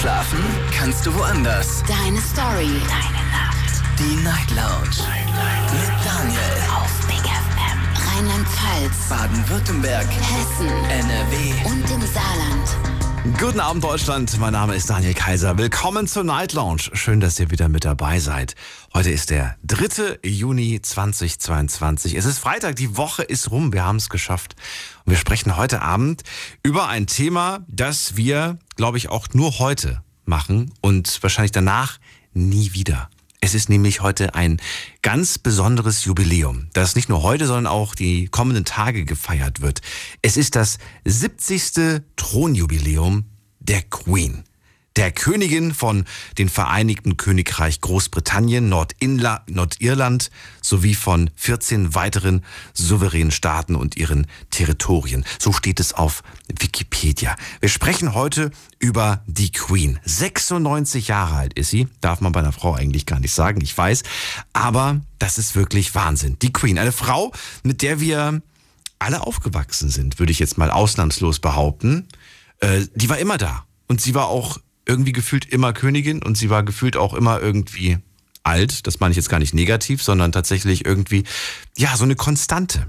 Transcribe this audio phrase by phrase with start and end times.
[0.00, 0.38] Schlafen
[0.72, 1.82] kannst du woanders.
[1.88, 2.70] Deine Story.
[2.86, 3.82] Deine Nacht.
[3.98, 4.96] Die Night Lounge.
[5.08, 6.40] Night, Mit Daniel.
[6.76, 8.06] Auf Big FM.
[8.06, 9.08] Rheinland-Pfalz.
[9.08, 10.06] Baden-Württemberg.
[10.06, 10.68] Hessen.
[10.68, 11.52] NRW.
[11.64, 13.38] Und im Saarland.
[13.40, 14.38] Guten Abend, Deutschland.
[14.38, 15.58] Mein Name ist Daniel Kaiser.
[15.58, 16.90] Willkommen zur Night Lounge.
[16.92, 18.54] Schön, dass ihr wieder mit dabei seid.
[18.94, 20.20] Heute ist der 3.
[20.22, 22.14] Juni 2022.
[22.14, 23.72] Es ist Freitag, die Woche ist rum.
[23.72, 24.54] Wir haben es geschafft.
[25.04, 26.22] Und wir sprechen heute Abend
[26.62, 31.98] über ein Thema, das wir, glaube ich, auch nur heute machen und wahrscheinlich danach
[32.32, 33.10] nie wieder.
[33.40, 34.60] Es ist nämlich heute ein
[35.02, 39.80] ganz besonderes Jubiläum, das nicht nur heute, sondern auch die kommenden Tage gefeiert wird.
[40.22, 42.02] Es ist das 70.
[42.16, 43.26] Thronjubiläum
[43.58, 44.44] der Queen.
[44.96, 46.06] Der Königin von
[46.38, 50.30] den Vereinigten Königreich Großbritannien, Nordinla Nordirland
[50.60, 55.24] sowie von 14 weiteren souveränen Staaten und ihren Territorien.
[55.38, 57.36] So steht es auf Wikipedia.
[57.60, 60.00] Wir sprechen heute über die Queen.
[60.04, 61.86] 96 Jahre alt ist sie.
[62.00, 64.02] Darf man bei einer Frau eigentlich gar nicht sagen, ich weiß.
[64.52, 66.38] Aber das ist wirklich Wahnsinn.
[66.42, 68.42] Die Queen, eine Frau, mit der wir
[68.98, 72.08] alle aufgewachsen sind, würde ich jetzt mal ausnahmslos behaupten.
[72.58, 73.64] Äh, die war immer da.
[73.86, 74.58] Und sie war auch
[74.88, 77.98] irgendwie gefühlt immer Königin und sie war gefühlt auch immer irgendwie
[78.42, 78.86] alt.
[78.86, 81.24] Das meine ich jetzt gar nicht negativ, sondern tatsächlich irgendwie,
[81.76, 82.86] ja, so eine Konstante.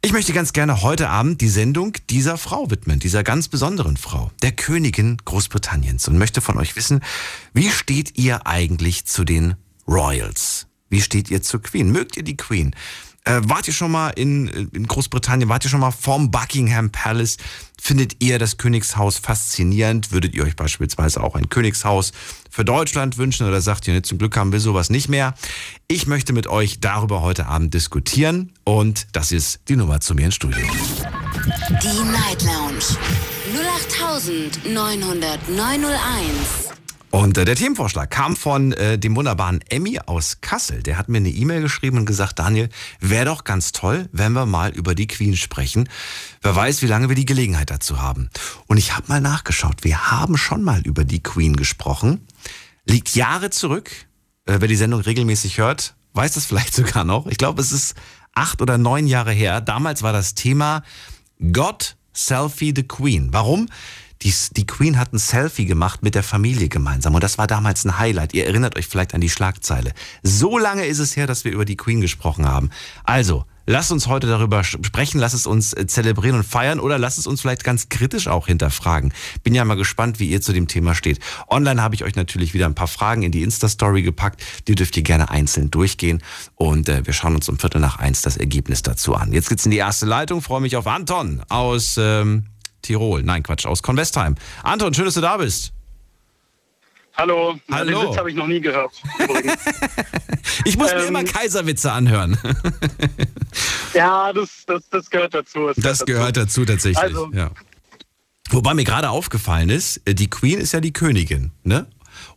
[0.00, 4.30] Ich möchte ganz gerne heute Abend die Sendung dieser Frau widmen, dieser ganz besonderen Frau,
[4.42, 7.00] der Königin Großbritanniens und möchte von euch wissen,
[7.52, 9.56] wie steht ihr eigentlich zu den
[9.88, 10.68] Royals?
[10.88, 11.90] Wie steht ihr zur Queen?
[11.90, 12.74] Mögt ihr die Queen?
[13.24, 15.48] Äh, wart ihr schon mal in, in Großbritannien?
[15.48, 17.36] Wart ihr schon mal vorm Buckingham Palace?
[17.80, 20.12] Findet ihr das Königshaus faszinierend?
[20.12, 22.12] Würdet ihr euch beispielsweise auch ein Königshaus
[22.50, 25.34] für Deutschland wünschen oder sagt ihr, zum Glück haben wir sowas nicht mehr?
[25.88, 30.26] Ich möchte mit euch darüber heute Abend diskutieren und das ist die Nummer zu mir
[30.26, 30.66] ins Studio.
[31.82, 32.96] Die Night Lounge.
[34.64, 36.77] 0890901.
[37.10, 40.82] Und äh, der Themenvorschlag kam von äh, dem wunderbaren Emmy aus Kassel.
[40.82, 42.68] Der hat mir eine E-Mail geschrieben und gesagt, Daniel,
[43.00, 45.88] wäre doch ganz toll, wenn wir mal über die Queen sprechen.
[46.42, 48.28] Wer weiß, wie lange wir die Gelegenheit dazu haben.
[48.66, 49.84] Und ich habe mal nachgeschaut.
[49.84, 52.26] Wir haben schon mal über die Queen gesprochen.
[52.84, 53.90] Liegt Jahre zurück.
[54.44, 57.26] Äh, wer die Sendung regelmäßig hört, weiß das vielleicht sogar noch.
[57.26, 57.94] Ich glaube, es ist
[58.34, 59.62] acht oder neun Jahre her.
[59.62, 60.82] Damals war das Thema
[61.52, 63.28] God Selfie the Queen.
[63.32, 63.68] Warum?
[64.22, 67.84] Die, die Queen hat ein Selfie gemacht mit der Familie gemeinsam und das war damals
[67.84, 68.34] ein Highlight.
[68.34, 69.92] Ihr erinnert euch vielleicht an die Schlagzeile.
[70.22, 72.70] So lange ist es her, dass wir über die Queen gesprochen haben.
[73.04, 77.18] Also, lasst uns heute darüber sprechen, lasst es uns äh, zelebrieren und feiern oder lasst
[77.18, 79.12] es uns vielleicht ganz kritisch auch hinterfragen.
[79.44, 81.20] Bin ja mal gespannt, wie ihr zu dem Thema steht.
[81.48, 84.42] Online habe ich euch natürlich wieder ein paar Fragen in die Insta-Story gepackt.
[84.66, 86.22] Die dürft ihr gerne einzeln durchgehen
[86.56, 89.32] und äh, wir schauen uns um Viertel nach eins das Ergebnis dazu an.
[89.32, 90.42] Jetzt geht's in die erste Leitung.
[90.42, 91.96] Freue mich auf Anton aus...
[91.98, 92.46] Ähm,
[92.82, 93.22] Tirol.
[93.22, 94.34] Nein, Quatsch, aus Convestheim.
[94.62, 95.72] Anton, schön, dass du da bist.
[97.16, 98.00] Hallo, Hallo.
[98.00, 98.92] den Witz habe ich noch nie gehört.
[100.64, 101.08] Ich muss mir Ähm.
[101.08, 102.36] immer Kaiserwitze anhören.
[103.94, 105.70] ja, das, das, das gehört dazu.
[105.76, 106.98] Das gehört dazu tatsächlich.
[106.98, 107.50] Also- ja.
[108.50, 111.86] Wobei mir gerade aufgefallen ist, äh, die Queen ist ja die Königin, ne?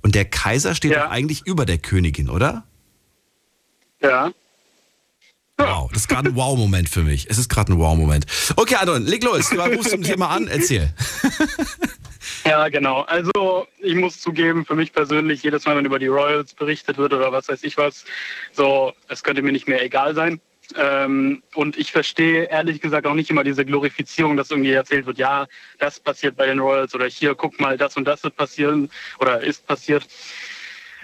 [0.01, 1.05] Und der Kaiser steht Ja.
[1.05, 2.63] doch eigentlich über der Königin, oder?
[4.01, 4.31] Ja.
[5.67, 7.27] Wow, das ist gerade ein Wow-Moment für mich.
[7.29, 8.25] Es ist gerade ein Wow-Moment.
[8.55, 9.49] Okay, Anton, leg los.
[9.49, 10.93] Du rufst zum Thema an, erzähl.
[12.45, 13.01] ja, genau.
[13.01, 17.13] Also ich muss zugeben, für mich persönlich, jedes Mal, wenn über die Royals berichtet wird
[17.13, 18.05] oder was weiß ich was,
[18.53, 20.39] so, es könnte mir nicht mehr egal sein.
[20.77, 25.17] Ähm, und ich verstehe ehrlich gesagt auch nicht immer diese Glorifizierung, dass irgendwie erzählt wird,
[25.17, 25.47] ja,
[25.79, 28.89] das passiert bei den Royals oder hier, guck mal, das und das wird passieren
[29.19, 30.07] oder ist passiert.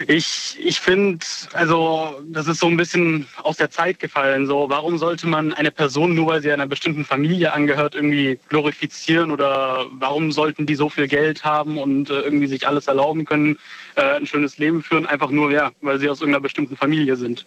[0.06, 4.46] Ich, ich finde, also das ist so ein bisschen aus der Zeit gefallen.
[4.46, 9.31] So, warum sollte man eine Person nur, weil sie einer bestimmten Familie angehört, irgendwie glorifizieren
[9.31, 13.57] oder warum sollten die so viel Geld haben und äh, irgendwie sich alles erlauben können,
[13.96, 17.46] äh, ein schönes Leben führen, einfach nur ja, weil sie aus irgendeiner bestimmten Familie sind.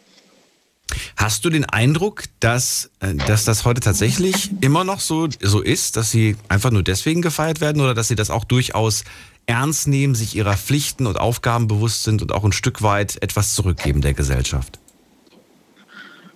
[1.16, 5.96] Hast du den Eindruck, dass, äh, dass das heute tatsächlich immer noch so, so ist,
[5.96, 9.04] dass sie einfach nur deswegen gefeiert werden oder dass sie das auch durchaus
[9.50, 13.54] ernst nehmen, sich ihrer Pflichten und Aufgaben bewusst sind und auch ein Stück weit etwas
[13.54, 14.78] zurückgeben der Gesellschaft?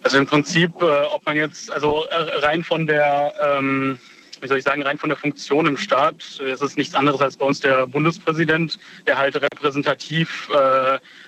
[0.03, 3.99] Also im Prinzip, äh, ob man jetzt, also äh, rein von der, ähm,
[4.41, 7.21] wie soll ich sagen, rein von der Funktion im Staat, äh, ist es nichts anderes
[7.21, 10.51] als bei uns der Bundespräsident, der halt repräsentativ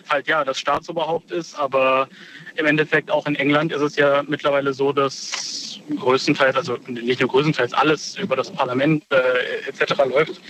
[0.09, 1.59] halt ja das Staatsoberhaupt ist.
[1.59, 2.09] Aber
[2.57, 7.29] im Endeffekt auch in England ist es ja mittlerweile so, dass größtenteils, also nicht nur
[7.29, 9.95] größtenteils, alles über das Parlament äh, etc.
[10.09, 10.41] läuft.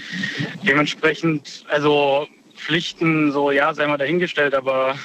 [0.67, 4.97] Dementsprechend, also Pflichten, so ja, sei mal dahingestellt, aber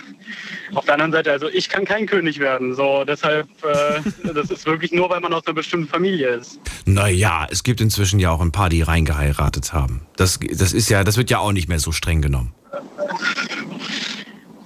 [0.73, 2.73] auf der anderen Seite, also ich kann kein König werden.
[2.75, 3.99] So, deshalb, äh,
[4.33, 6.59] das ist wirklich nur, weil man aus einer bestimmten Familie ist.
[6.85, 10.01] Naja, es gibt inzwischen ja auch ein paar, die reingeheiratet haben.
[10.15, 12.53] Das, das ist ja, das wird ja auch nicht mehr so streng genommen.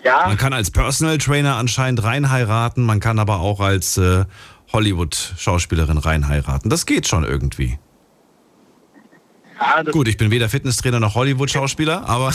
[0.04, 0.28] Ja.
[0.28, 4.26] Man kann als Personal Trainer anscheinend reinheiraten, man kann aber auch als äh,
[4.76, 6.70] Hollywood-Schauspielerin reinheiraten.
[6.70, 7.80] Das geht schon irgendwie.
[9.60, 12.34] ja das, Gut, ich bin weder Fitnesstrainer noch Hollywood-Schauspieler, aber,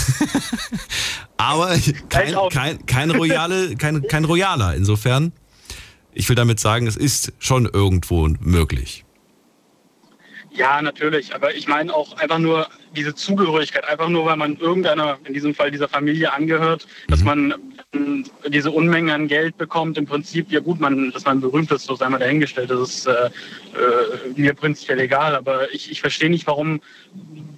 [1.36, 1.76] aber
[2.08, 4.74] kein, kein, kein, Royale, kein, kein Royaler.
[4.74, 5.32] Insofern,
[6.12, 9.04] ich will damit sagen, es ist schon irgendwo möglich.
[10.50, 11.34] Ja, natürlich.
[11.34, 15.54] Aber ich meine auch einfach nur diese Zugehörigkeit, einfach nur, weil man irgendeiner, in diesem
[15.54, 17.54] Fall dieser Familie angehört, dass man
[17.92, 19.96] ähm, diese Unmengen an Geld bekommt.
[19.98, 22.70] Im Prinzip, ja gut, man, dass man berühmt ist, so sei mal dahingestellt.
[22.70, 23.30] Das ist äh, äh,
[24.36, 25.34] mir prinzipiell egal.
[25.34, 26.80] Aber ich, ich verstehe nicht, warum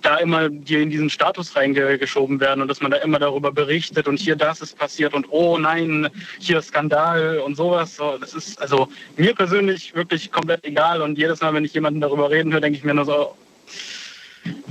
[0.03, 4.09] da immer die in diesen Status reingeschoben werden und dass man da immer darüber berichtet
[4.09, 6.09] und hier das ist passiert und oh nein,
[6.41, 7.97] hier Skandal und sowas.
[7.97, 12.01] So, das ist also mir persönlich wirklich komplett egal und jedes Mal, wenn ich jemanden
[12.01, 13.37] darüber reden höre, denke ich mir nur so,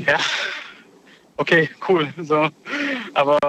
[0.06, 0.20] ja,
[1.38, 2.14] okay, cool.
[2.22, 2.50] So.
[3.14, 3.40] Aber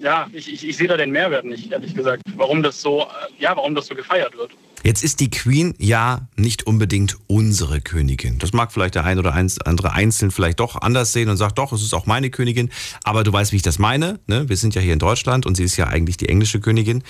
[0.00, 3.06] ja, ich, ich, ich sehe da den Mehrwert nicht, ehrlich gesagt, warum das so,
[3.38, 4.52] ja, warum das so gefeiert wird.
[4.84, 8.38] Jetzt ist die Queen ja nicht unbedingt unsere Königin.
[8.38, 11.72] Das mag vielleicht der ein oder andere einzeln vielleicht doch anders sehen und sagt, doch,
[11.72, 12.70] es ist auch meine Königin.
[13.02, 14.20] Aber du weißt, wie ich das meine.
[14.28, 14.48] Ne?
[14.48, 17.02] Wir sind ja hier in Deutschland und sie ist ja eigentlich die englische Königin.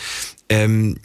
[0.49, 0.97] Ähm,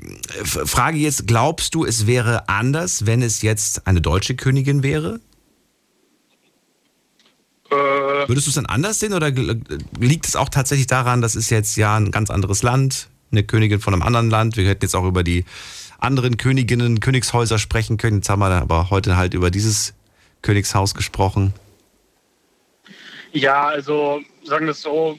[0.44, 5.20] Frage jetzt, glaubst du, es wäre anders, wenn es jetzt eine deutsche Königin wäre?
[8.24, 9.32] Äh, Würdest du es dann anders sehen oder
[10.00, 13.80] liegt es auch tatsächlich daran, das ist jetzt ja ein ganz anderes Land, eine Königin
[13.80, 14.58] von einem anderen Land?
[14.58, 15.46] Wir hätten jetzt auch über die
[16.00, 18.18] anderen Königinnen, Königshäuser sprechen können.
[18.18, 19.94] Jetzt haben wir aber heute halt über dieses
[20.42, 21.54] Königshaus gesprochen.
[23.32, 25.18] Ja, also sagen wir es so,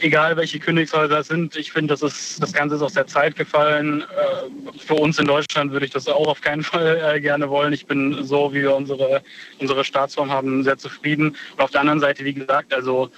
[0.00, 4.02] egal welche Königshäuser es sind, ich finde, das das Ganze ist aus der Zeit gefallen.
[4.02, 7.72] Äh, Für uns in Deutschland würde ich das auch auf keinen Fall äh, gerne wollen.
[7.72, 9.22] Ich bin so, wie wir unsere,
[9.58, 11.36] unsere Staatsform haben, sehr zufrieden.
[11.56, 13.10] Und auf der anderen Seite, wie gesagt, also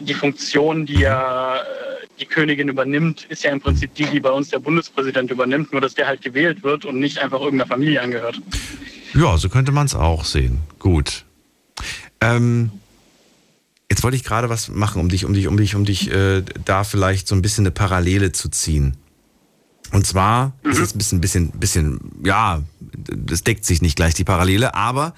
[0.00, 1.60] die Funktion, die ja äh,
[2.20, 5.80] die Königin übernimmt, ist ja im Prinzip die, die bei uns der Bundespräsident übernimmt, nur
[5.80, 8.40] dass der halt gewählt wird und nicht einfach irgendeiner Familie angehört.
[9.14, 10.60] Ja, so könnte man es auch sehen.
[10.78, 11.24] Gut.
[12.20, 12.70] Ähm,
[13.90, 16.42] jetzt wollte ich gerade was machen, um dich, um dich, um dich, um dich äh,
[16.64, 18.96] da vielleicht so ein bisschen eine Parallele zu ziehen.
[19.90, 20.70] Und zwar Mhm.
[20.70, 22.62] ist es ein bisschen, bisschen, bisschen, ja,
[22.92, 25.14] das deckt sich nicht gleich die Parallele, aber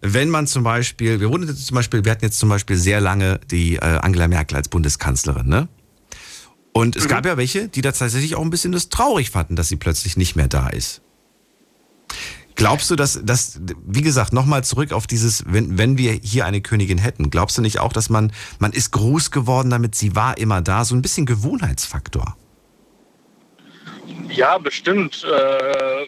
[0.00, 3.02] wenn man zum Beispiel, wir wurden jetzt zum Beispiel, wir hatten jetzt zum Beispiel sehr
[3.02, 5.68] lange die äh, Angela Merkel als Bundeskanzlerin, ne?
[6.72, 9.68] Und es gab ja welche, die da tatsächlich auch ein bisschen das traurig fanden, dass
[9.68, 11.02] sie plötzlich nicht mehr da ist.
[12.56, 16.60] Glaubst du, dass, dass wie gesagt, nochmal zurück auf dieses, wenn, wenn wir hier eine
[16.60, 20.38] Königin hätten, glaubst du nicht auch, dass man, man ist groß geworden damit, sie war
[20.38, 22.36] immer da, so ein bisschen Gewohnheitsfaktor?
[24.28, 25.24] Ja, bestimmt.
[25.24, 26.06] Äh,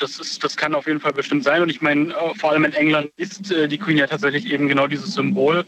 [0.00, 1.62] das, ist, das kann auf jeden Fall bestimmt sein.
[1.62, 4.68] Und ich meine, äh, vor allem in England ist äh, die Queen ja tatsächlich eben
[4.68, 5.64] genau dieses Symbol.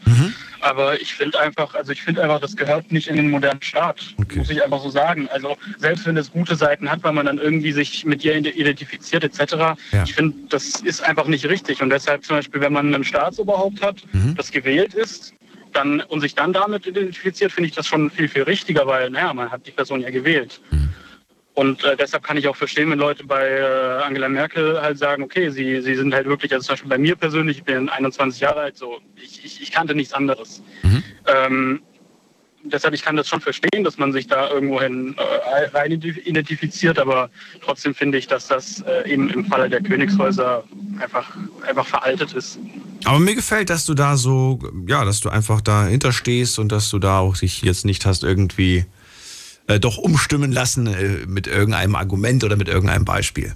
[0.61, 4.13] Aber ich finde einfach, also ich finde einfach, das gehört nicht in den modernen Staat.
[4.17, 4.39] Okay.
[4.39, 5.29] Muss ich einfach so sagen.
[5.29, 9.23] Also selbst wenn es gute Seiten hat, weil man dann irgendwie sich mit ihr identifiziert
[9.23, 9.53] etc.
[9.91, 10.03] Ja.
[10.03, 11.81] Ich finde, das ist einfach nicht richtig.
[11.81, 14.03] Und deshalb zum Beispiel, wenn man ein Staatsoberhaupt hat,
[14.35, 15.33] das gewählt ist,
[15.73, 19.33] dann und sich dann damit identifiziert, finde ich das schon viel, viel richtiger, weil, naja,
[19.33, 20.59] man hat die Person ja gewählt.
[21.59, 25.23] Und äh, deshalb kann ich auch verstehen, wenn Leute bei äh, Angela Merkel halt sagen,
[25.23, 28.39] okay, sie, sie sind halt wirklich, also zum Beispiel bei mir persönlich, ich bin 21
[28.39, 30.63] Jahre alt, so ich, ich, ich kannte nichts anderes.
[31.27, 31.81] Ähm,
[32.63, 37.29] deshalb, ich kann das schon verstehen, dass man sich da irgendwohin äh, rein identifiziert, aber
[37.61, 40.63] trotzdem finde ich, dass das äh, eben im Falle der Königshäuser
[41.01, 41.35] einfach,
[41.67, 42.57] einfach veraltet ist.
[43.03, 46.89] Aber mir gefällt, dass du da so, ja, dass du einfach dahinter stehst und dass
[46.89, 48.85] du da auch dich jetzt nicht hast irgendwie
[49.69, 53.55] äh, doch umstimmen lassen äh, mit irgendeinem Argument oder mit irgendeinem Beispiel.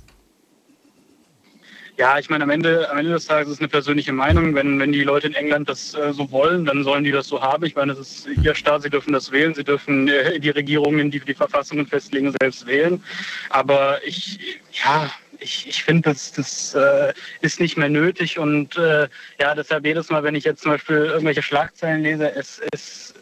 [1.98, 4.56] Ja, ich meine, am Ende, am Ende des Tages ist es eine persönliche Meinung.
[4.56, 7.42] Wenn, wenn die Leute in England das äh, so wollen, dann sollen die das so
[7.42, 7.66] haben.
[7.66, 11.12] Ich meine, das ist ihr Staat, sie dürfen das wählen, sie dürfen äh, die Regierungen,
[11.12, 13.04] die die Verfassungen festlegen, selbst wählen.
[13.50, 18.40] Aber ich, ja, ich, ich finde, das, das äh, ist nicht mehr nötig.
[18.40, 19.08] Und äh,
[19.40, 23.13] ja, deshalb jedes Mal, wenn ich jetzt zum Beispiel irgendwelche Schlagzeilen lese, es ist,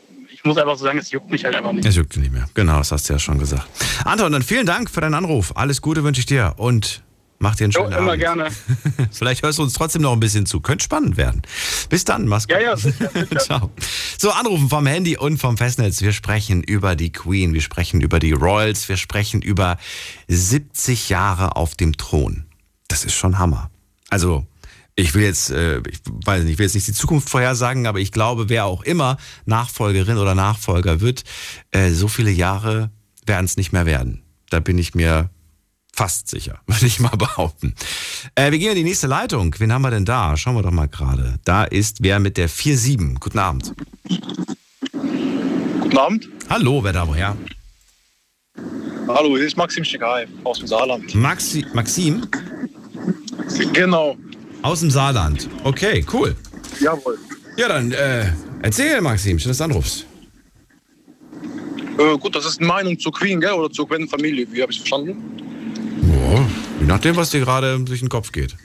[0.41, 1.85] ich muss einfach so sagen, es juckt mich halt einfach nicht.
[1.85, 2.47] Es juckt nicht mehr.
[2.55, 3.67] Genau, das hast du ja schon gesagt.
[4.05, 5.55] Anton, dann vielen Dank für deinen Anruf.
[5.55, 7.03] Alles Gute wünsche ich dir und
[7.37, 8.19] mach dir einen Jo, schönen immer Abend.
[8.21, 8.47] gerne.
[9.11, 10.59] Vielleicht hörst du uns trotzdem noch ein bisschen zu.
[10.59, 11.43] Könnte spannend werden.
[11.89, 12.57] Bis dann, mach's gut.
[12.57, 13.37] Ja, ja, sicher, sicher.
[13.39, 13.71] Ciao.
[14.17, 16.01] So, anrufen vom Handy und vom Festnetz.
[16.01, 19.77] Wir sprechen über die Queen, wir sprechen über die Royals, wir sprechen über
[20.27, 22.45] 70 Jahre auf dem Thron.
[22.87, 23.69] Das ist schon Hammer.
[24.09, 24.45] Also,
[24.95, 27.99] ich will jetzt, äh, ich weiß nicht, ich will jetzt nicht die Zukunft vorhersagen, aber
[27.99, 31.23] ich glaube, wer auch immer Nachfolgerin oder Nachfolger wird,
[31.71, 32.91] äh, so viele Jahre
[33.25, 34.23] werden es nicht mehr werden.
[34.49, 35.29] Da bin ich mir
[35.93, 37.73] fast sicher, würde ich mal behaupten.
[38.35, 39.55] Äh, wir gehen in die nächste Leitung.
[39.59, 40.35] Wen haben wir denn da?
[40.37, 41.39] Schauen wir doch mal gerade.
[41.43, 43.19] Da ist wer mit der 4-7.
[43.19, 43.73] Guten Abend.
[45.81, 46.29] Guten Abend.
[46.49, 47.37] Hallo, wer da woher?
[49.07, 51.13] Hallo, hier ist Maxim Schigai aus dem Saarland.
[51.15, 52.27] Maxi Maxim
[53.73, 54.15] Genau.
[54.61, 55.49] Aus dem Saarland.
[55.63, 56.35] Okay, cool.
[56.79, 57.17] Jawohl.
[57.57, 59.39] Ja, dann äh, erzähl, Maxim.
[59.39, 60.05] Schön, dass du anrufst.
[61.97, 63.51] Äh, gut, das ist eine Meinung zur Queen, gell?
[63.51, 64.47] Oder zur Queen-Familie.
[64.51, 65.21] Wie habe ich es verstanden?
[66.11, 66.39] Ja,
[66.79, 68.55] je nachdem, was dir gerade durch den Kopf geht.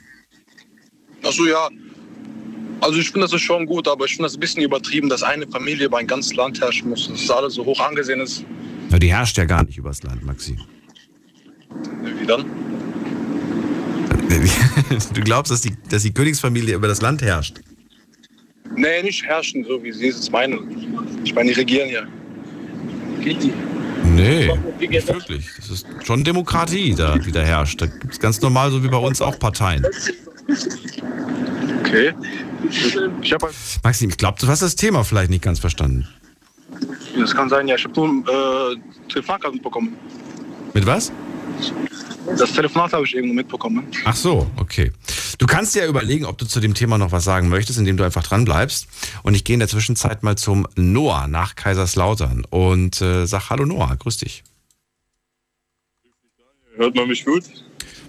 [1.22, 1.68] Achso, ja.
[2.80, 5.22] Also ich finde, das ist schon gut, aber ich finde das ein bisschen übertrieben, dass
[5.22, 7.08] eine Familie über ein ganzes Land herrschen muss.
[7.08, 8.44] Dass das alles so hoch angesehen ist.
[8.90, 10.60] Ja, die herrscht ja gar nicht übers Land, Maxim.
[12.20, 12.44] Wie dann?
[15.14, 17.60] Du glaubst, dass die, dass die Königsfamilie über das Land herrscht?
[18.74, 21.20] Nee, nicht herrschen, so wie sie es meinen.
[21.24, 22.02] Ich meine, die regieren ja.
[24.04, 25.50] Nee, nicht wirklich.
[25.56, 27.80] Das ist schon Demokratie, da, die da herrscht.
[27.80, 29.84] Da gibt es ganz normal, so wie bei uns, auch Parteien.
[31.80, 32.14] Okay.
[33.22, 33.50] Ich habe
[33.82, 36.06] Maxim, ich glaube, du hast das Thema vielleicht nicht ganz verstanden.
[37.18, 37.76] das kann sein, ja.
[37.76, 38.76] Ich habe nur äh,
[39.12, 39.96] Telefonat mitbekommen.
[40.72, 41.12] Mit was?
[42.38, 43.86] Das Telefonat habe ich irgendwo mitbekommen.
[44.04, 44.92] Ach so, okay.
[45.38, 47.96] Du kannst dir ja überlegen, ob du zu dem Thema noch was sagen möchtest, indem
[47.96, 48.88] du einfach dran bleibst.
[49.22, 53.64] Und ich gehe in der Zwischenzeit mal zum Noah nach Kaiserslautern und äh, sag Hallo
[53.64, 54.42] Noah, grüß dich.
[56.76, 57.44] Hört man mich gut?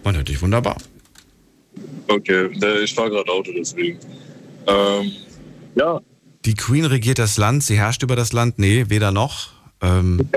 [0.03, 0.77] Man hört dich wunderbar.
[2.07, 2.49] Okay,
[2.83, 3.99] ich fahre gerade Auto, deswegen.
[4.65, 5.11] Ähm,
[5.75, 5.99] ja,
[6.45, 8.57] Die Queen regiert das Land, sie herrscht über das Land.
[8.57, 9.49] Nee, weder noch.
[9.81, 10.27] Ähm,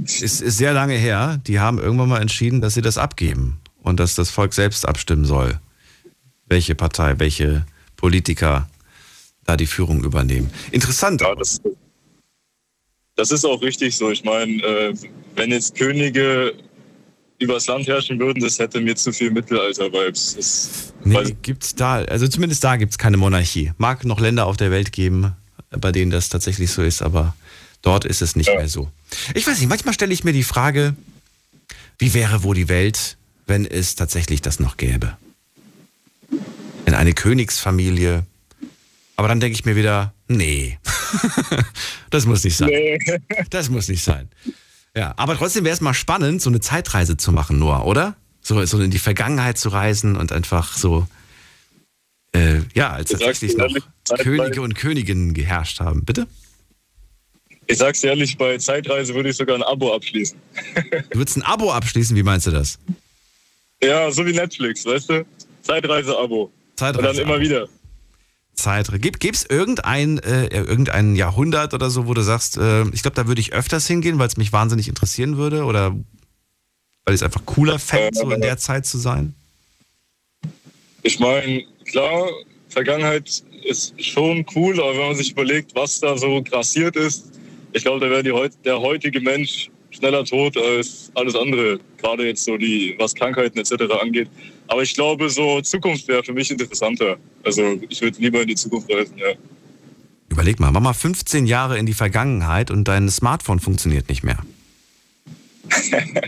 [0.00, 1.40] ist, ist sehr lange her.
[1.46, 5.24] Die haben irgendwann mal entschieden, dass sie das abgeben und dass das Volk selbst abstimmen
[5.24, 5.60] soll,
[6.46, 8.68] welche Partei, welche Politiker
[9.44, 10.50] da die Führung übernehmen.
[10.70, 11.20] Interessant.
[11.20, 11.60] ja das,
[13.16, 14.10] das ist auch richtig so.
[14.10, 14.94] Ich meine, äh,
[15.34, 16.54] wenn jetzt Könige
[17.38, 20.92] übers Land herrschen würden, das hätte mir zu viel Mittelalter-Vibes.
[21.04, 23.72] Nee, gibt's da, also zumindest da gibt's keine Monarchie.
[23.78, 25.32] Mag noch Länder auf der Welt geben,
[25.70, 27.34] bei denen das tatsächlich so ist, aber
[27.82, 28.56] dort ist es nicht Ja.
[28.56, 28.90] mehr so.
[29.34, 30.94] Ich weiß nicht, manchmal stelle ich mir die Frage,
[31.98, 35.16] wie wäre wohl die Welt, wenn es tatsächlich das noch gäbe?
[36.86, 38.24] In eine Königsfamilie.
[39.16, 40.78] Aber dann denke ich mir wieder, nee,
[42.10, 42.68] das muss nicht sein.
[42.70, 42.98] Nee.
[43.50, 44.28] Das muss nicht sein.
[44.96, 48.16] Ja, aber trotzdem wäre es mal spannend, so eine Zeitreise zu machen, Noah, oder?
[48.42, 51.06] So, so in die Vergangenheit zu reisen und einfach so,
[52.34, 53.68] äh, ja, als tatsächlich noch
[54.18, 56.04] Könige und Königinnen geherrscht haben.
[56.04, 56.26] Bitte?
[57.72, 60.38] Ich sag's dir ehrlich, bei Zeitreise würde ich sogar ein Abo abschließen.
[61.10, 62.78] Du würdest ein Abo abschließen, wie meinst du das?
[63.82, 65.26] Ja, so wie Netflix, weißt du?
[65.62, 66.42] Zeitreise-Abo.
[66.42, 67.06] Und Zeitreise.
[67.06, 67.66] dann immer wieder.
[68.52, 69.00] Zeitreise.
[69.00, 73.26] Gibt es irgendein, äh, irgendein Jahrhundert oder so, wo du sagst, äh, ich glaube, da
[73.26, 75.92] würde ich öfters hingehen, weil es mich wahnsinnig interessieren würde oder
[77.06, 79.34] weil ich es einfach cooler fände, so in der Zeit zu sein?
[81.02, 82.28] Ich meine, klar,
[82.68, 87.32] Vergangenheit ist schon cool, aber wenn man sich überlegt, was da so grassiert ist,
[87.72, 88.32] ich glaube, da wäre die
[88.64, 93.74] der heutige Mensch schneller tot als alles andere, gerade jetzt so die, was Krankheiten etc.
[94.00, 94.28] angeht.
[94.68, 97.16] Aber ich glaube, so Zukunft wäre für mich interessanter.
[97.44, 99.34] Also ich würde lieber in die Zukunft reisen, ja.
[100.28, 104.38] Überleg mal, mach mal 15 Jahre in die Vergangenheit und dein Smartphone funktioniert nicht mehr.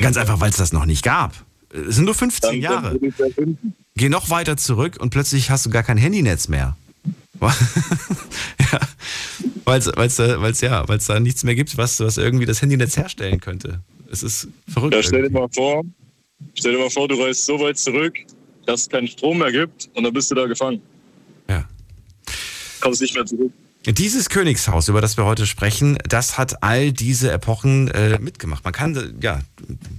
[0.00, 1.34] Ganz einfach, weil es das noch nicht gab.
[1.70, 2.98] Es sind nur 15 Dann, Jahre.
[3.36, 3.58] dann.
[3.96, 6.76] Geh noch weiter zurück und plötzlich hast du gar kein Handynetz mehr.
[8.72, 8.80] ja,
[9.64, 12.62] weil es weil's, da- weil's, ja, weil's da nichts mehr gibt, was, was irgendwie das
[12.62, 13.80] Handynetz herstellen könnte.
[14.10, 14.94] Es ist verrückt.
[14.94, 15.82] Ja, stell dir mal vor,
[16.54, 18.14] stell dir mal vor, du reist so weit zurück,
[18.66, 20.80] dass es keinen Strom mehr gibt und dann bist du da gefangen.
[21.48, 21.68] Ja.
[22.80, 23.52] Kommst nicht mehr zurück.
[23.86, 28.64] Dieses Königshaus, über das wir heute sprechen, das hat all diese Epochen äh, mitgemacht.
[28.64, 29.40] Man kann ja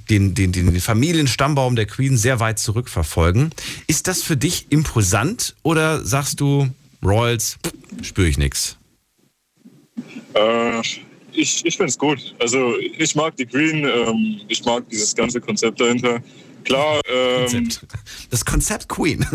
[0.10, 3.52] den, den, den Familienstammbaum der Queen sehr weit zurückverfolgen.
[3.86, 6.68] Ist das für dich imposant oder sagst du,
[7.06, 7.58] Royals,
[8.02, 8.78] spüre ich nichts?
[10.34, 10.80] Äh,
[11.32, 12.36] ich ich finde es gut.
[12.40, 16.22] Also ich mag die Queen, ähm, ich mag dieses ganze Konzept dahinter.
[16.64, 17.86] Klar, ähm, Konzept.
[18.32, 19.20] Das Konzept Queen.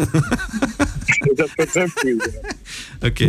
[1.36, 2.20] das Konzept Queen.
[2.20, 3.06] ja.
[3.08, 3.28] Okay.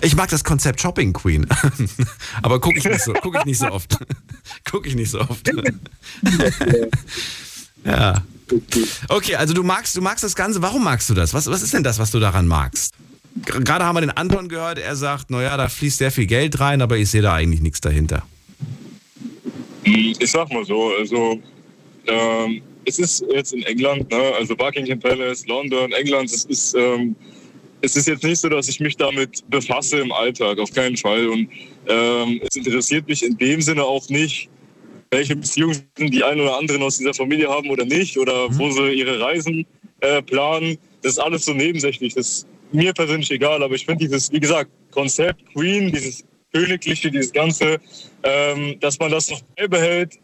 [0.00, 1.46] Ich mag das Konzept Shopping Queen.
[2.42, 3.96] Aber gucke ich, nicht so- guck ich nicht so oft.
[4.68, 5.48] Gucke ich nicht so oft.
[7.84, 8.22] Ja.
[9.08, 10.62] Okay, also du magst, du magst das Ganze.
[10.62, 11.32] Warum magst du das?
[11.34, 12.94] Was, was ist denn das, was du daran magst?
[13.44, 16.82] Gerade haben wir den Anton gehört, er sagt, naja, da fließt sehr viel Geld rein,
[16.82, 18.22] aber ich sehe da eigentlich nichts dahinter.
[19.84, 21.40] Ich sag mal so, also
[22.06, 24.32] ähm, es ist jetzt in England, ne?
[24.38, 27.16] also Buckingham Palace, London, England, es ist, ähm,
[27.80, 31.26] es ist jetzt nicht so, dass ich mich damit befasse im Alltag, auf keinen Fall.
[31.28, 31.48] Und
[31.88, 34.48] ähm, es interessiert mich in dem Sinne auch nicht,
[35.12, 38.58] welche Beziehungen die einen oder anderen aus dieser Familie haben oder nicht, oder mhm.
[38.58, 39.66] wo sie ihre Reisen
[40.00, 40.78] äh, planen.
[41.02, 42.14] Das ist alles so nebensächlich.
[42.14, 47.10] Das ist mir persönlich egal, aber ich finde dieses, wie gesagt, Konzept Queen, dieses Königliche,
[47.10, 47.78] dieses Ganze,
[48.22, 50.18] ähm, dass man das noch beibehält,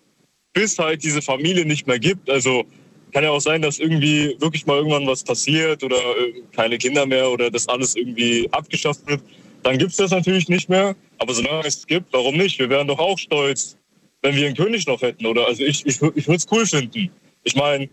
[0.55, 2.29] bis halt diese Familie nicht mehr gibt.
[2.31, 2.65] Also
[3.13, 7.05] kann ja auch sein, dass irgendwie wirklich mal irgendwann was passiert oder äh, keine Kinder
[7.05, 9.21] mehr oder das alles irgendwie abgeschafft wird.
[9.63, 10.97] Dann gibt es das natürlich nicht mehr.
[11.19, 12.59] Aber solange es gibt, warum nicht?
[12.59, 13.78] Wir wären doch auch stolz,
[14.23, 15.27] wenn wir einen König noch hätten.
[15.27, 17.11] Oder also ich, ich, ich würde es cool finden.
[17.45, 17.89] Ich meine,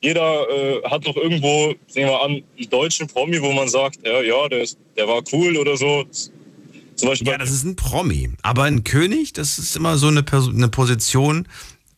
[0.00, 4.20] jeder äh, hat doch irgendwo, sehen wir an, einen deutschen Promi, wo man sagt, ja,
[4.20, 6.04] ja, der, ist, der war cool oder so.
[6.94, 8.30] Zum Beispiel ja, das ist ein Promi.
[8.42, 11.46] Aber ein König, das ist immer so eine, eine Position,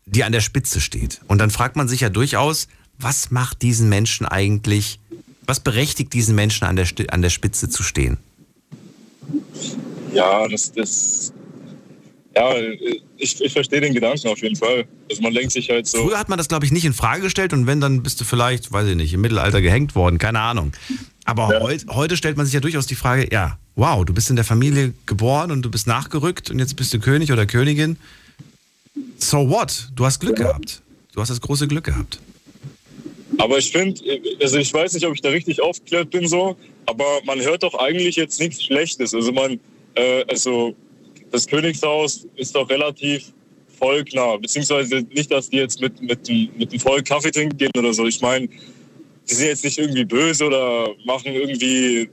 [0.06, 1.20] die an der Spitze steht.
[1.26, 2.68] Und dann fragt man sich ja durchaus,
[2.98, 4.98] was macht diesen Menschen eigentlich,
[5.46, 8.18] was berechtigt diesen Menschen an der, an der Spitze zu stehen?
[10.12, 11.32] Ja, das, das
[12.36, 12.54] ja,
[13.16, 14.86] ich, ich verstehe den Gedanken auf jeden Fall.
[15.10, 16.06] Also man denkt sich halt so.
[16.06, 18.24] Früher hat man das, glaube ich, nicht in Frage gestellt und wenn, dann bist du
[18.24, 20.72] vielleicht, weiß ich nicht, im Mittelalter gehängt worden, keine Ahnung.
[21.24, 21.60] Aber ja.
[21.60, 24.44] heut, heute stellt man sich ja durchaus die Frage, ja, wow, du bist in der
[24.44, 27.96] Familie geboren und du bist nachgerückt und jetzt bist du König oder Königin.
[29.18, 29.88] So what?
[29.96, 30.82] Du hast Glück gehabt.
[31.12, 32.20] Du hast das große Glück gehabt.
[33.38, 34.00] Aber ich finde,
[34.40, 36.56] also ich weiß nicht, ob ich da richtig aufgeklärt bin so,
[36.86, 39.14] aber man hört doch eigentlich jetzt nichts Schlechtes.
[39.14, 39.58] Also man,
[39.94, 40.74] äh, also
[41.30, 43.32] das Königshaus ist doch relativ
[43.78, 47.92] volknah, beziehungsweise nicht, dass die jetzt mit, mit, mit dem Volk Kaffee trinken gehen oder
[47.92, 48.06] so.
[48.06, 48.48] Ich meine,
[49.28, 52.08] die sind jetzt nicht irgendwie böse oder machen irgendwie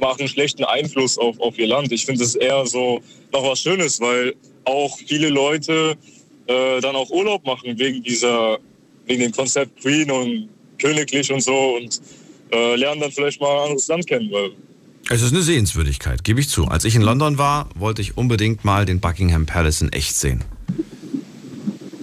[0.00, 1.90] machen schlechten Einfluss auf, auf ihr Land.
[1.92, 3.00] Ich finde es eher so
[3.32, 4.34] noch was Schönes, weil
[4.64, 5.96] auch viele Leute
[6.46, 8.58] äh, dann auch Urlaub machen wegen dieser,
[9.06, 10.48] wegen dem Konzept Queen und
[10.78, 12.00] königlich und so und
[12.52, 14.30] äh, lernen dann vielleicht mal ein anderes Land kennen.
[14.30, 14.50] Weil
[15.10, 16.66] es ist eine Sehenswürdigkeit, gebe ich zu.
[16.66, 20.44] Als ich in London war, wollte ich unbedingt mal den Buckingham Palace in echt sehen.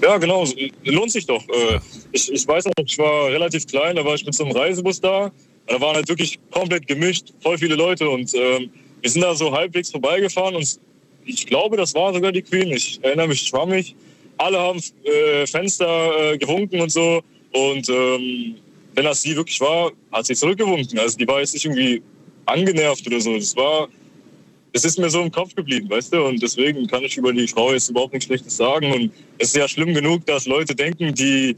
[0.02, 0.46] Ja, genau,
[0.84, 1.44] lohnt sich doch.
[1.48, 1.80] Äh,
[2.12, 5.02] ich, ich weiß noch, ich war relativ klein, da war ich mit so einem Reisebus
[5.02, 5.32] da.
[5.68, 8.70] Da waren halt wirklich komplett gemischt, voll viele Leute und ähm,
[9.02, 10.80] wir sind da so halbwegs vorbeigefahren und
[11.26, 12.70] ich glaube, das war sogar die Queen.
[12.72, 13.96] Ich erinnere mich schwammig.
[14.38, 17.22] Alle haben äh, Fenster äh, gewunken und so.
[17.52, 18.56] Und ähm,
[18.94, 21.00] wenn das sie wirklich war, hat sie zurückgewunken.
[21.00, 22.02] Also die war jetzt nicht irgendwie
[22.46, 23.36] angenervt oder so.
[23.36, 23.88] Das war,
[24.74, 26.24] es ist mir so im Kopf geblieben, weißt du?
[26.26, 28.92] Und deswegen kann ich über die Frau jetzt überhaupt nichts Schlechtes sagen.
[28.92, 31.56] Und es ist ja schlimm genug, dass Leute denken, die,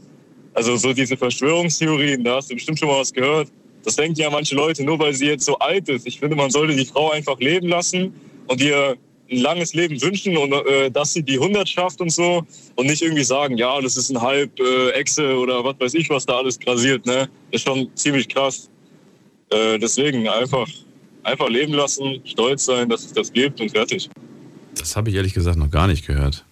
[0.54, 3.48] also so diese Verschwörungstheorien, da hast du bestimmt schon mal was gehört.
[3.84, 6.06] Das denken ja manche Leute nur, weil sie jetzt so alt ist.
[6.06, 8.12] Ich finde, man sollte die Frau einfach leben lassen
[8.46, 8.96] und ihr
[9.30, 12.44] ein langes Leben wünschen und äh, dass sie die 100 schafft und so
[12.76, 16.08] und nicht irgendwie sagen, ja, das ist ein halb äh, Echse oder was weiß ich,
[16.10, 17.04] was da alles grasiert.
[17.06, 17.28] Ne?
[17.50, 18.70] ist schon ziemlich krass.
[19.50, 20.68] Äh, deswegen einfach,
[21.22, 24.08] einfach leben lassen, stolz sein, dass es das gibt und fertig.
[24.76, 26.44] Das habe ich ehrlich gesagt noch gar nicht gehört.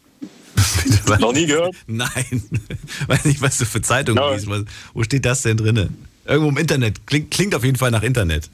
[1.20, 1.74] noch nie gehört?
[1.86, 2.42] Nein.
[3.06, 4.34] Weiß nicht, was du für Zeitungen ja.
[4.34, 4.48] liest.
[4.94, 5.88] Wo steht das denn drin?
[6.24, 7.06] Irgendwo im Internet.
[7.06, 8.50] Klingt, klingt auf jeden Fall nach Internet.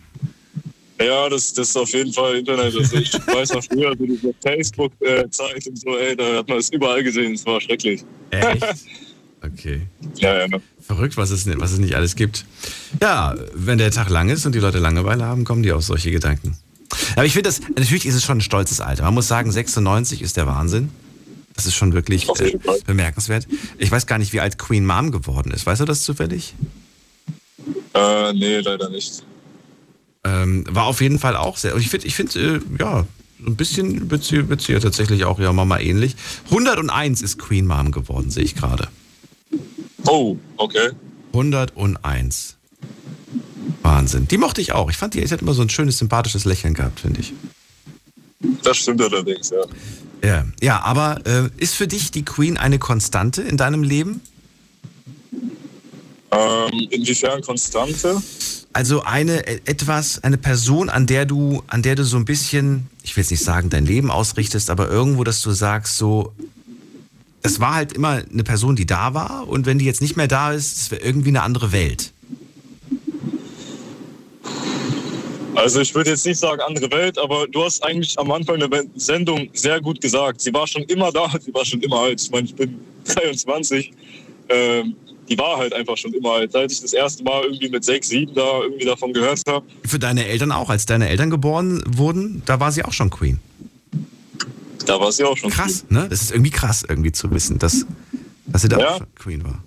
[1.00, 2.76] Ja, das, das ist auf jeden Fall Internet.
[2.76, 6.70] Also ich weiß noch früher, so diese Facebook-Zeit und so, ey, da hat man es
[6.70, 7.34] überall gesehen.
[7.34, 8.04] Es war schrecklich.
[8.30, 8.64] Echt?
[9.42, 9.82] Okay.
[10.16, 10.58] Ja, ja.
[10.94, 12.44] Verrückt, was es, was es nicht alles gibt.
[13.00, 16.10] Ja, wenn der Tag lang ist und die Leute Langeweile haben, kommen die auf solche
[16.10, 16.58] Gedanken.
[17.16, 19.04] Aber ich finde das, natürlich ist es schon ein stolzes Alter.
[19.04, 20.90] Man muss sagen, 96 ist der Wahnsinn.
[21.54, 23.48] Das ist schon wirklich äh, bemerkenswert.
[23.78, 25.64] Ich weiß gar nicht, wie alt Queen Mom geworden ist.
[25.64, 26.52] Weißt du das zufällig?
[27.94, 29.22] Äh, nee, leider nicht.
[30.24, 31.74] Ähm, war auf jeden Fall auch sehr.
[31.76, 33.06] Ich finde, ich finde, äh, ja,
[33.46, 36.16] ein bisschen sie ja tatsächlich auch ihrer Mama ähnlich.
[36.50, 38.88] 101 ist Queen Mom geworden, sehe ich gerade.
[40.06, 40.90] Oh, okay.
[41.32, 42.56] 101.
[43.82, 44.28] Wahnsinn.
[44.28, 44.90] Die mochte ich auch.
[44.90, 47.32] Ich fand die, sie hat immer so ein schönes, sympathisches Lächeln gehabt, finde ich.
[48.62, 49.64] Das stimmt allerdings, ja.
[50.24, 54.20] Ja, ja aber äh, ist für dich die Queen eine Konstante in deinem Leben?
[56.30, 58.22] Ähm, inwiefern Konstante?
[58.72, 62.88] Also eine äh, etwas, eine Person, an der du, an der du so ein bisschen,
[63.02, 66.32] ich will jetzt nicht sagen, dein Leben ausrichtest, aber irgendwo, dass du sagst, so,
[67.42, 70.28] es war halt immer eine Person, die da war und wenn die jetzt nicht mehr
[70.28, 72.12] da ist, es wäre irgendwie eine andere Welt.
[75.54, 78.84] Also ich würde jetzt nicht sagen andere Welt, aber du hast eigentlich am Anfang der
[78.96, 80.40] Sendung sehr gut gesagt.
[80.40, 82.22] Sie war schon immer da, sie war schon immer alt.
[82.22, 83.92] Ich meine, ich bin 23.
[84.48, 84.96] Ähm,
[85.28, 86.52] die war halt einfach schon immer alt.
[86.52, 89.64] Seit ich das erste Mal irgendwie mit sechs, sieben da irgendwie davon gehört habe.
[89.84, 93.38] Für deine Eltern auch, als deine Eltern geboren wurden, da war sie auch schon Queen.
[94.84, 96.00] Da war sie auch schon Krass, Queen.
[96.00, 96.08] ne?
[96.08, 97.86] Das ist irgendwie krass, irgendwie zu wissen, dass,
[98.46, 98.94] dass sie da ja.
[98.96, 99.62] auch Queen war.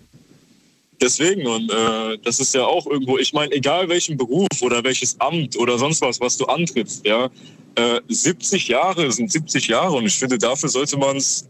[1.01, 5.19] Deswegen, und äh, das ist ja auch irgendwo, ich meine, egal welchen Beruf oder welches
[5.19, 7.29] Amt oder sonst was, was du antrittst, ja,
[7.75, 11.47] äh, 70 Jahre sind 70 Jahre und ich finde, dafür sollte man es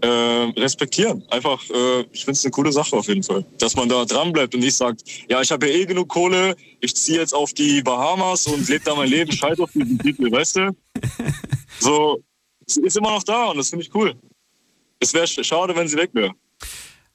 [0.00, 1.22] äh, respektieren.
[1.30, 3.44] Einfach, äh, ich finde es eine coole Sache auf jeden Fall.
[3.58, 6.56] Dass man da dran bleibt und nicht sagt, ja, ich habe ja eh genug Kohle,
[6.80, 10.30] ich ziehe jetzt auf die Bahamas und lebe da mein Leben, scheiß auf diesen Titel,
[10.30, 10.76] weißt du?
[11.78, 12.22] So,
[12.66, 14.14] es ist immer noch da und das finde ich cool.
[14.98, 16.32] Es wäre schade, wenn sie weg wäre.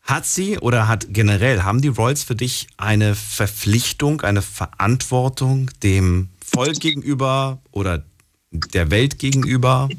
[0.01, 6.29] Hat sie oder hat generell, haben die Royals für dich eine Verpflichtung, eine Verantwortung dem
[6.43, 8.03] Volk gegenüber oder
[8.51, 9.89] der Welt gegenüber?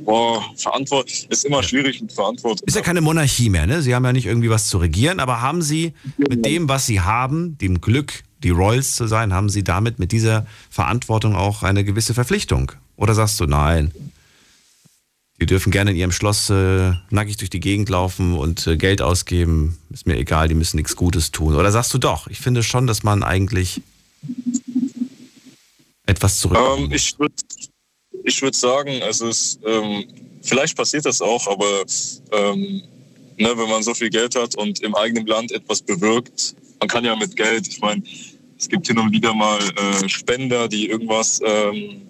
[0.00, 2.66] Boah, Verantwortung ist immer schwierig mit Verantwortung.
[2.66, 3.80] Ist ja keine Monarchie mehr, ne?
[3.80, 7.00] Sie haben ja nicht irgendwie was zu regieren, aber haben Sie mit dem, was Sie
[7.00, 11.82] haben, dem Glück, die Royals zu sein, haben Sie damit mit dieser Verantwortung auch eine
[11.82, 12.72] gewisse Verpflichtung?
[12.96, 13.90] Oder sagst du, nein,
[15.40, 19.02] die dürfen gerne in ihrem Schloss äh, nackig durch die Gegend laufen und äh, Geld
[19.02, 19.78] ausgeben.
[19.90, 21.56] Ist mir egal, die müssen nichts Gutes tun.
[21.56, 23.82] Oder sagst du doch, ich finde schon, dass man eigentlich
[26.06, 26.58] etwas zurück.
[26.78, 27.34] Ähm, ich würde
[28.22, 30.04] ich würd sagen, also es, ähm,
[30.42, 31.84] vielleicht passiert das auch, aber
[32.32, 32.82] ähm,
[33.36, 37.04] ne, wenn man so viel Geld hat und im eigenen Land etwas bewirkt, man kann
[37.04, 38.02] ja mit Geld, ich meine,
[38.58, 42.02] es gibt hin und wieder mal äh, Spender, die irgendwas ähm,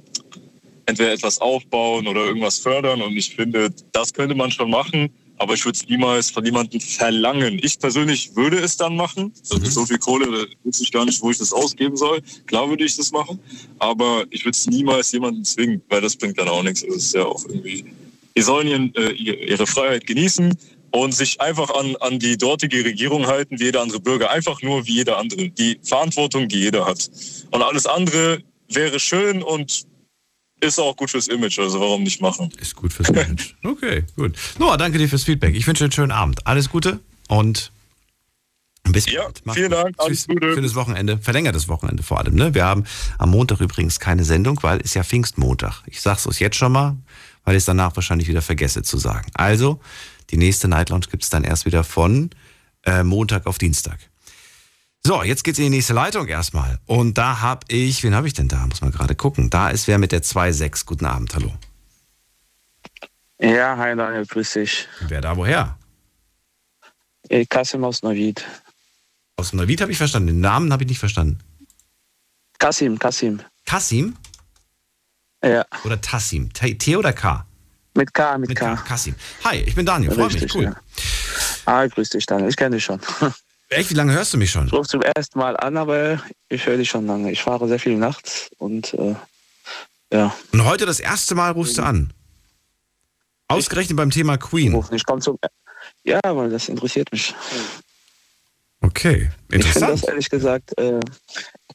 [0.87, 3.03] entweder etwas aufbauen oder irgendwas fördern.
[3.03, 5.11] Und ich finde, das könnte man schon machen.
[5.37, 7.59] Aber ich würde es niemals von jemandem verlangen.
[7.61, 9.33] Ich persönlich würde es dann machen.
[9.51, 9.65] Also mhm.
[9.71, 12.23] so viel Kohle, da wüsste ich gar nicht, wo ich das ausgeben soll.
[12.47, 13.41] Klar würde ich das machen.
[13.81, 16.83] Aber ich würde es niemals jemanden zwingen, weil das bringt dann auch nichts.
[16.83, 17.85] Es ist ja auch irgendwie,
[18.37, 20.57] die sollen ihren, äh, ihre Freiheit genießen
[20.95, 24.31] und sich einfach an, an die dortige Regierung halten, wie jeder andere Bürger.
[24.31, 25.51] Einfach nur wie jeder andere.
[25.51, 27.11] Die Verantwortung, die jeder hat.
[27.51, 29.87] Und alles andere wäre schön und
[30.61, 32.51] ist auch gut fürs Image, also warum nicht machen?
[32.61, 33.55] Ist gut fürs Image.
[33.65, 34.37] Okay, gut.
[34.59, 35.57] Noah, danke dir fürs Feedback.
[35.57, 36.47] Ich wünsche dir einen schönen Abend.
[36.47, 37.73] Alles Gute und
[38.85, 39.57] bis ja, bald.
[39.57, 39.97] vielen Dank.
[39.99, 40.55] Alles Gute.
[40.55, 41.19] Schönes Wochenende.
[41.19, 42.37] Verlängertes Wochenende vor allem.
[42.37, 42.55] Ne?
[42.55, 42.85] Wir haben
[43.19, 45.83] am Montag übrigens keine Sendung, weil es ja Pfingstmontag.
[45.87, 46.97] Ich sag's euch jetzt schon mal,
[47.45, 49.27] weil ich es danach wahrscheinlich wieder vergesse zu sagen.
[49.35, 49.81] Also,
[50.31, 52.31] die nächste Night Lounge gibt es dann erst wieder von
[52.85, 53.99] äh, Montag auf Dienstag.
[55.07, 56.79] So, jetzt geht's in die nächste Leitung erstmal.
[56.87, 58.67] Und da habe ich, wen habe ich denn da?
[58.67, 59.51] Muss man gerade gucken.
[59.51, 60.87] Da ist wer mit der 2.6.
[60.87, 61.53] Guten Abend, hallo.
[63.39, 64.89] Ja, hi Daniel, grüß dich.
[65.09, 65.77] Wer da woher?
[67.29, 68.45] Äh, Kasim aus Neuwied.
[69.37, 70.29] Aus Neuwied habe ich verstanden.
[70.29, 71.39] Den Namen habe ich nicht verstanden.
[72.59, 73.41] Kasim, Kasim.
[73.67, 74.17] Kasim?
[75.43, 75.67] Ja.
[75.85, 76.53] Oder Tassim?
[76.53, 77.47] T, T oder K?
[77.95, 78.75] Mit K, mit, mit K.
[78.75, 78.83] K.
[78.83, 79.15] Kasim.
[79.45, 80.65] Hi, ich bin Daniel, freue mich, cool.
[80.65, 80.77] Ja.
[81.65, 82.49] Ah, grüß dich, Daniel.
[82.49, 83.01] Ich kenne dich schon.
[83.69, 83.91] Echt?
[83.91, 84.67] Wie lange hörst du mich schon?
[84.67, 87.31] Ich rufe zum ersten Mal an, aber ich höre dich schon lange.
[87.33, 89.15] Ich fahre sehr viel nachts und äh,
[90.13, 90.35] ja.
[90.53, 92.13] Und heute das erste Mal rufst du an?
[93.49, 94.85] Ausgerechnet ich, beim Thema Queen.
[94.93, 95.39] Ich komme zum.
[96.03, 97.35] Ja, weil das interessiert mich.
[98.81, 99.55] Okay, interessant.
[99.55, 101.01] Ich finde das ehrlich gesagt, äh,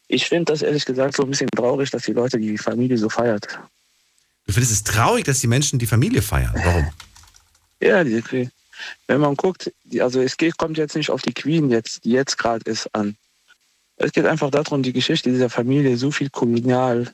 [0.08, 3.10] ich finde das ehrlich gesagt so ein bisschen traurig, dass die Leute die Familie so
[3.10, 3.60] feiert.
[4.50, 6.52] Du findest es traurig, dass die Menschen die Familie feiern?
[6.64, 6.90] Warum?
[7.82, 8.50] Ja, die,
[9.06, 12.36] wenn man guckt, also es geht, kommt jetzt nicht auf die Queen jetzt, die jetzt
[12.40, 13.16] gerade ist, an.
[13.98, 17.14] Es geht einfach darum, die Geschichte dieser Familie, so viel kolonial,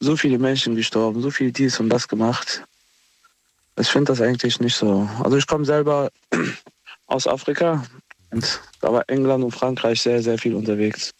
[0.00, 2.64] so viele Menschen gestorben, so viel dies und das gemacht.
[3.78, 5.08] Ich finde das eigentlich nicht so.
[5.22, 6.10] Also ich komme selber
[7.06, 7.86] aus Afrika
[8.32, 11.12] und da war England und Frankreich sehr, sehr viel unterwegs.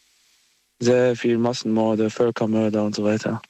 [0.80, 3.40] Sehr viel Massenmorde, Völkermörder und so weiter.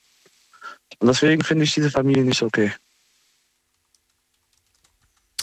[0.99, 2.73] Und deswegen finde ich diese Familie nicht okay.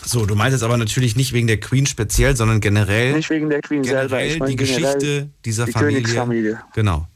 [0.05, 3.13] So, du meinst jetzt aber natürlich nicht wegen der Queen speziell, sondern generell.
[3.13, 4.23] Nicht wegen der Queen selber.
[4.23, 6.01] Ich meine die Geschichte dieser die Familie.
[6.01, 6.61] Königsfamilie.
[6.73, 7.07] Genau.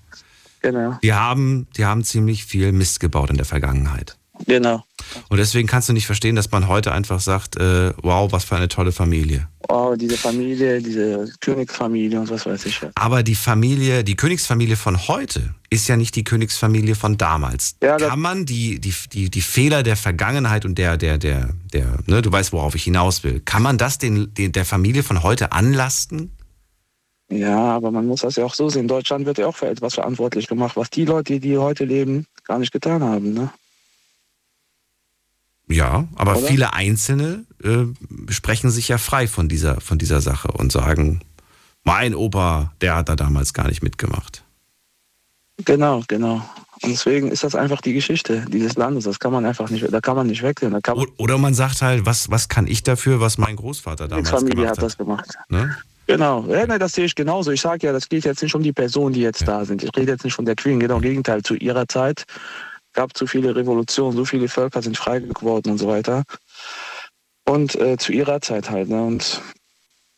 [0.62, 0.98] Genau.
[1.04, 4.18] Die haben, die haben ziemlich viel Mist gebaut in der Vergangenheit.
[4.46, 4.84] Genau.
[5.30, 8.56] Und deswegen kannst du nicht verstehen, dass man heute einfach sagt, äh, wow, was für
[8.56, 9.48] eine tolle Familie.
[9.70, 12.80] Oh, diese Familie, diese Königsfamilie und was weiß ich.
[12.96, 17.76] Aber die Familie, die Königsfamilie von heute ist ja nicht die Königsfamilie von damals.
[17.84, 22.00] Ja, Kann man die, die, die, die Fehler der Vergangenheit und der, der, der, der,
[22.06, 25.24] ne, du weißt, worauf ich hinaus will, kann man das den, den, der Familie von
[25.24, 26.32] heute anlasten?
[27.30, 28.88] Ja, aber man muss das ja auch so sehen.
[28.88, 32.58] Deutschland wird ja auch für etwas verantwortlich gemacht, was die Leute, die heute leben, gar
[32.58, 33.34] nicht getan haben.
[33.34, 33.50] Ne?
[35.68, 36.48] Ja, aber Oder?
[36.48, 37.86] viele Einzelne äh,
[38.30, 41.22] sprechen sich ja frei von dieser, von dieser Sache und sagen,
[41.84, 44.44] mein Opa, der hat da damals gar nicht mitgemacht.
[45.66, 46.42] Genau, genau.
[46.84, 49.06] Und deswegen ist das einfach die Geschichte dieses Landes.
[49.06, 50.78] Das kann man einfach nicht, da kann man nicht wechseln.
[50.80, 54.30] Da man Oder man sagt halt, was, was kann ich dafür, was mein Großvater damals
[54.30, 54.48] gemacht hat.
[54.48, 55.38] Die Familie hat das gemacht.
[55.50, 55.76] Ne?
[56.06, 57.52] Genau, ja, ne, das sehe ich genauso.
[57.52, 59.48] Ich sage ja, das geht jetzt nicht um die Personen, die jetzt ja.
[59.48, 59.84] da sind.
[59.84, 61.42] Ich rede jetzt nicht von der Queen, genau im Gegenteil.
[61.42, 62.26] Zu ihrer Zeit
[62.98, 66.24] gab zu viele Revolutionen, so viele Völker sind frei geworden und so weiter.
[67.46, 68.90] Und äh, zu ihrer Zeit halt.
[68.90, 69.02] Ne?
[69.02, 69.40] Und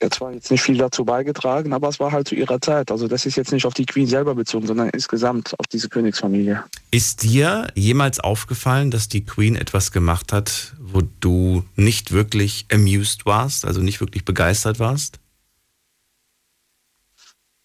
[0.02, 2.90] ja zwar jetzt nicht viel dazu beigetragen, aber es war halt zu ihrer Zeit.
[2.90, 6.64] Also das ist jetzt nicht auf die Queen selber bezogen, sondern insgesamt auf diese Königsfamilie.
[6.90, 13.26] Ist dir jemals aufgefallen, dass die Queen etwas gemacht hat, wo du nicht wirklich amused
[13.26, 15.20] warst, also nicht wirklich begeistert warst?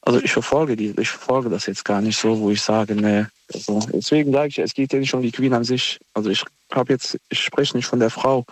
[0.06, 3.30] Also ich verfolge die, ich verfolge das jetzt gar nicht so, wo ich sage, ne.
[3.52, 5.98] Also deswegen sage ich, es geht ja nicht um die Queen an sich.
[6.12, 8.44] Also ich habe jetzt, ich spreche nicht von der Frau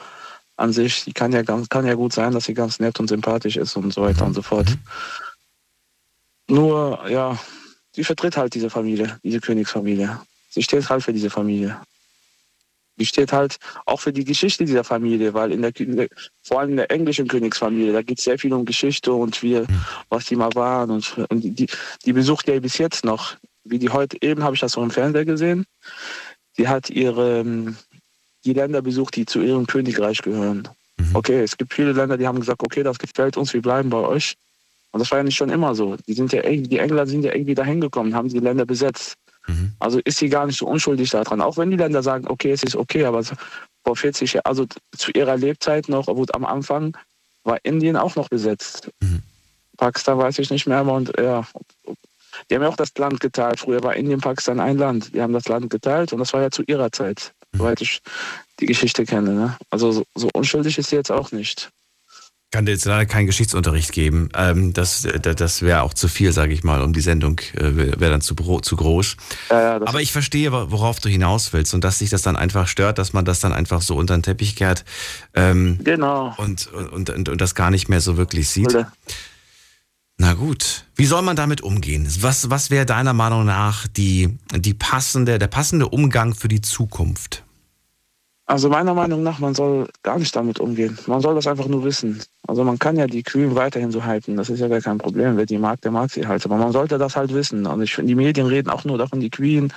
[0.56, 1.04] an sich.
[1.04, 3.76] Die kann ja ganz, kann ja gut sein, dass sie ganz nett und sympathisch ist
[3.76, 4.70] und so weiter und so fort.
[6.48, 6.56] Mhm.
[6.56, 7.38] Nur, ja,
[7.94, 10.18] sie vertritt halt diese Familie, diese Königsfamilie.
[10.48, 11.78] Sie steht halt für diese Familie.
[13.02, 15.72] Die steht halt auch für die Geschichte dieser Familie, weil in der,
[16.40, 19.60] vor allem in der englischen Königsfamilie, da geht es sehr viel um Geschichte und wie,
[20.08, 20.92] was die mal waren.
[20.92, 21.66] Und, und die,
[22.06, 23.34] die besucht ja bis jetzt noch,
[23.64, 25.66] wie die heute, eben habe ich das so im Fernseher gesehen.
[26.56, 27.44] Sie hat ihre,
[28.44, 30.68] die Länder besucht, die zu ihrem Königreich gehören.
[30.98, 31.16] Mhm.
[31.16, 33.98] Okay, es gibt viele Länder, die haben gesagt, okay, das gefällt uns, wir bleiben bei
[33.98, 34.36] euch.
[34.92, 35.96] Und das war ja nicht schon immer so.
[36.06, 39.16] Die, sind ja, die Engländer sind ja irgendwie dahin gekommen, haben die Länder besetzt.
[39.46, 39.72] Mhm.
[39.78, 41.40] Also ist sie gar nicht so unschuldig daran.
[41.40, 43.22] Auch wenn die Länder sagen, okay, es ist okay, aber
[43.84, 46.96] vor 40 Jahren, also zu ihrer Lebzeit noch, obwohl am Anfang
[47.44, 48.90] war Indien auch noch besetzt.
[49.00, 49.22] Mhm.
[49.76, 51.44] Pakistan weiß ich nicht mehr, aber und ja,
[52.48, 53.58] die haben ja auch das Land geteilt.
[53.58, 55.14] Früher war Indien, Pakistan ein Land.
[55.14, 57.58] Die haben das Land geteilt und das war ja zu ihrer Zeit, mhm.
[57.58, 58.00] soweit ich
[58.60, 59.32] die Geschichte kenne.
[59.32, 59.56] Ne?
[59.70, 61.70] Also so, so unschuldig ist sie jetzt auch nicht
[62.52, 64.28] kann dir jetzt leider keinen Geschichtsunterricht geben.
[64.36, 68.12] Ähm, das das wäre auch zu viel, sage ich mal, um die Sendung äh, wäre
[68.12, 69.16] dann zu, zu groß.
[69.50, 72.98] Ja, Aber ich verstehe, worauf du hinaus willst und dass sich das dann einfach stört,
[72.98, 74.84] dass man das dann einfach so unter den Teppich kehrt.
[75.34, 76.34] Ähm, genau.
[76.36, 78.76] Und, und, und, und, das gar nicht mehr so wirklich sieht.
[80.18, 80.84] Na gut.
[80.94, 82.06] Wie soll man damit umgehen?
[82.20, 87.42] Was, was wäre deiner Meinung nach die, die passende, der passende Umgang für die Zukunft?
[88.52, 90.98] Also meiner Meinung nach, man soll gar nicht damit umgehen.
[91.06, 92.22] Man soll das einfach nur wissen.
[92.46, 94.36] Also man kann ja die Kühen weiterhin so halten.
[94.36, 95.38] Das ist ja gar kein Problem.
[95.38, 96.44] Wer die mag, der mag sie halt.
[96.44, 97.64] Aber man sollte das halt wissen.
[97.64, 99.72] Und ich finde, die Medien reden auch nur davon, die Queen,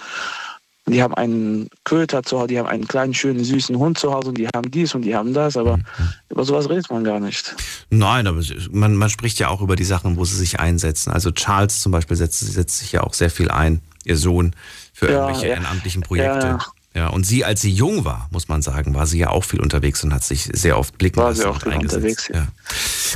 [0.88, 4.28] die haben einen Köter zu Hause, die haben einen kleinen, schönen, süßen Hund zu Hause
[4.28, 5.56] und die haben dies und die haben das.
[5.56, 5.84] Aber mhm.
[6.28, 7.56] über sowas redet man gar nicht.
[7.90, 11.14] Nein, aber man, man spricht ja auch über die Sachen, wo sie sich einsetzen.
[11.14, 14.54] Also Charles zum Beispiel setzt, setzt sich ja auch sehr viel ein, ihr Sohn,
[14.92, 15.54] für ja, irgendwelche ja.
[15.54, 16.48] ehrenamtlichen Projekte.
[16.48, 16.60] Ja,
[16.96, 19.60] ja, und sie, als sie jung war, muss man sagen, war sie ja auch viel
[19.60, 21.44] unterwegs und hat sich sehr oft blicken war lassen.
[21.44, 22.48] War sie auch viel unterwegs, ja.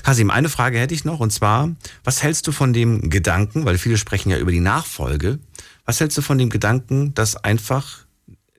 [0.04, 1.72] Kasim, eine Frage hätte ich noch, und zwar,
[2.04, 5.40] was hältst du von dem Gedanken, weil viele sprechen ja über die Nachfolge,
[5.86, 8.06] was hältst du von dem Gedanken, dass einfach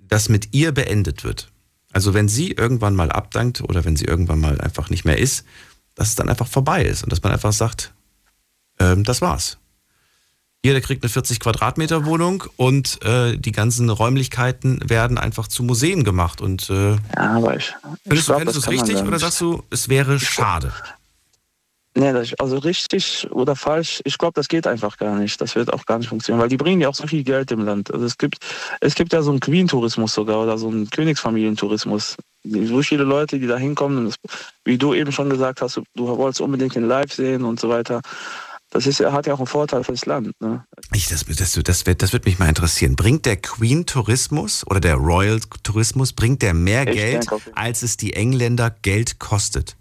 [0.08, 1.52] das mit ihr beendet wird?
[1.92, 5.44] Also wenn sie irgendwann mal abdankt oder wenn sie irgendwann mal einfach nicht mehr ist,
[5.96, 7.92] dass es dann einfach vorbei ist und dass man einfach sagt,
[8.78, 9.58] ähm, das war's.
[10.62, 16.04] Jeder kriegt eine 40 Quadratmeter Wohnung und äh, die ganzen Räumlichkeiten werden einfach zu Museen
[16.04, 16.42] gemacht.
[16.42, 17.72] Und, äh, ja, aber ich.
[18.06, 20.70] Findest du, es richtig oder sagst du, es wäre schade?
[21.96, 25.40] Nee, also richtig oder falsch, ich glaube, das geht einfach gar nicht.
[25.40, 27.64] Das wird auch gar nicht funktionieren, weil die bringen ja auch so viel Geld im
[27.64, 27.92] Land.
[27.92, 28.36] Also es gibt,
[28.80, 32.16] es gibt ja so einen Queen-Tourismus sogar oder so einen Königsfamilientourismus.
[32.44, 34.14] So viele Leute, die da hinkommen,
[34.64, 38.02] wie du eben schon gesagt hast, du wolltest unbedingt den Live sehen und so weiter
[38.70, 40.40] das ist, hat ja auch einen Vorteil für das Land.
[40.40, 40.64] Ne?
[40.94, 42.94] Ich, das, das, das, wird, das wird mich mal interessieren.
[42.94, 48.70] Bringt der Queen-Tourismus oder der Royal-Tourismus, bringt der mehr ich Geld, als es die Engländer
[48.82, 49.76] Geld kostet?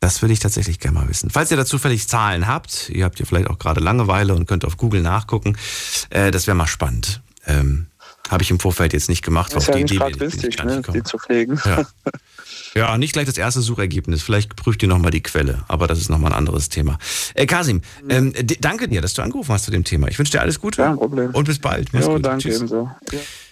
[0.00, 1.30] Das würde ich tatsächlich gerne mal wissen.
[1.30, 4.64] Falls ihr da zufällig Zahlen habt, ihr habt ja vielleicht auch gerade Langeweile und könnt
[4.64, 5.56] auf Google nachgucken,
[6.08, 7.22] äh, das wäre mal spannend.
[7.46, 7.86] Ähm,
[8.28, 9.54] Habe ich im Vorfeld jetzt nicht gemacht.
[9.54, 11.60] Das ist ja die nicht gerade günstig, ne, die zu pflegen.
[11.64, 11.86] Ja.
[12.74, 14.22] Ja, nicht gleich das erste Suchergebnis.
[14.22, 15.64] Vielleicht prüft ihr nochmal die Quelle.
[15.68, 16.98] Aber das ist nochmal ein anderes Thema.
[17.34, 20.08] Äh, Kasim, ähm, danke dir, dass du angerufen hast zu dem Thema.
[20.08, 20.82] Ich wünsche dir alles Gute.
[20.82, 21.30] Kein Problem.
[21.34, 21.92] Und bis bald.
[21.92, 22.24] Mach's jo, gut.
[22.24, 22.56] danke Tschüss.
[22.56, 22.90] ebenso.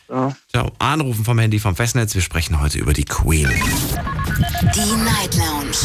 [0.08, 0.34] Ja.
[0.50, 0.72] Ciao.
[0.78, 2.14] Anrufen vom Handy vom Festnetz.
[2.14, 3.48] Wir sprechen heute über die Queen.
[4.74, 5.76] Die Night Lounge.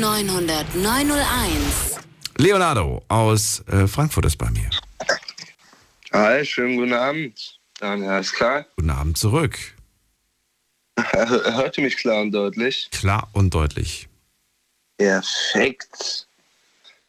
[0.00, 2.00] 0890901.
[2.38, 4.68] Leonardo aus äh, Frankfurt ist bei mir.
[6.12, 7.58] Hi, schönen guten Abend.
[7.78, 8.66] Daniel, alles klar?
[8.76, 9.58] Guten Abend zurück.
[11.12, 12.88] Hört ihr mich klar und deutlich?
[12.90, 14.08] Klar und deutlich.
[14.98, 16.26] Perfekt.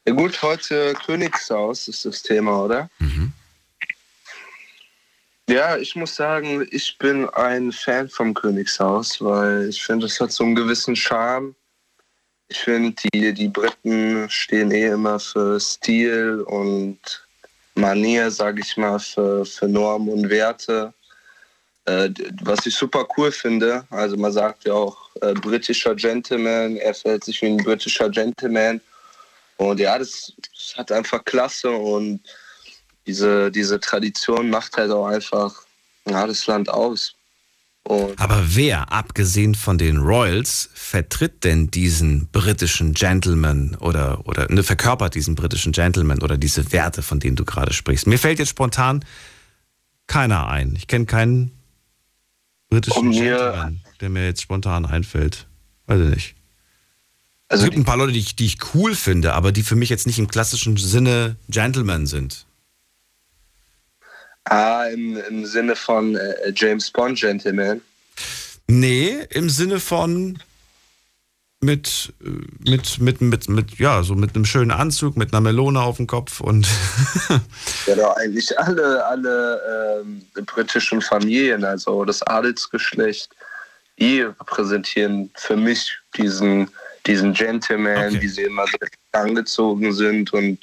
[0.05, 2.89] Ja gut, heute Königshaus ist das Thema, oder?
[2.99, 3.31] Mhm.
[5.49, 10.31] Ja, ich muss sagen, ich bin ein Fan vom Königshaus, weil ich finde, es hat
[10.31, 11.53] so einen gewissen Charme.
[12.47, 16.99] Ich finde, die, die Briten stehen eh immer für Stil und
[17.75, 20.93] Manier, sage ich mal, für, für Normen und Werte.
[21.85, 22.09] Äh,
[22.43, 27.25] was ich super cool finde, also man sagt ja auch äh, britischer Gentleman, er fällt
[27.25, 28.79] sich wie ein britischer Gentleman.
[29.57, 32.21] Und ja, das, das, hat einfach Klasse und
[33.05, 35.61] diese, diese Tradition macht halt auch einfach
[36.07, 37.15] ja, das Land aus.
[37.83, 44.63] Und Aber wer, abgesehen von den Royals, vertritt denn diesen britischen Gentleman oder, oder ne,
[44.63, 48.07] verkörpert diesen britischen Gentleman oder diese Werte, von denen du gerade sprichst?
[48.07, 49.03] Mir fällt jetzt spontan
[50.07, 50.75] keiner ein.
[50.77, 51.51] Ich kenne keinen
[52.73, 55.47] britischen Um Gentleman, der mir jetzt spontan einfällt.
[55.85, 56.35] Weiß ich nicht.
[57.49, 59.75] also es gibt ein paar Leute, die ich, die ich cool finde, aber die für
[59.75, 62.45] mich jetzt nicht im klassischen Sinne Gentleman sind.
[64.45, 67.81] Ah, im, im Sinne von äh, James Bond Gentleman.
[68.67, 70.39] Nee, im Sinne von
[71.63, 75.81] mit, äh, mit, mit, mit, mit, ja, so mit einem schönen Anzug, mit einer Melone
[75.81, 76.67] auf dem Kopf und
[77.87, 83.29] Ja, doch eigentlich alle, alle ähm, britischen Familien, also das Adelsgeschlecht,
[83.99, 86.69] die repräsentieren für mich diesen,
[87.07, 88.21] diesen Gentleman, Okay.
[88.21, 88.77] wie sie immer so
[89.13, 90.59] angezogen sind und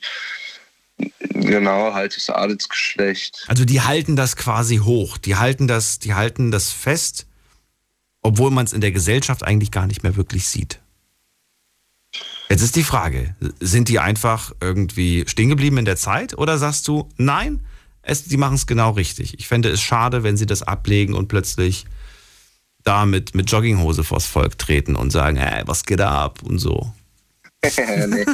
[1.21, 3.45] genau, halt das Adelsgeschlecht.
[3.49, 5.17] also die halten das quasi hoch.
[5.19, 7.27] Die halten das, die halten das fest,
[8.23, 10.81] obwohl man es in der Gesellschaft eigentlich gar nicht mehr wirklich sieht.
[12.51, 16.89] Jetzt ist die Frage, sind die einfach irgendwie stehen geblieben in der Zeit oder sagst
[16.89, 17.65] du, nein,
[18.03, 19.39] es, die machen es genau richtig.
[19.39, 21.87] Ich fände es schade, wenn sie das ablegen und plötzlich
[22.83, 26.59] da mit, mit Jogginghose vors Volk treten und sagen, hey, was geht da ab und
[26.59, 26.93] so.
[27.63, 28.25] nee.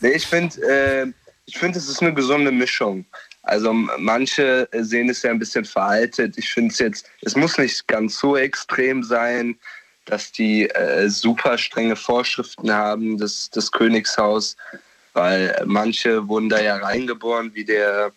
[0.00, 1.06] nee, ich finde, äh,
[1.46, 3.06] ich finde, es ist eine gesunde Mischung.
[3.44, 6.36] Also manche sehen es ja ein bisschen veraltet.
[6.36, 9.56] Ich finde es jetzt, es muss nicht ganz so extrem sein,
[10.04, 14.56] dass die äh, super strenge Vorschriften haben, das, das Königshaus,
[15.12, 18.12] weil manche wurden da ja reingeboren, wie der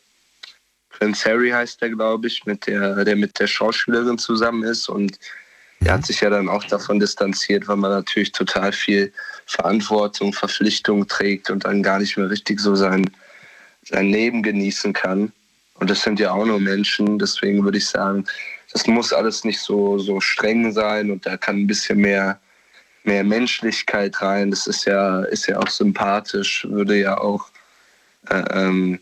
[0.89, 5.19] Prinz Harry heißt der, glaube ich, mit der, der mit der Schauspielerin zusammen ist und
[5.79, 9.13] er hat sich ja dann auch davon distanziert, weil man natürlich total viel
[9.45, 13.09] Verantwortung, Verpflichtung trägt und dann gar nicht mehr richtig so sein,
[13.83, 15.31] sein Leben genießen kann.
[15.79, 18.25] Und das sind ja auch nur Menschen, deswegen würde ich sagen,
[18.73, 22.39] das muss alles nicht so, so streng sein und da kann ein bisschen mehr,
[23.03, 24.51] mehr Menschlichkeit rein.
[24.51, 27.49] Das ist ja, ist ja auch sympathisch, würde ja auch
[28.29, 28.99] äh, ähm,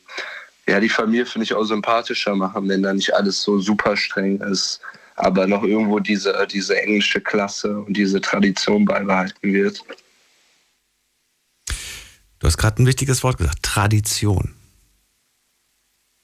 [0.67, 4.41] ja, die Familie finde ich auch sympathischer machen, wenn da nicht alles so super streng
[4.41, 4.79] ist,
[5.15, 9.81] aber noch irgendwo diese, diese englische Klasse und diese Tradition beibehalten wird.
[12.39, 14.54] Du hast gerade ein wichtiges Wort gesagt, Tradition.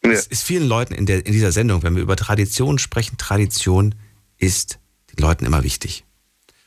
[0.03, 0.11] Ja.
[0.11, 3.95] Es ist vielen Leuten in, der, in dieser Sendung, wenn wir über Tradition sprechen, Tradition
[4.37, 4.79] ist
[5.15, 6.05] den Leuten immer wichtig.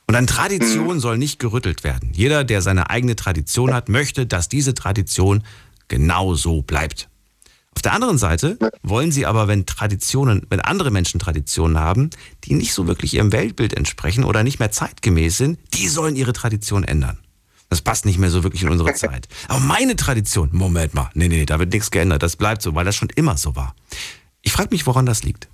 [0.07, 2.11] Und an Tradition soll nicht gerüttelt werden.
[2.13, 5.43] Jeder, der seine eigene Tradition hat, möchte, dass diese Tradition
[5.89, 7.09] genau so bleibt.
[7.75, 12.11] Auf der anderen Seite wollen sie aber, wenn Traditionen, wenn andere Menschen Traditionen haben,
[12.45, 16.33] die nicht so wirklich ihrem Weltbild entsprechen oder nicht mehr zeitgemäß sind, die sollen ihre
[16.33, 17.19] Tradition ändern.
[17.75, 19.27] Das passt nicht mehr so wirklich in unsere Zeit.
[19.49, 22.73] Aber meine Tradition, Moment mal, nee, nee, nee, da wird nichts geändert, das bleibt so,
[22.77, 23.75] weil das schon immer so war.
[24.43, 25.49] Ich frage mich, woran das liegt.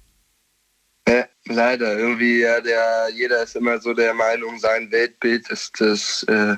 [1.06, 6.22] Äh, leider, irgendwie, ja, der, jeder ist immer so der Meinung, sein Weltbild ist das,
[6.24, 6.56] äh,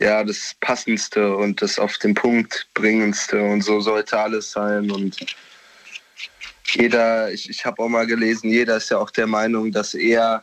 [0.00, 4.90] ja, das Passendste und das auf den Punkt bringendste und so sollte alles sein.
[4.90, 5.24] Und
[6.66, 10.42] jeder, ich, ich habe auch mal gelesen, jeder ist ja auch der Meinung, dass er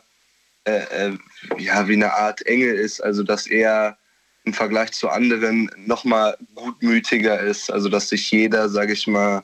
[0.64, 1.18] äh, äh,
[1.58, 3.98] ja, wie eine Art Engel ist, also dass er
[4.44, 9.42] im Vergleich zu anderen nochmal gutmütiger ist, also dass sich jeder, sage ich mal,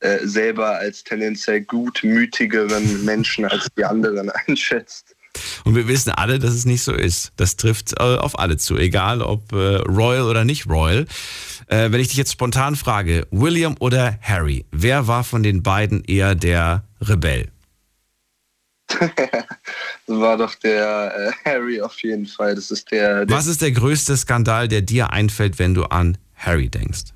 [0.00, 5.14] äh, selber als tendenziell gutmütigeren Menschen als die anderen einschätzt.
[5.64, 7.32] Und wir wissen alle, dass es nicht so ist.
[7.36, 11.06] Das trifft äh, auf alle zu, egal ob äh, Royal oder nicht Royal.
[11.68, 16.02] Äh, wenn ich dich jetzt spontan frage, William oder Harry, wer war von den beiden
[16.04, 17.51] eher der Rebell?
[20.06, 22.54] Das war doch der äh, Harry auf jeden Fall.
[22.54, 26.18] Das ist der, der Was ist der größte Skandal, der dir einfällt, wenn du an
[26.34, 27.12] Harry denkst?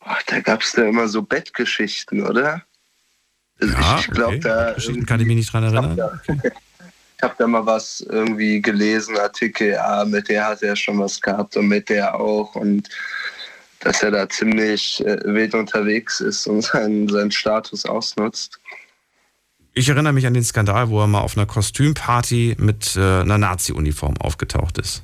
[0.00, 2.62] Ach, da gab es da immer so Bettgeschichten, oder?
[3.60, 6.20] Also ich glaube, da Geschichten kann ich mich nicht dran erinnern.
[6.26, 11.20] Ich habe da mal was irgendwie gelesen, Artikel, ja, mit der hat er schon was
[11.20, 12.88] gehabt und mit der auch und
[13.80, 18.58] dass er da ziemlich äh, wild unterwegs ist und seinen, seinen Status ausnutzt.
[19.74, 23.38] Ich erinnere mich an den Skandal, wo er mal auf einer Kostümparty mit äh, einer
[23.38, 25.02] Nazi-Uniform aufgetaucht ist.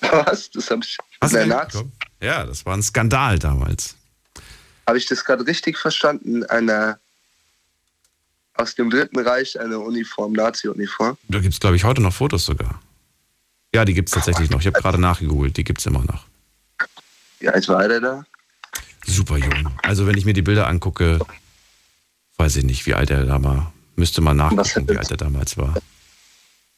[0.00, 0.50] Was?
[0.50, 1.84] Das habe ich, Hast du Nazi-?
[2.22, 3.96] Ja, das war ein Skandal damals.
[4.86, 6.44] hab ich das gerade richtig verstanden?
[6.44, 6.98] Eine
[8.54, 11.16] aus dem Dritten Reich eine Uniform, Nazi-Uniform.
[11.28, 12.80] Da gibt es, glaube ich, heute noch Fotos sogar.
[13.74, 14.60] Ja, die gibt es tatsächlich noch.
[14.60, 16.24] Ich habe gerade nachgegoogelt, die gibt es immer noch.
[17.38, 18.24] Wie alt war der da?
[19.06, 19.70] Super jung.
[19.82, 21.18] Also wenn ich mir die Bilder angucke,
[22.40, 23.72] weiß ich nicht, wie alt er da war.
[23.96, 25.74] Müsste Was nachgucken, wie alt er damals war.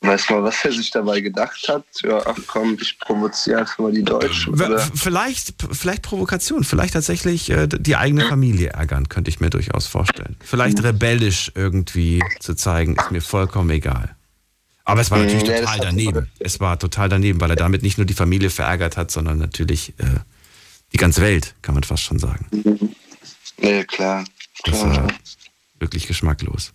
[0.01, 1.85] Weiß mal, was er sich dabei gedacht hat.
[2.03, 4.59] Ja, ach komm, ich provoziere einfach mal die Deutschen.
[4.59, 4.81] W- Oder?
[4.81, 10.35] Vielleicht, vielleicht Provokation, vielleicht tatsächlich äh, die eigene Familie ärgern, könnte ich mir durchaus vorstellen.
[10.41, 14.17] Vielleicht rebellisch irgendwie zu zeigen, ist mir vollkommen egal.
[14.85, 16.29] Aber es war natürlich das total daneben.
[16.41, 19.91] Es war total daneben, weil er damit nicht nur die Familie verärgert hat, sondern natürlich
[20.01, 20.19] äh,
[20.93, 22.47] die ganze Welt, kann man fast schon sagen.
[23.59, 24.25] Nee, klar.
[24.65, 25.07] Das klar.
[25.83, 26.73] Wirklich geschmacklos.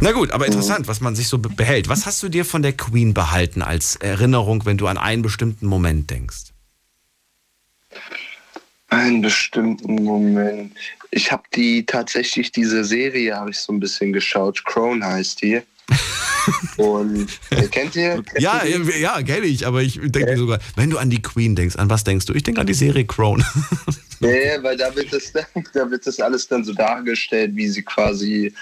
[0.00, 1.88] Na gut, aber interessant, was man sich so be- behält.
[1.90, 5.66] Was hast du dir von der Queen behalten als Erinnerung, wenn du an einen bestimmten
[5.66, 6.52] Moment denkst?
[8.88, 10.74] Einen bestimmten Moment.
[11.10, 14.64] Ich habe die tatsächlich, diese Serie habe ich so ein bisschen geschaut.
[14.64, 15.60] Crown heißt die.
[16.78, 18.22] Und äh, kennt ihr?
[18.22, 19.00] Kennt Ja, ihr die?
[19.00, 22.04] ja, kenne ich, aber ich denke sogar, wenn du an die Queen denkst, an was
[22.04, 22.32] denkst du?
[22.34, 23.44] Ich denke an die Serie Crown.
[24.20, 25.32] Nee, weil da wird, das,
[25.72, 28.52] da wird das alles dann so dargestellt, wie sie quasi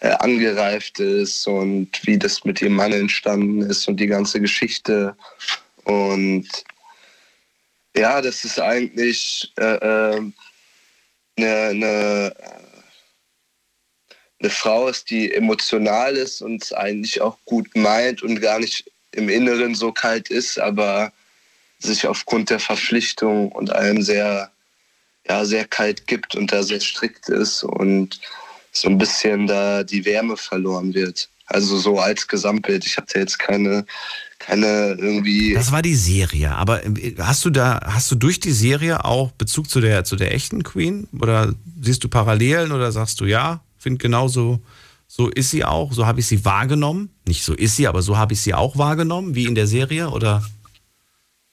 [0.00, 5.16] äh, angereift ist und wie das mit ihrem Mann entstanden ist und die ganze Geschichte.
[5.84, 6.46] Und
[7.96, 10.20] ja, das ist eigentlich eine äh, äh,
[11.38, 12.34] ne, ne,
[14.40, 18.90] eine Frau ist, die emotional ist und es eigentlich auch gut meint und gar nicht
[19.12, 21.12] im Inneren so kalt ist, aber
[21.80, 24.52] sich aufgrund der Verpflichtung und allem sehr
[25.28, 28.20] ja, sehr kalt gibt und da sehr strikt ist und
[28.72, 31.28] so ein bisschen da die Wärme verloren wird.
[31.46, 32.84] Also so als Gesamtbild.
[32.84, 33.86] Ich hatte jetzt keine,
[34.38, 35.54] keine irgendwie.
[35.54, 39.32] Das war die Serie, aber äh, hast du da, hast du durch die Serie auch
[39.32, 41.08] Bezug zu der, zu der echten Queen?
[41.18, 44.60] Oder siehst du Parallelen oder sagst du ja, finde genauso,
[45.06, 47.08] so ist sie auch, so habe ich sie wahrgenommen?
[47.26, 50.10] Nicht so ist sie, aber so habe ich sie auch wahrgenommen, wie in der Serie,
[50.10, 50.44] oder?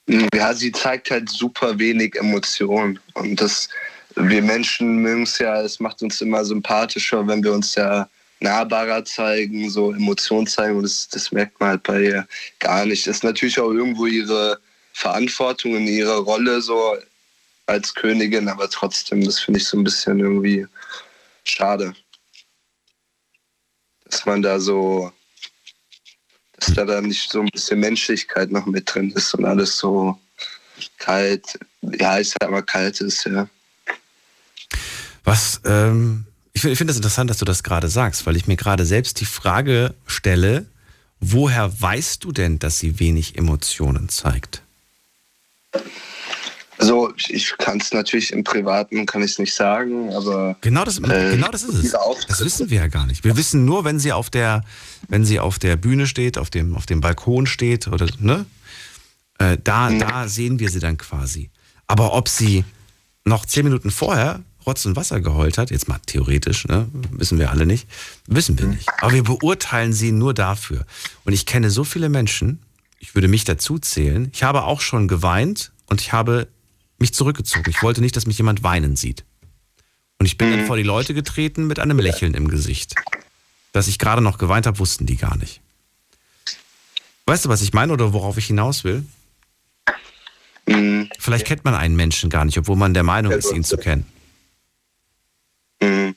[0.07, 2.99] Ja, sie zeigt halt super wenig Emotionen.
[3.13, 3.69] Und das,
[4.15, 8.07] wir Menschen mögen es ja, es macht uns immer sympathischer, wenn wir uns ja
[8.39, 10.77] nahbarer zeigen, so Emotionen zeigen.
[10.77, 12.27] Und das, das merkt man halt bei ihr
[12.59, 13.07] gar nicht.
[13.07, 14.59] Das ist natürlich auch irgendwo ihre
[14.93, 16.95] Verantwortung in ihrer Rolle so
[17.65, 20.67] als Königin, aber trotzdem, das finde ich so ein bisschen irgendwie
[21.43, 21.93] schade.
[24.05, 25.11] Dass man da so,
[26.65, 30.19] dass da dann nicht so ein bisschen Menschlichkeit noch mit drin ist und alles so
[30.97, 33.47] kalt, ja, ich sag mal kalt ist, ja.
[35.23, 38.55] Was, ähm, ich finde find das interessant, dass du das gerade sagst, weil ich mir
[38.55, 40.65] gerade selbst die Frage stelle,
[41.19, 44.61] woher weißt du denn, dass sie wenig Emotionen zeigt?
[46.77, 51.31] Also ich- kann es natürlich im Privaten, kann ich nicht sagen, aber Genau das, Äh,
[51.31, 51.95] genau das ist es.
[52.27, 53.23] Das wissen wir ja gar nicht.
[53.23, 54.63] Wir wissen nur, wenn sie auf der,
[55.07, 58.45] wenn sie auf der Bühne steht, auf dem, auf dem Balkon steht oder ne,
[59.39, 61.49] äh, da, da sehen wir sie dann quasi.
[61.87, 62.65] Aber ob sie
[63.23, 67.51] noch zehn Minuten vorher Rotz und Wasser geheult hat, jetzt mal theoretisch, ne, wissen wir
[67.51, 67.87] alle nicht,
[68.27, 68.89] wissen wir nicht.
[69.01, 70.85] Aber wir beurteilen sie nur dafür.
[71.23, 72.59] Und ich kenne so viele Menschen,
[72.99, 74.29] ich würde mich dazu zählen.
[74.33, 76.47] Ich habe auch schon geweint und ich habe
[76.97, 77.69] mich zurückgezogen.
[77.69, 79.23] Ich wollte nicht, dass mich jemand weinen sieht.
[80.19, 82.95] Und ich bin dann vor die Leute getreten mit einem Lächeln im Gesicht.
[83.73, 85.61] Dass ich gerade noch geweint habe, wussten die gar nicht.
[87.25, 89.05] Weißt du, was ich meine oder worauf ich hinaus will?
[90.67, 93.77] mh, Vielleicht kennt man einen Menschen gar nicht, obwohl man der Meinung ist, ihn zu
[93.77, 94.05] kennen.
[95.81, 96.13] mh.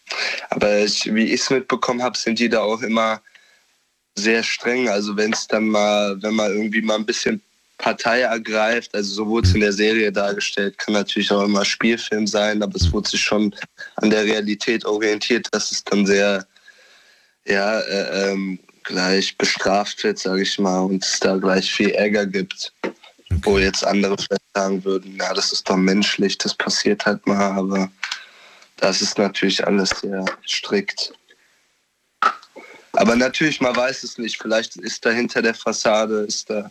[0.50, 3.20] aber ich, wie ich es mitbekommen habe, sind die da auch immer
[4.14, 4.88] sehr streng.
[4.88, 7.42] Also wenn es dann mal, wenn man irgendwie mal ein bisschen
[7.78, 12.26] Partei ergreift, also so wurde es in der Serie dargestellt, kann natürlich auch immer Spielfilm
[12.26, 13.54] sein, aber es wurde sich schon
[13.96, 16.44] an der Realität orientiert, dass es dann sehr,
[17.46, 22.26] ja, äh, ähm, gleich bestraft wird, sage ich mal, und es da gleich viel Ärger
[22.26, 22.72] gibt.
[23.42, 27.52] Wo jetzt andere vielleicht sagen würden, ja, das ist doch menschlich, das passiert halt mal,
[27.52, 27.90] aber
[28.78, 31.12] das ist natürlich alles sehr strikt.
[32.92, 34.38] Aber natürlich, man weiß es nicht.
[34.40, 36.70] Vielleicht ist da hinter der Fassade, ist da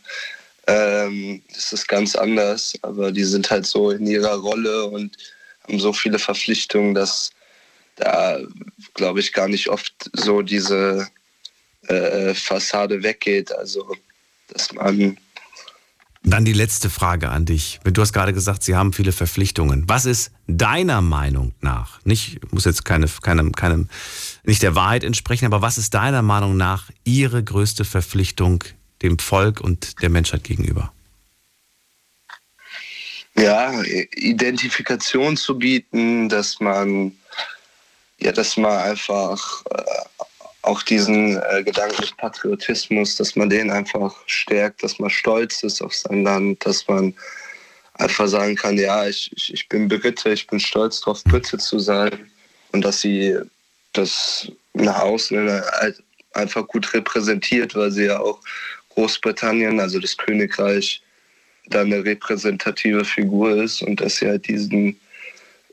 [0.67, 2.73] ähm, ist es ganz anders.
[2.81, 5.17] Aber die sind halt so in ihrer Rolle und
[5.63, 7.31] haben so viele Verpflichtungen, dass
[7.95, 8.37] da,
[8.93, 11.07] glaube ich, gar nicht oft so diese
[11.87, 13.51] äh, Fassade weggeht.
[13.51, 13.95] Also,
[14.49, 15.17] dass man
[16.23, 17.79] Dann die letzte Frage an dich.
[17.83, 19.85] Du hast gerade gesagt, Sie haben viele Verpflichtungen.
[19.87, 23.89] Was ist deiner Meinung nach, nicht, muss jetzt keine, keinem, keinem,
[24.43, 28.63] nicht der Wahrheit entsprechen, aber was ist deiner Meinung nach Ihre größte Verpflichtung
[29.01, 30.91] dem Volk und der Menschheit gegenüber?
[33.37, 33.83] ja,
[34.15, 37.15] Identifikation zu bieten, dass man,
[38.19, 39.83] ja, dass man einfach äh,
[40.63, 45.81] auch diesen äh, Gedanken des Patriotismus, dass man den einfach stärkt, dass man stolz ist
[45.81, 47.13] auf sein Land, dass man
[47.93, 51.79] einfach sagen kann, ja, ich, ich, ich bin Brite, ich bin stolz darauf, Brite zu
[51.79, 52.29] sein
[52.71, 53.37] und dass sie
[53.93, 55.61] das nach außen
[56.33, 58.39] einfach gut repräsentiert, weil sie ja auch
[58.97, 61.03] Großbritannien, also das Königreich,
[61.67, 64.97] da eine repräsentative Figur ist und dass sie halt diesen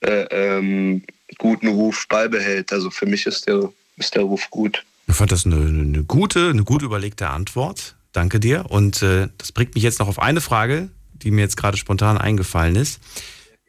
[0.02, 1.02] äh, ähm,
[1.38, 2.70] guten Ruf beibehält.
[2.70, 4.84] Also für mich ist der, ist der Ruf gut.
[5.06, 7.96] Ich fand das eine, eine gute, eine gut überlegte Antwort.
[8.12, 8.66] Danke dir.
[8.68, 12.18] Und äh, das bringt mich jetzt noch auf eine Frage, die mir jetzt gerade spontan
[12.18, 13.00] eingefallen ist.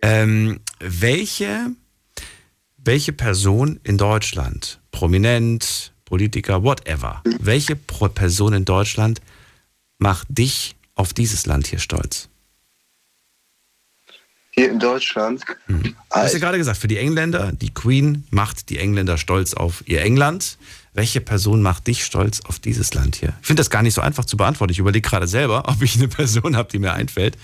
[0.01, 1.67] Ähm, welche,
[2.77, 9.21] welche Person in Deutschland, prominent, Politiker, whatever, welche Pro Person in Deutschland
[9.97, 12.29] macht dich auf dieses Land hier stolz?
[14.51, 15.43] Hier in Deutschland.
[15.65, 15.83] Hm.
[15.83, 19.83] Du hast ja gerade gesagt, für die Engländer, die Queen macht die Engländer stolz auf
[19.85, 20.57] ihr England.
[20.93, 23.33] Welche Person macht dich stolz auf dieses Land hier?
[23.41, 24.71] Ich finde das gar nicht so einfach zu beantworten.
[24.71, 27.37] Ich überlege gerade selber, ob ich eine Person habe, die mir einfällt.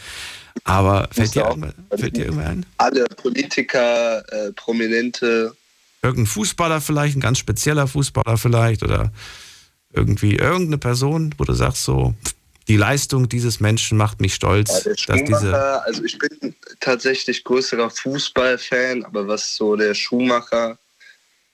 [0.64, 2.66] Aber fällt dir, irgendwer, fällt dir irgendwer ein?
[2.78, 5.54] Alle Politiker, äh, Prominente.
[6.02, 9.12] Irgendein Fußballer vielleicht, ein ganz spezieller Fußballer vielleicht oder
[9.94, 12.16] irgendwie irgendeine Person, wo du sagst so,
[12.68, 17.90] die Leistung dieses Menschen macht mich stolz, Ja, dass diese also ich bin tatsächlich größerer
[17.90, 20.78] Fußballfan, aber was so der Schuhmacher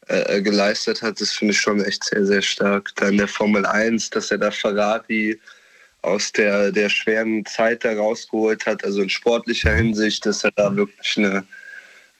[0.07, 2.91] äh, geleistet hat, das finde ich schon echt sehr, sehr stark.
[2.95, 5.39] Dann der Formel 1, dass er da Ferrari
[6.01, 10.75] aus der, der schweren Zeit da rausgeholt hat, also in sportlicher Hinsicht, dass er da
[10.75, 11.45] wirklich eine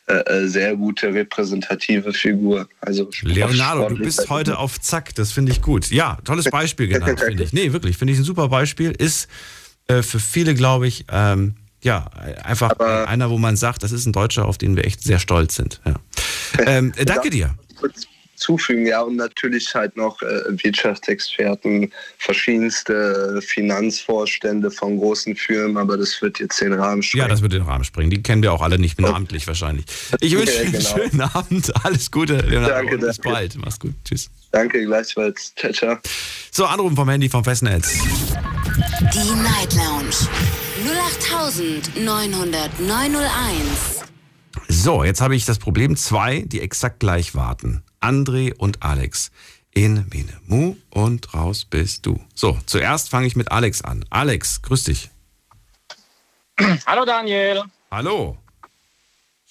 [0.07, 2.69] äh, äh, sehr gute repräsentative Figur.
[2.79, 5.89] Also Leonardo, du bist heute auf Zack, das finde ich gut.
[5.89, 7.51] Ja, tolles Beispiel genannt, finde ich.
[7.57, 8.91] Nee, wirklich, finde ich ein super Beispiel.
[8.91, 9.27] Ist
[9.87, 12.05] äh, für viele, glaube ich, ähm, ja,
[12.43, 15.55] einfach einer, wo man sagt, das ist ein Deutscher, auf den wir echt sehr stolz
[15.55, 15.81] sind.
[15.85, 15.95] Ja.
[16.65, 17.55] Ähm, äh, danke dir.
[18.37, 20.25] Zufügen, ja, und natürlich halt noch äh,
[20.63, 27.25] Wirtschaftsexperten, verschiedenste Finanzvorstände von großen Firmen, aber das wird jetzt den Rahmen sprengen.
[27.25, 28.09] Ja, das wird den Rahmen springen.
[28.09, 29.85] Die kennen wir auch alle nicht namentlich wahrscheinlich.
[30.21, 30.89] Ich wünsche Ja, einen genau.
[30.95, 31.85] schönen Abend.
[31.85, 32.75] Alles Gute, Leonardo.
[32.75, 33.29] Danke, und bis danke.
[33.29, 33.55] bald.
[33.57, 33.93] Mach's gut.
[34.05, 34.29] Tschüss.
[34.51, 35.53] Danke, gleichfalls.
[35.55, 35.97] Ciao, ciao.
[36.51, 37.93] So, Anrufen vom Handy vom Festnetz.
[37.93, 40.15] Die Night Lounge
[42.05, 43.97] 0890901.
[44.69, 47.83] So, jetzt habe ich das Problem zwei, die exakt gleich warten.
[48.01, 49.31] André und Alex.
[49.73, 52.19] In Mine Mu und raus bist du.
[52.33, 54.05] So, zuerst fange ich mit Alex an.
[54.09, 55.09] Alex, grüß dich.
[56.87, 57.63] Hallo Daniel.
[57.91, 58.37] Hallo.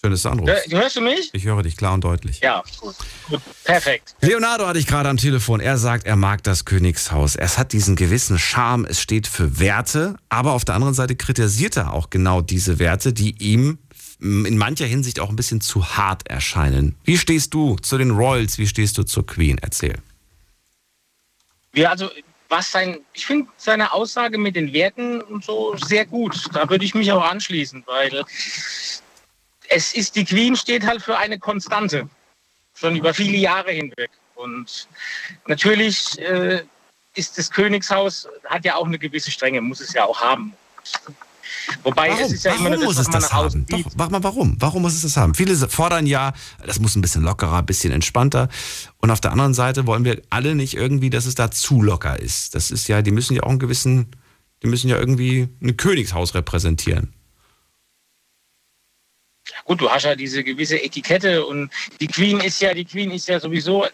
[0.01, 0.71] Schön, dass du anrufst.
[0.71, 1.31] Hör- Hörst du mich?
[1.33, 2.41] Ich höre dich klar und deutlich.
[2.41, 2.95] Ja, gut.
[3.29, 3.41] gut.
[3.65, 4.15] Perfekt.
[4.21, 5.61] Leonardo hatte ich gerade am Telefon.
[5.61, 7.35] Er sagt, er mag das Königshaus.
[7.37, 8.85] Es hat diesen gewissen Charme.
[8.85, 10.17] Es steht für Werte.
[10.29, 13.79] Aber auf der anderen Seite kritisiert er auch genau diese Werte, die ihm
[14.19, 16.97] in mancher Hinsicht auch ein bisschen zu hart erscheinen.
[17.05, 18.59] Wie stehst du zu den Royals?
[18.59, 19.59] Wie stehst du zur Queen?
[19.59, 19.97] Erzähl.
[21.75, 22.11] Ja, also
[22.49, 26.49] was sein, ich finde seine Aussage mit den Werten und so sehr gut.
[26.55, 28.25] Da würde ich mich auch anschließen, weil
[29.69, 32.09] es ist, die Queen steht halt für eine Konstante.
[32.75, 34.11] Schon über viele Jahre hinweg.
[34.35, 34.89] Und
[35.47, 36.63] natürlich äh,
[37.15, 40.53] ist das Königshaus, hat ja auch eine gewisse Strenge, muss es ja auch haben.
[41.83, 43.67] Wobei Warum, es ist ja warum immer nur muss das, es was man das haben?
[43.69, 44.57] Doch, mach mal warum.
[44.61, 45.35] Warum muss es das haben?
[45.35, 46.33] Viele fordern ja,
[46.65, 48.49] das muss ein bisschen lockerer, ein bisschen entspannter.
[48.99, 52.19] Und auf der anderen Seite wollen wir alle nicht irgendwie, dass es da zu locker
[52.19, 52.55] ist.
[52.55, 54.13] Das ist ja, die müssen ja auch einen gewissen,
[54.63, 57.13] die müssen ja irgendwie ein Königshaus repräsentieren.
[59.65, 61.71] gut, du hast ja diese gewisse Etikette und
[62.01, 63.87] die Queen ist ja, die Queen ist ja sowieso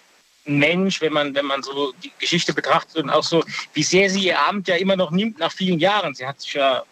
[0.46, 3.44] ein Mensch, wenn man, wenn man so die Geschichte betrachtet und auch so,
[3.74, 6.14] wie sehr sie ihr Amt ja immer noch nimmt nach vielen Jahren.
[6.14, 6.82] Sie hat sich ja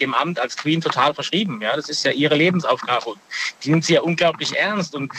[0.00, 1.60] dem Amt als Queen total verschrieben.
[1.62, 3.10] Ja, das ist ja ihre Lebensaufgabe.
[3.10, 3.20] Und
[3.62, 4.94] die nimmt sie ja unglaublich ernst.
[4.94, 5.12] Und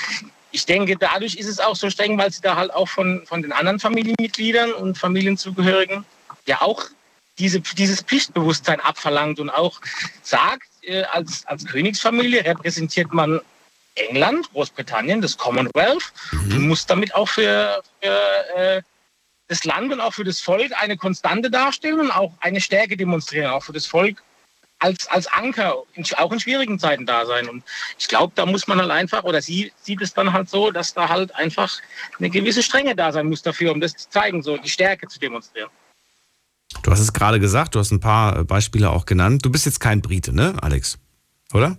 [0.52, 3.42] ich denke, dadurch ist es auch so streng, weil sie da halt auch von, von
[3.42, 6.06] den anderen Familienmitgliedern und Familienzugehörigen
[6.46, 6.84] ja auch
[7.38, 9.80] diese, dieses Pflichtbewusstsein abverlangt und auch
[10.24, 13.42] sagt, äh, als, als Königsfamilie repräsentiert man
[13.96, 18.82] England, Großbritannien, das Commonwealth und muss damit auch für, für äh,
[19.48, 23.52] das Land und auch für das Volk eine Konstante darstellen und auch eine Stärke demonstrieren,
[23.52, 24.22] auch für das Volk
[24.80, 25.76] als, als Anker,
[26.18, 27.50] auch in schwierigen Zeiten da sein.
[27.50, 27.64] Und
[27.98, 30.94] ich glaube, da muss man halt einfach, oder sie sieht es dann halt so, dass
[30.94, 31.72] da halt einfach
[32.20, 35.20] eine gewisse Strenge da sein muss dafür, um das zu zeigen, so die Stärke zu
[35.20, 35.70] demonstrieren.
[36.84, 39.46] Du hast es gerade gesagt, du hast ein paar Beispiele auch genannt.
[39.46, 41.00] Du bist jetzt kein Brite, ne, Alex?
[41.54, 41.78] Oder?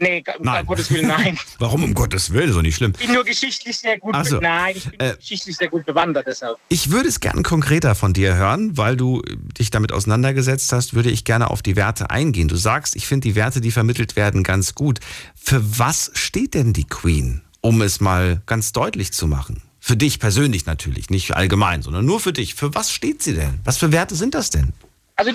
[0.00, 0.64] Nee, um Nein.
[0.64, 1.36] Gottes Willen, nein.
[1.58, 2.52] Warum um Gottes Willen?
[2.52, 2.92] Doch nicht schlimm.
[3.00, 4.38] Ich bin nur geschichtlich sehr gut, so.
[4.38, 6.56] nein, ich bin Äh, geschichtlich sehr gut bewandert deshalb.
[6.68, 9.22] Ich würde es gerne konkreter von dir hören, weil du
[9.58, 12.46] dich damit auseinandergesetzt hast, würde ich gerne auf die Werte eingehen.
[12.46, 15.00] Du sagst, ich finde die Werte, die vermittelt werden, ganz gut.
[15.34, 19.62] Für was steht denn die Queen, um es mal ganz deutlich zu machen?
[19.80, 22.54] Für dich persönlich natürlich, nicht allgemein, sondern nur für dich.
[22.54, 23.58] Für was steht sie denn?
[23.64, 24.72] Was für Werte sind das denn?
[25.16, 25.32] Also,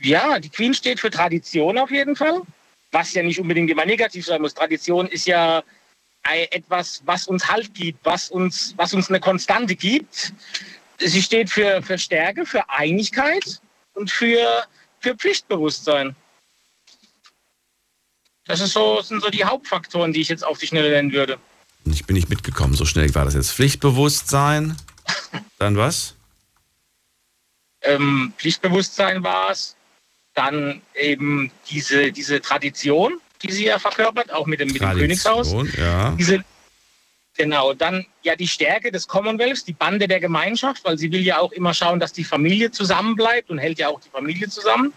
[0.00, 2.40] ja, die Queen steht für Tradition auf jeden Fall,
[2.94, 4.54] was ja nicht unbedingt immer negativ sein muss.
[4.54, 5.62] Tradition ist ja
[6.50, 10.32] etwas, was uns Halt gibt, was uns, was uns eine Konstante gibt.
[10.98, 13.60] sie steht für, für Stärke, für Einigkeit
[13.92, 14.64] und für,
[15.00, 16.16] für Pflichtbewusstsein.
[18.46, 21.38] Das ist so, sind so die Hauptfaktoren, die ich jetzt auf die Schnelle nennen würde.
[21.86, 23.52] Ich bin nicht mitgekommen, so schnell war das jetzt.
[23.52, 24.76] Pflichtbewusstsein,
[25.58, 26.14] dann was?
[27.82, 29.76] Ähm, Pflichtbewusstsein war es,
[30.34, 35.54] dann eben diese, diese Tradition, die sie ja verkörpert, auch mit dem, mit dem Königshaus.
[35.78, 36.10] Ja.
[36.18, 36.44] Diese,
[37.36, 41.38] genau, dann ja die Stärke des Commonwealths, die Bande der Gemeinschaft, weil sie will ja
[41.38, 44.92] auch immer schauen, dass die Familie zusammenbleibt und hält ja auch die Familie zusammen.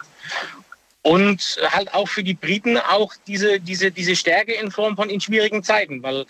[1.04, 5.22] Und halt auch für die Briten auch diese, diese, diese Stärke in Form von in
[5.22, 6.26] schwierigen Zeiten, weil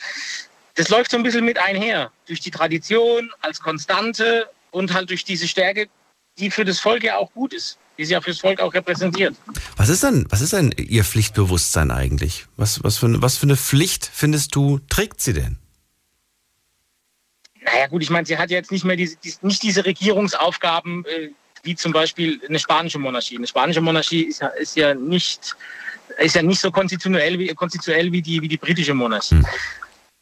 [0.76, 2.12] das läuft so ein bisschen mit einher.
[2.28, 5.88] Durch die Tradition als Konstante und halt durch diese Stärke,
[6.38, 9.36] die für das Volk ja auch gut ist, die sie ja fürs Volk auch repräsentiert.
[9.76, 12.46] Was ist denn, was ist denn Ihr Pflichtbewusstsein eigentlich?
[12.56, 15.58] Was, was, für, was für eine Pflicht findest du, trägt sie denn?
[17.64, 21.06] Naja gut, ich meine, sie hat ja jetzt nicht mehr diese, die, nicht diese Regierungsaufgaben,
[21.06, 21.30] äh,
[21.64, 23.38] wie zum Beispiel eine spanische Monarchie.
[23.38, 25.56] Eine spanische Monarchie ist ja, ist ja nicht
[26.20, 29.36] ist ja nicht so konstitutionell wie, konstituell wie, die, wie die britische Monarchie.
[29.36, 29.46] Hm.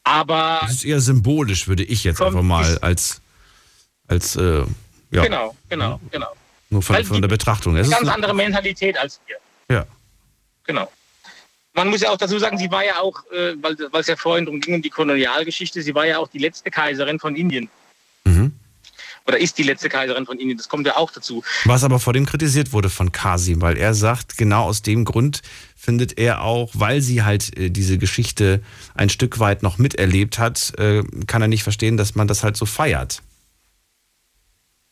[0.04, 0.60] Aber.
[0.62, 3.22] Das ist eher symbolisch, würde ich jetzt einfach mal als.
[4.08, 4.64] als äh,
[5.12, 5.24] ja.
[5.24, 6.28] Genau, genau, genau.
[6.76, 7.78] Nur von, von der Betrachtung.
[7.78, 9.38] Es ist eine ganz andere Mentalität als wir.
[9.74, 9.86] Ja.
[10.66, 10.92] Genau.
[11.74, 14.18] Man muss ja auch dazu sagen, sie war ja auch, äh, weil, weil es ja
[14.18, 17.70] vorhin darum ging, um die Kolonialgeschichte, sie war ja auch die letzte Kaiserin von Indien.
[18.26, 18.52] Mhm.
[19.26, 21.44] Oder ist die letzte Kaiserin von Indien, das kommt ja auch dazu.
[21.64, 25.42] Was aber vor dem kritisiert wurde von Kasim, weil er sagt, genau aus dem Grund
[25.78, 28.62] findet er auch, weil sie halt äh, diese Geschichte
[28.96, 32.58] ein Stück weit noch miterlebt hat, äh, kann er nicht verstehen, dass man das halt
[32.58, 33.22] so feiert.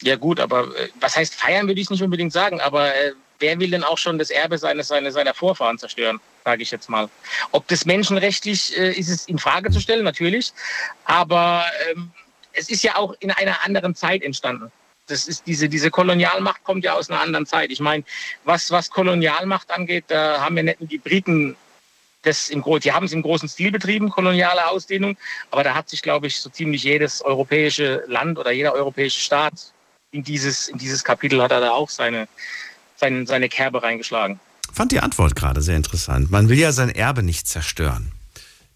[0.02, 3.60] Ja gut, aber äh, was heißt feiern, würde ich nicht unbedingt sagen, aber äh, wer
[3.60, 7.10] will denn auch schon das Erbe seines, seines, seiner Vorfahren zerstören, sage ich jetzt mal.
[7.52, 10.52] Ob das menschenrechtlich äh, ist es in Frage zu stellen, natürlich,
[11.06, 12.12] aber ähm,
[12.54, 14.72] es ist ja auch in einer anderen Zeit entstanden.
[15.08, 17.72] Das ist diese, diese Kolonialmacht kommt ja aus einer anderen Zeit.
[17.72, 18.04] Ich meine,
[18.46, 21.58] was, was Kolonialmacht angeht, da haben wir nicht nur die Briten
[22.24, 25.18] das im die haben es im großen Stil betrieben, koloniale Ausdehnung,
[25.52, 29.73] aber da hat sich, glaube ich, so ziemlich jedes europäische Land oder jeder europäische Staat
[30.14, 32.30] in dieses, in dieses Kapitel hat er da auch seine,
[32.96, 34.40] seine, seine Kerbe reingeschlagen.
[34.72, 36.32] Fand die Antwort gerade sehr interessant.
[36.32, 38.13] Man will ja sein Erbe nicht zerstören.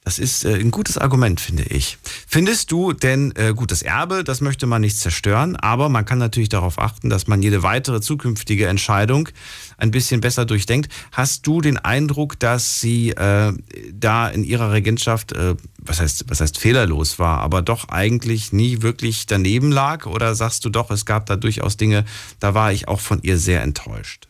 [0.07, 1.97] Das ist äh, ein gutes Argument, finde ich.
[2.01, 6.17] Findest du denn, äh, gut, das Erbe, das möchte man nicht zerstören, aber man kann
[6.17, 9.27] natürlich darauf achten, dass man jede weitere zukünftige Entscheidung
[9.77, 10.93] ein bisschen besser durchdenkt.
[11.11, 13.51] Hast du den Eindruck, dass sie äh,
[13.91, 18.81] da in ihrer Regentschaft, äh, was, heißt, was heißt fehlerlos war, aber doch eigentlich nie
[18.81, 20.05] wirklich daneben lag?
[20.05, 22.05] Oder sagst du doch, es gab da durchaus Dinge,
[22.39, 24.29] da war ich auch von ihr sehr enttäuscht?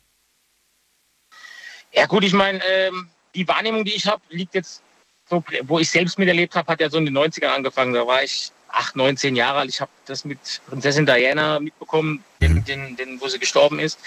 [1.93, 4.81] Ja gut, ich meine, ähm, die Wahrnehmung, die ich habe, liegt jetzt
[5.29, 7.93] so, wo ich selbst miterlebt habe, hat ja so in den 90ern angefangen.
[7.93, 9.69] Da war ich 8, 19 Jahre alt.
[9.69, 12.65] Ich habe das mit Prinzessin Diana mitbekommen, den, mhm.
[12.65, 13.99] den, den, wo sie gestorben ist.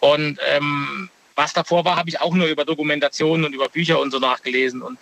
[0.00, 4.10] Und ähm, was davor war, habe ich auch nur über Dokumentationen und über Bücher und
[4.10, 4.82] so nachgelesen.
[4.82, 4.98] Und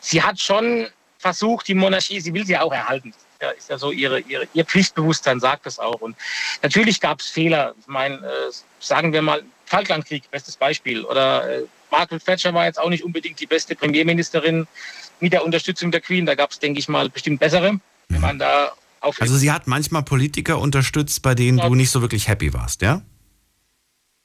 [0.00, 0.88] sie hat schon
[1.18, 3.12] versucht, die Monarchie, sie will sie auch erhalten.
[3.42, 6.00] Ja, ist ja so ihre, ihre, ihr Pflichtbewusstsein sagt das auch.
[6.00, 6.16] Und
[6.62, 7.74] natürlich gab es Fehler.
[7.80, 11.04] Ich meine, äh, sagen wir mal, Falklandkrieg, bestes Beispiel.
[11.04, 11.62] Oder äh,
[11.94, 14.66] Margaret Thatcher war jetzt auch nicht unbedingt die beste Premierministerin
[15.20, 16.26] mit der Unterstützung der Queen.
[16.26, 17.78] Da gab es, denke ich mal, bestimmt bessere.
[18.08, 21.68] Wenn man da auf also sie hat manchmal Politiker unterstützt, bei denen ja.
[21.68, 23.02] du nicht so wirklich happy warst, ja?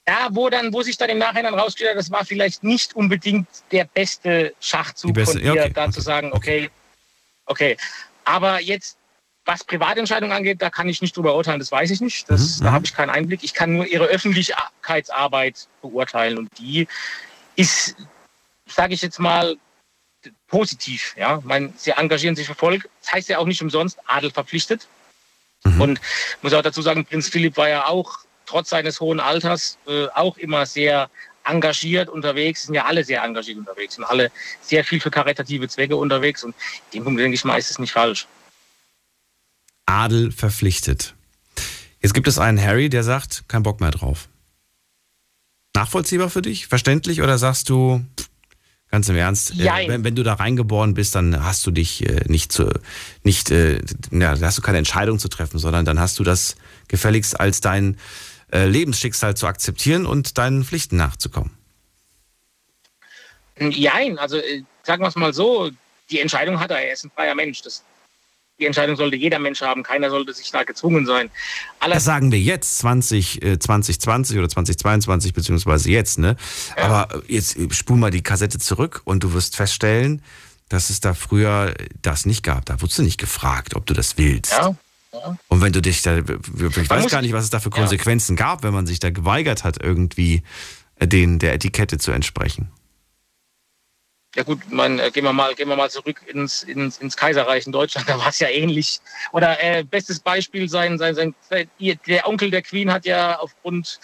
[0.08, 3.48] Ja, wo dann, wo sich dann im Nachhinein rausgestellt hat, das war vielleicht nicht unbedingt
[3.72, 6.72] der beste Schachzug beste, von ihr, okay, da okay, zu sagen, okay,
[7.46, 7.78] okay.
[8.26, 8.98] Aber jetzt,
[9.46, 12.28] was Privatentscheidungen angeht, da kann ich nicht drüber urteilen, das weiß ich nicht.
[12.30, 12.74] Das, mhm, da mhm.
[12.76, 13.44] habe ich keinen Einblick.
[13.44, 16.88] Ich kann nur ihre Öffentlichkeitsarbeit beurteilen und die
[17.60, 17.96] ist,
[18.66, 19.58] sage ich jetzt mal,
[20.48, 21.14] positiv.
[21.18, 22.90] Ja, mein, sie engagieren sich für Volk.
[23.02, 24.88] Das heißt ja auch nicht umsonst Adel verpflichtet.
[25.64, 25.82] Mhm.
[25.82, 26.02] Und
[26.42, 30.38] muss auch dazu sagen, Prinz Philipp war ja auch trotz seines hohen Alters äh, auch
[30.38, 31.10] immer sehr
[31.44, 34.32] engagiert unterwegs, sind ja alle sehr engagiert unterwegs und alle
[34.62, 36.44] sehr viel für karitative Zwecke unterwegs.
[36.44, 36.56] Und
[36.92, 38.28] in dem Punkt denke ich mal, ist es nicht falsch.
[39.86, 41.16] Adel verpflichtet.
[42.02, 44.29] Jetzt gibt es einen Harry, der sagt, kein Bock mehr drauf
[45.80, 46.68] nachvollziehbar für dich?
[46.68, 47.22] Verständlich?
[47.22, 48.04] Oder sagst du,
[48.92, 52.24] ganz im Ernst, äh, wenn, wenn, du da reingeboren bist, dann hast du dich äh,
[52.28, 52.70] nicht zu,
[53.24, 56.56] nicht, äh, ja, hast du keine Entscheidung zu treffen, sondern dann hast du das
[56.88, 57.98] gefälligst als dein
[58.52, 61.52] äh, Lebensschicksal zu akzeptieren und deinen Pflichten nachzukommen.
[63.60, 65.70] Jein, also äh, sagen wir es mal so,
[66.10, 67.62] die Entscheidung hat er, er ist ein freier Mensch.
[67.62, 67.84] Das
[68.60, 69.84] die Entscheidung sollte jeder Mensch haben.
[69.84, 71.30] Keiner sollte sich da gezwungen sein.
[71.80, 76.36] Aller das sagen wir jetzt, 20, äh, 2020 oder 2022, beziehungsweise jetzt, ne?
[76.78, 76.84] Ja.
[76.86, 80.22] Aber jetzt äh, spul mal die Kassette zurück und du wirst feststellen,
[80.68, 82.66] dass es da früher das nicht gab.
[82.66, 84.52] Da wurdest du nicht gefragt, ob du das willst.
[84.52, 84.76] Ja.
[85.48, 88.46] Und wenn du dich da, ich weiß gar nicht, was es da für Konsequenzen ja.
[88.46, 90.44] gab, wenn man sich da geweigert hat, irgendwie
[91.00, 92.70] äh, den der Etikette zu entsprechen.
[94.36, 97.66] Ja gut, mein, äh, gehen wir mal, gehen wir mal zurück ins, ins, ins Kaiserreich
[97.66, 99.00] in Deutschland, da war es ja ähnlich.
[99.32, 101.34] Oder äh, bestes Beispiel, sein, sein, sein,
[101.80, 104.00] der Onkel der Queen hat ja aufgrund,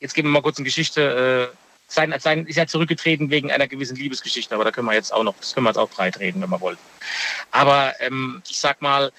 [0.00, 1.56] jetzt gehen wir mal kurz in Geschichte, äh,
[1.88, 5.24] sein, sein, ist ja zurückgetreten wegen einer gewissen Liebesgeschichte, aber da können wir jetzt auch
[5.24, 6.78] noch, das können wir jetzt auch breit reden, wenn wir wollen.
[7.50, 9.12] Aber ähm, ich sag mal,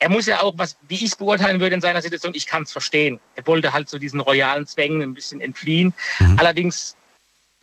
[0.00, 2.64] er muss ja auch, was, wie ich es beurteilen würde in seiner Situation, ich kann
[2.64, 3.20] es verstehen.
[3.36, 5.94] Er wollte halt so diesen royalen Zwängen ein bisschen entfliehen.
[6.18, 6.38] Mhm.
[6.38, 6.96] Allerdings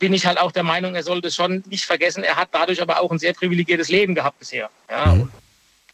[0.02, 3.00] bin ich halt auch der Meinung, er sollte schon nicht vergessen, er hat dadurch aber
[3.00, 4.68] auch ein sehr privilegiertes Leben gehabt bisher.
[4.90, 5.30] Ja, mhm.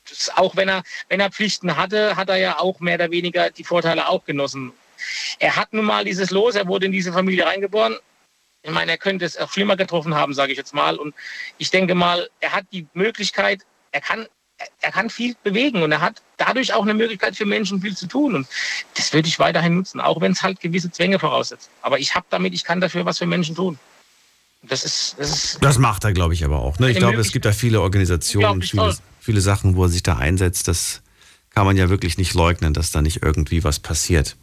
[0.09, 3.51] das, auch wenn er, wenn er Pflichten hatte, hat er ja auch mehr oder weniger
[3.51, 4.73] die Vorteile auch genossen.
[5.39, 7.99] Er hat nun mal dieses Los, er wurde in diese Familie reingeboren.
[8.63, 10.97] Ich meine, er könnte es auch schlimmer getroffen haben, sage ich jetzt mal.
[10.97, 11.15] Und
[11.59, 13.61] ich denke mal, er hat die Möglichkeit,
[13.93, 14.27] er kann
[14.81, 18.07] er kann viel bewegen und er hat dadurch auch eine Möglichkeit für Menschen viel zu
[18.07, 18.35] tun.
[18.35, 18.49] Und
[18.97, 21.71] das würde ich weiterhin nutzen, auch wenn es halt gewisse Zwänge voraussetzt.
[21.83, 23.79] Aber ich habe damit, ich kann dafür was für Menschen tun.
[24.63, 25.59] Das ist, das ist.
[25.61, 26.79] Das macht er, glaube ich, aber auch.
[26.79, 26.91] Ne?
[26.91, 30.69] Ich glaube, es gibt da viele Organisationen, viele, viele Sachen, wo er sich da einsetzt.
[30.69, 31.03] Das
[31.51, 34.37] kann man ja wirklich nicht leugnen, dass da nicht irgendwie was passiert.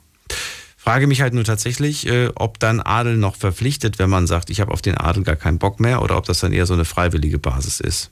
[0.78, 4.62] Frage mich halt nur tatsächlich, äh, ob dann Adel noch verpflichtet, wenn man sagt, ich
[4.62, 6.86] habe auf den Adel gar keinen Bock mehr, oder ob das dann eher so eine
[6.86, 8.12] freiwillige Basis ist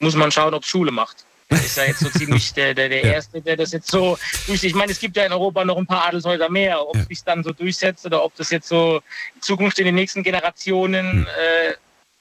[0.00, 1.24] muss man schauen, ob Schule macht.
[1.50, 4.64] Ist ja jetzt so ziemlich der, der, der Erste, der das jetzt so durch.
[4.64, 6.80] Ich meine, es gibt ja in Europa noch ein paar Adelshäuser mehr.
[6.86, 7.04] Ob ja.
[7.04, 9.00] sich dann so durchsetzt oder ob das jetzt so
[9.34, 11.26] in Zukunft in den nächsten Generationen hm.
[11.26, 11.74] äh,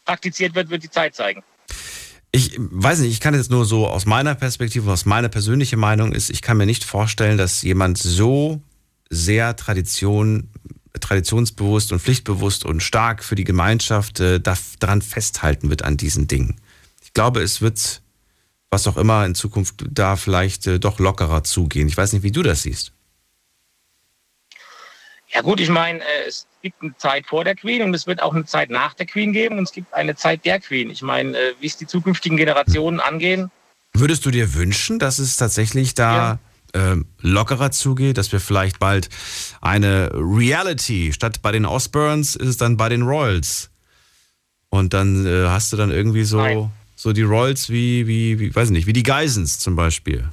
[0.06, 1.44] praktiziert wird, wird die Zeit zeigen.
[2.32, 6.12] Ich weiß nicht, ich kann jetzt nur so aus meiner Perspektive, aus meiner persönlichen Meinung
[6.12, 8.62] ist, ich kann mir nicht vorstellen, dass jemand so
[9.10, 10.52] sehr Tradition,
[11.00, 16.60] traditionsbewusst und pflichtbewusst und stark für die Gemeinschaft äh, daran festhalten wird an diesen Dingen
[17.10, 18.04] ich glaube, es wird,
[18.72, 21.88] was auch immer in Zukunft da vielleicht äh, doch lockerer zugehen.
[21.88, 22.94] Ich weiß nicht, wie du das siehst.
[25.34, 28.22] Ja gut, ich meine, äh, es gibt eine Zeit vor der Queen und es wird
[28.22, 30.90] auch eine Zeit nach der Queen geben und es gibt eine Zeit der Queen.
[30.90, 33.52] Ich meine, äh, wie es die zukünftigen Generationen angehen.
[33.94, 36.40] Würdest du dir wünschen, dass es tatsächlich da
[36.74, 36.94] ja.
[36.94, 39.10] äh, lockerer zugeht, dass wir vielleicht bald
[39.62, 43.72] eine Reality, statt bei den Osborns ist es dann bei den Royals.
[44.70, 48.54] Und dann äh, hast du dann irgendwie so Nein so die Rolls wie, wie, wie,
[48.54, 50.28] weiß nicht, wie die Geisens zum Beispiel.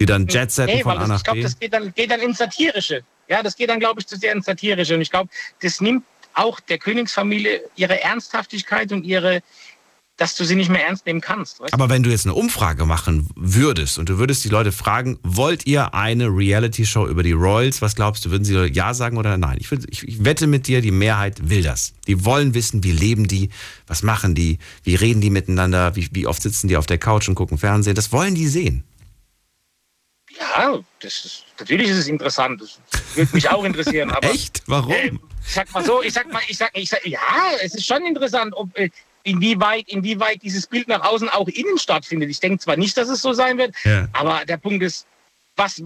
[0.00, 2.20] Die dann Jet setten nee, von A nach Ich glaube, das geht dann, geht dann
[2.20, 3.04] ins Satirische.
[3.28, 4.96] Ja, das geht dann, glaube ich, zu sehr ins Satirische.
[4.96, 5.30] Und ich glaube,
[5.62, 6.02] das nimmt
[6.32, 9.40] auch der Königsfamilie ihre Ernsthaftigkeit und ihre,
[10.16, 11.60] dass du sie nicht mehr ernst nehmen kannst.
[11.60, 11.74] Weißt?
[11.74, 15.66] Aber wenn du jetzt eine Umfrage machen würdest und du würdest die Leute fragen, wollt
[15.66, 17.82] ihr eine Reality-Show über die Royals?
[17.82, 19.56] Was glaubst du, würden sie ja sagen oder nein?
[19.60, 21.94] Ich, würd, ich, ich, wette mit dir, die Mehrheit will das.
[22.06, 23.50] Die wollen wissen, wie leben die,
[23.88, 27.28] was machen die, wie reden die miteinander, wie, wie oft sitzen die auf der Couch
[27.28, 27.96] und gucken Fernsehen.
[27.96, 28.84] Das wollen die sehen.
[30.38, 32.60] Ja, das ist, natürlich ist es interessant.
[32.60, 32.78] Das
[33.16, 34.10] würde mich auch interessieren.
[34.12, 34.62] Aber, Echt?
[34.66, 34.92] Warum?
[34.92, 35.10] Äh,
[35.46, 37.18] ich sag mal so, ich sag mal, ich sag, ich sag, ja,
[37.62, 38.90] es ist schon interessant, ob, äh,
[39.24, 42.30] inwieweit, inwieweit dieses Bild nach außen auch innen stattfindet.
[42.30, 44.06] Ich denke zwar nicht, dass es so sein wird, ja.
[44.12, 45.06] aber der Punkt ist,
[45.56, 45.82] was,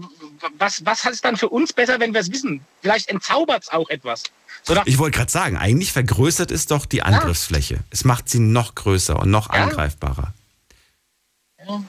[0.57, 2.65] was, was hat es dann für uns besser, wenn wir es wissen?
[2.81, 4.23] Vielleicht entzaubert es auch etwas.
[4.63, 7.75] So ich wollte gerade sagen, eigentlich vergrößert es doch die Angriffsfläche.
[7.75, 7.79] Ja.
[7.91, 9.63] Es macht sie noch größer und noch ja.
[9.63, 10.33] angreifbarer.
[11.65, 11.83] Ja.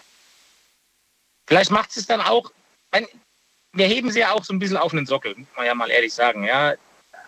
[1.46, 2.52] Vielleicht macht es dann auch,
[3.72, 5.90] wir heben sie ja auch so ein bisschen auf einen Sockel, muss man ja mal
[5.90, 6.44] ehrlich sagen.
[6.44, 6.74] Ja,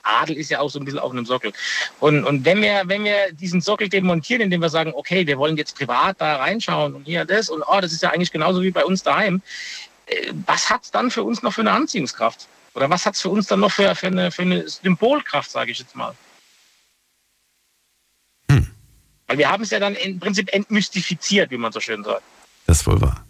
[0.02, 1.52] Adel ist ja auch so ein bisschen auf einem Sockel.
[2.00, 5.56] Und, und wenn, wir, wenn wir diesen Sockel demontieren, indem wir sagen, okay, wir wollen
[5.56, 8.70] jetzt privat da reinschauen und hier das und oh, das ist ja eigentlich genauso wie
[8.70, 9.42] bei uns daheim,
[10.06, 12.48] äh, was hat es dann für uns noch für eine Anziehungskraft?
[12.74, 15.70] Oder was hat es für uns dann noch für, für, eine, für eine Symbolkraft, sage
[15.72, 16.14] ich jetzt mal?
[18.50, 18.66] Hm.
[19.26, 22.22] Weil wir haben es ja dann im Prinzip entmystifiziert, wie man so schön sagt.
[22.66, 23.24] Das ist wohl wahr.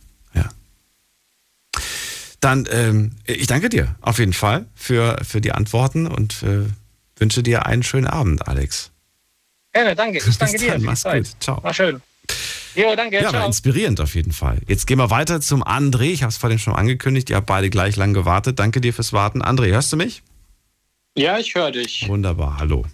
[2.43, 6.65] Dann, ähm, ich danke dir auf jeden Fall für, für die Antworten und äh,
[7.17, 8.91] wünsche dir einen schönen Abend, Alex.
[9.73, 10.19] Gerne, danke.
[10.19, 10.77] Ich danke dir.
[10.81, 11.29] Mach's gut.
[11.39, 11.63] Ciao.
[11.63, 12.03] War schön.
[12.75, 13.23] Jo, danke.
[13.23, 14.59] Ja, war inspirierend auf jeden Fall.
[14.67, 16.11] Jetzt gehen wir weiter zum André.
[16.11, 17.31] Ich habe es vorhin schon angekündigt.
[17.31, 18.59] Ihr habt beide gleich lang gewartet.
[18.59, 19.41] Danke dir fürs Warten.
[19.41, 20.25] André, hörst du mich?
[21.17, 22.09] Ja, ich höre dich.
[22.09, 22.59] Wunderbar.
[22.59, 22.87] Hallo.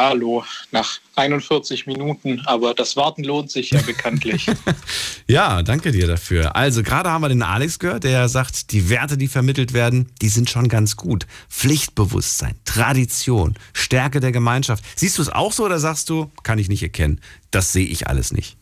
[0.00, 4.46] Hallo, nach 41 Minuten, aber das Warten lohnt sich ja bekanntlich.
[5.26, 6.54] ja, danke dir dafür.
[6.54, 10.28] Also, gerade haben wir den Alex gehört, der sagt, die Werte, die vermittelt werden, die
[10.28, 11.26] sind schon ganz gut.
[11.50, 14.84] Pflichtbewusstsein, Tradition, Stärke der Gemeinschaft.
[14.94, 17.20] Siehst du es auch so oder sagst du, kann ich nicht erkennen?
[17.50, 18.56] Das sehe ich alles nicht.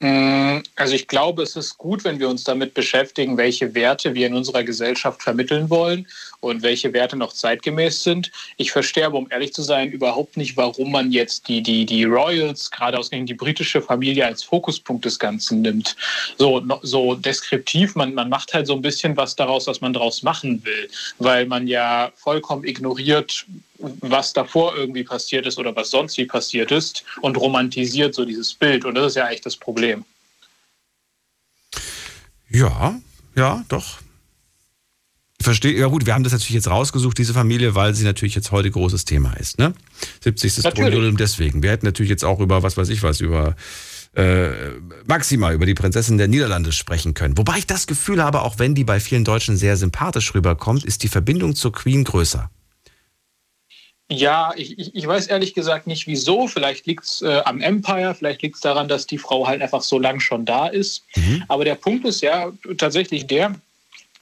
[0.00, 4.26] Mm, Also ich glaube, es ist gut, wenn wir uns damit beschäftigen, welche Werte wir
[4.26, 6.08] in unserer Gesellschaft vermitteln wollen
[6.44, 8.30] und welche Werte noch zeitgemäß sind.
[8.56, 12.04] Ich verstehe aber, um ehrlich zu sein, überhaupt nicht, warum man jetzt die, die, die
[12.04, 15.96] Royals, gerade ausgerechnet die britische Familie, als Fokuspunkt des Ganzen nimmt.
[16.38, 20.22] So, so deskriptiv, man, man macht halt so ein bisschen was daraus, was man daraus
[20.22, 20.88] machen will,
[21.18, 23.46] weil man ja vollkommen ignoriert,
[23.78, 28.54] was davor irgendwie passiert ist oder was sonst wie passiert ist und romantisiert so dieses
[28.54, 28.84] Bild.
[28.84, 30.04] Und das ist ja eigentlich das Problem.
[32.50, 33.00] Ja,
[33.34, 34.03] ja, doch.
[35.44, 38.50] Verstehe, ja gut, wir haben das natürlich jetzt rausgesucht, diese Familie, weil sie natürlich jetzt
[38.50, 39.74] heute großes Thema ist, ne?
[40.20, 40.54] 70.
[40.62, 41.62] Thronjubiläum deswegen.
[41.62, 43.54] Wir hätten natürlich jetzt auch über, was weiß ich was, über
[44.14, 44.48] äh,
[45.06, 47.36] Maxima, über die Prinzessin der Niederlande sprechen können.
[47.36, 51.02] Wobei ich das Gefühl habe, auch wenn die bei vielen Deutschen sehr sympathisch rüberkommt, ist
[51.02, 52.50] die Verbindung zur Queen größer.
[54.10, 56.46] Ja, ich, ich weiß ehrlich gesagt nicht wieso.
[56.46, 59.82] Vielleicht liegt es äh, am Empire, vielleicht liegt es daran, dass die Frau halt einfach
[59.82, 61.04] so lang schon da ist.
[61.16, 61.44] Mhm.
[61.48, 63.54] Aber der Punkt ist ja tatsächlich der,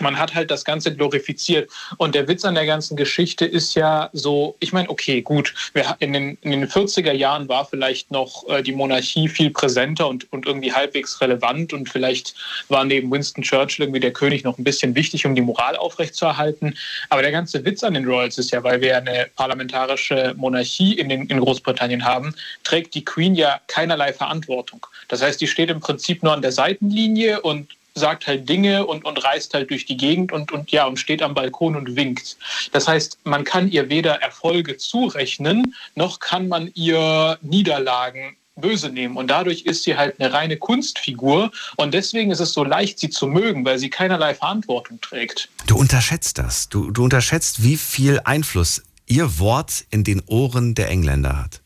[0.02, 1.70] man hat halt das Ganze glorifiziert.
[1.96, 5.54] Und der Witz an der ganzen Geschichte ist ja so, ich meine, okay, gut,
[6.00, 10.30] in den, in den 40er Jahren war vielleicht noch äh, die Monarchie viel präsenter und,
[10.32, 12.34] und irgendwie halbwegs relevant und vielleicht
[12.68, 16.76] war neben Winston Churchill irgendwie der König noch ein bisschen wichtig, um die Moral aufrechtzuerhalten.
[17.08, 21.08] Aber der ganze Witz an den Royals ist ja, weil wir eine parlamentarische Monarchie in,
[21.08, 22.34] den, in Großbritannien haben,
[22.64, 24.86] trägt die Queen ja keinerlei Verantwortung.
[25.08, 29.04] Das heißt, die steht im Prinzip nur an der Seitenlinie und sagt halt Dinge und,
[29.04, 32.36] und reist halt durch die Gegend und, und ja und steht am Balkon und winkt.
[32.72, 39.16] Das heißt, man kann ihr weder Erfolge zurechnen, noch kann man ihr Niederlagen böse nehmen.
[39.16, 41.50] Und dadurch ist sie halt eine reine Kunstfigur.
[41.76, 45.48] Und deswegen ist es so leicht, sie zu mögen, weil sie keinerlei Verantwortung trägt.
[45.66, 46.68] Du unterschätzt das.
[46.68, 51.62] Du, du unterschätzt, wie viel Einfluss ihr Wort in den Ohren der Engländer hat.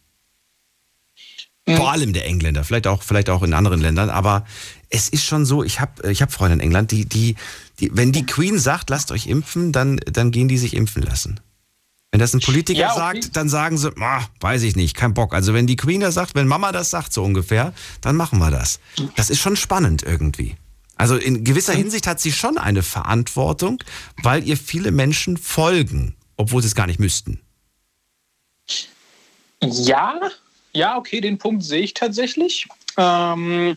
[1.69, 1.87] Vor hm.
[1.87, 4.47] allem der Engländer, vielleicht auch, vielleicht auch in anderen Ländern, aber
[4.91, 7.37] es ist schon so, ich habe ich hab Freunde in England, die, die,
[7.81, 11.41] die, wenn die Queen sagt, lasst euch impfen, dann, dann gehen die sich impfen lassen.
[12.13, 12.99] Wenn das ein Politiker ja, okay.
[12.99, 15.35] sagt, dann sagen sie, ah, weiß ich nicht, kein Bock.
[15.35, 18.51] Also wenn die Queen das sagt, wenn Mama das sagt, so ungefähr, dann machen wir
[18.51, 18.81] das.
[19.17, 20.57] Das ist schon spannend irgendwie.
[20.95, 21.75] Also in gewisser.
[21.75, 23.83] Hinsicht hat sie schon eine Verantwortung,
[24.23, 27.41] weil ihr viele Menschen folgen, obwohl sie es gar nicht müssten.
[29.63, 30.19] Ja,
[30.73, 32.67] ja, okay, den Punkt sehe ich tatsächlich.
[32.97, 33.77] Ähm,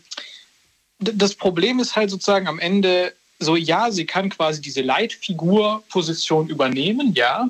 [1.00, 7.14] das Problem ist halt sozusagen am Ende so, ja, sie kann quasi diese Leitfigur-Position übernehmen,
[7.14, 7.48] ja,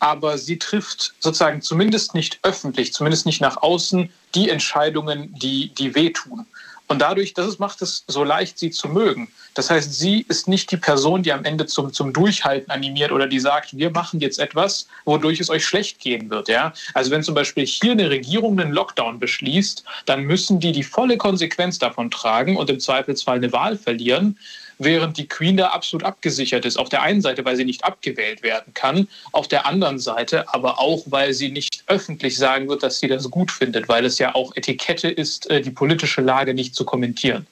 [0.00, 5.94] aber sie trifft sozusagen zumindest nicht öffentlich, zumindest nicht nach außen die Entscheidungen, die, die
[5.94, 6.44] wehtun.
[6.88, 9.28] Und dadurch, das macht es so leicht, sie zu mögen.
[9.52, 13.26] Das heißt, sie ist nicht die Person, die am Ende zum, zum Durchhalten animiert oder
[13.26, 16.48] die sagt, wir machen jetzt etwas, wodurch es euch schlecht gehen wird.
[16.48, 16.72] Ja?
[16.94, 21.18] Also wenn zum Beispiel hier eine Regierung einen Lockdown beschließt, dann müssen die die volle
[21.18, 24.38] Konsequenz davon tragen und im Zweifelsfall eine Wahl verlieren
[24.78, 26.78] während die Queen da absolut abgesichert ist.
[26.78, 30.78] Auf der einen Seite, weil sie nicht abgewählt werden kann, auf der anderen Seite aber
[30.78, 34.34] auch, weil sie nicht öffentlich sagen wird, dass sie das gut findet, weil es ja
[34.34, 37.46] auch Etikette ist, äh, die politische Lage nicht zu kommentieren.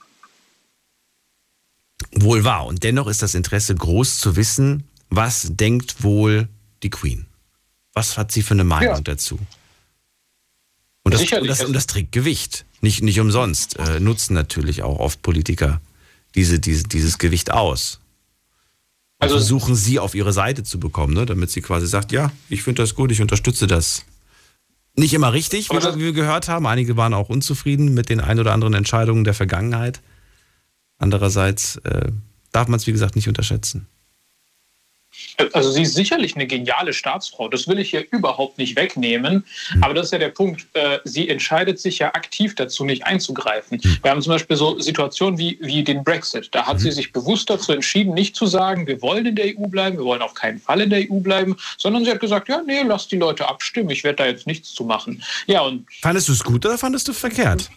[2.12, 2.66] Wohl wahr.
[2.66, 6.49] Und dennoch ist das Interesse groß zu wissen, was denkt wohl
[6.83, 7.27] die Queen?
[7.93, 9.01] Was hat sie für eine Meinung ja.
[9.01, 9.39] dazu?
[11.03, 12.64] Und das, und das, und das trägt Gewicht.
[12.81, 13.79] Nicht, nicht umsonst.
[13.79, 15.81] Äh, nutzen natürlich auch oft Politiker
[16.37, 18.01] diese, diese, dieses Gewicht aus.
[19.18, 21.24] Also versuchen sie auf ihre Seite zu bekommen, ne?
[21.24, 24.05] damit sie quasi sagt, ja, ich finde das gut, ich unterstütze das.
[24.95, 26.66] Nicht immer richtig, wie, wir gehört haben.
[26.66, 30.01] Einige waren auch unzufrieden mit den ein oder anderen Entscheidungen der Vergangenheit.
[30.99, 32.11] Andererseits äh,
[32.53, 33.87] darf man es, wie gesagt, nicht unterschätzen.
[35.53, 39.45] Also sie ist sicherlich eine geniale Staatsfrau, das will ich ihr überhaupt nicht wegnehmen.
[39.70, 39.85] Hm.
[39.85, 43.81] Aber das ist ja der Punkt, äh, sie entscheidet sich ja aktiv dazu, nicht einzugreifen.
[43.81, 43.99] Hm.
[44.03, 46.49] Wir haben zum Beispiel so Situationen wie, wie den Brexit.
[46.53, 46.95] Da hat sie hm.
[46.95, 50.22] sich bewusst dazu entschieden, nicht zu sagen, wir wollen in der EU bleiben, wir wollen
[50.22, 53.16] auf keinen Fall in der EU bleiben, sondern sie hat gesagt, ja, nee, lass die
[53.16, 55.22] Leute abstimmen, ich werde da jetzt nichts zu machen.
[55.47, 57.70] Ja, und fandest du es gut oder fandest du es verkehrt?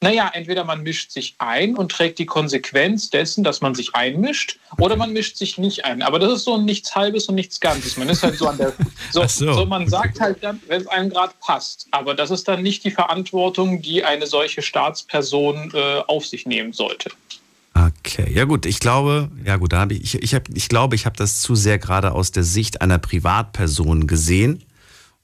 [0.00, 4.60] Naja, entweder man mischt sich ein und trägt die Konsequenz dessen, dass man sich einmischt,
[4.78, 6.02] oder man mischt sich nicht ein.
[6.02, 7.96] Aber das ist so nichts Halbes und nichts Ganzes.
[7.96, 8.72] Man ist halt so an der.
[9.10, 9.52] So, so.
[9.54, 11.86] so man sagt halt dann, wenn es einem gerade passt.
[11.92, 16.72] Aber das ist dann nicht die Verantwortung, die eine solche Staatsperson äh, auf sich nehmen
[16.74, 17.10] sollte.
[17.74, 20.94] Okay, ja gut, ich glaube, ja gut, da habe ich, ich, ich, hab, ich glaube,
[20.94, 24.62] ich habe das zu sehr gerade aus der Sicht einer Privatperson gesehen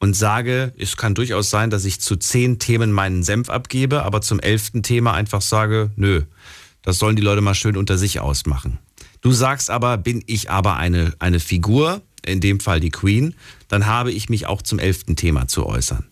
[0.04, 4.20] und sage, es kann durchaus sein, dass ich zu zehn Themen meinen Senf abgebe, aber
[4.20, 6.24] zum elften Thema einfach sage, nö,
[6.82, 8.78] das sollen die Leute mal schön unter sich ausmachen.
[9.22, 13.34] Du sagst aber, bin ich aber eine, eine Figur, in dem Fall die Queen,
[13.68, 16.04] dann habe ich mich auch zum elften Thema zu äußern.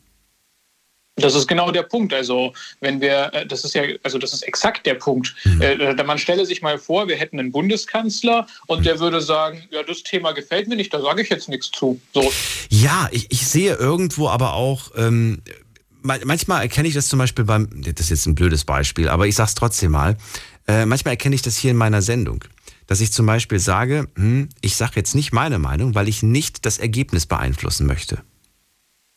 [1.17, 2.15] Das ist genau der Punkt.
[2.15, 5.35] Also, wenn wir, äh, das ist ja, also das ist exakt der Punkt.
[5.45, 5.61] Mhm.
[5.61, 9.83] Äh, man stelle sich mal vor, wir hätten einen Bundeskanzler und der würde sagen, ja,
[9.83, 12.01] das Thema gefällt mir nicht, da sage ich jetzt nichts zu.
[12.15, 12.33] So.
[12.71, 15.43] Ja, ich, ich sehe irgendwo aber auch, ähm,
[16.03, 19.35] manchmal erkenne ich das zum Beispiel beim, das ist jetzt ein blödes Beispiel, aber ich
[19.35, 20.17] sage es trotzdem mal,
[20.67, 22.45] äh, manchmal erkenne ich das hier in meiner Sendung.
[22.87, 26.67] Dass ich zum Beispiel sage, hm, ich sage jetzt nicht meine Meinung, weil ich nicht
[26.67, 28.23] das Ergebnis beeinflussen möchte.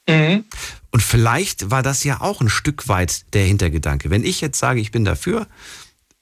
[0.08, 0.46] Mhm.
[0.92, 4.10] Und vielleicht war das ja auch ein Stück weit der Hintergedanke.
[4.10, 5.48] Wenn ich jetzt sage, ich bin dafür,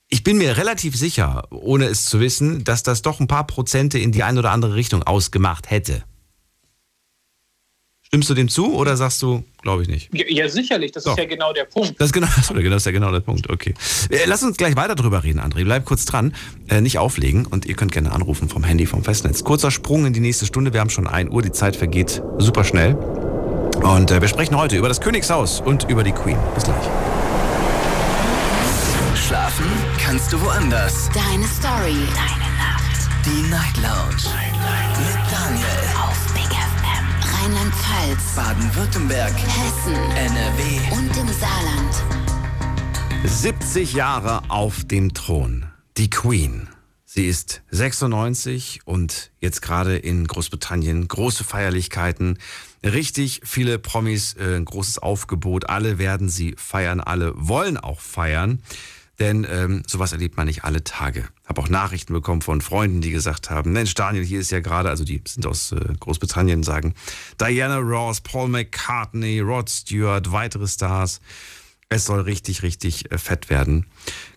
[0.08, 3.98] ich bin mir relativ sicher, ohne es zu wissen, dass das doch ein paar Prozente
[3.98, 6.04] in die eine oder andere Richtung ausgemacht hätte.
[8.02, 10.10] Stimmst du dem zu oder sagst du, glaube ich nicht?
[10.12, 11.12] Ja, sicherlich, das Doch.
[11.12, 11.94] ist ja genau der Punkt.
[11.98, 13.74] Das ist genau, das ist ja genau der Punkt, okay.
[14.08, 15.64] Äh, lass uns gleich weiter drüber reden, André.
[15.64, 16.32] Bleib kurz dran,
[16.68, 19.42] äh, nicht auflegen und ihr könnt gerne anrufen vom Handy, vom Festnetz.
[19.42, 22.62] Kurzer Sprung in die nächste Stunde, wir haben schon 1 Uhr, die Zeit vergeht super
[22.62, 22.96] schnell.
[23.84, 26.38] Und äh, wir sprechen heute über das Königshaus und über die Queen.
[26.54, 26.84] Bis gleich.
[29.14, 29.66] Schlafen
[29.98, 31.10] kannst du woanders.
[31.12, 32.08] Deine Story.
[32.14, 33.08] Deine Nacht.
[33.26, 34.24] Die Night Lounge.
[34.24, 34.98] Night, Night.
[34.98, 35.66] Mit Daniel.
[36.02, 37.06] Auf Big FM.
[37.36, 38.34] Rheinland-Pfalz.
[38.34, 39.34] Baden-Württemberg.
[39.34, 39.94] Hessen.
[40.16, 40.96] NRW.
[40.96, 41.94] Und im Saarland.
[43.24, 45.66] 70 Jahre auf dem Thron.
[45.98, 46.68] Die Queen.
[47.04, 52.38] Sie ist 96 und jetzt gerade in Großbritannien große Feierlichkeiten
[52.84, 55.68] richtig viele Promis, äh, ein großes Aufgebot.
[55.68, 58.62] Alle werden sie feiern, alle wollen auch feiern.
[59.20, 61.28] Denn ähm, sowas erlebt man nicht alle Tage.
[61.46, 64.88] Habe auch Nachrichten bekommen von Freunden, die gesagt haben, Mensch, Daniel, hier ist ja gerade,
[64.88, 66.94] also die sind aus äh, Großbritannien, sagen
[67.40, 71.20] Diana Ross, Paul McCartney, Rod Stewart, weitere Stars.
[71.88, 73.86] Es soll richtig, richtig äh, fett werden.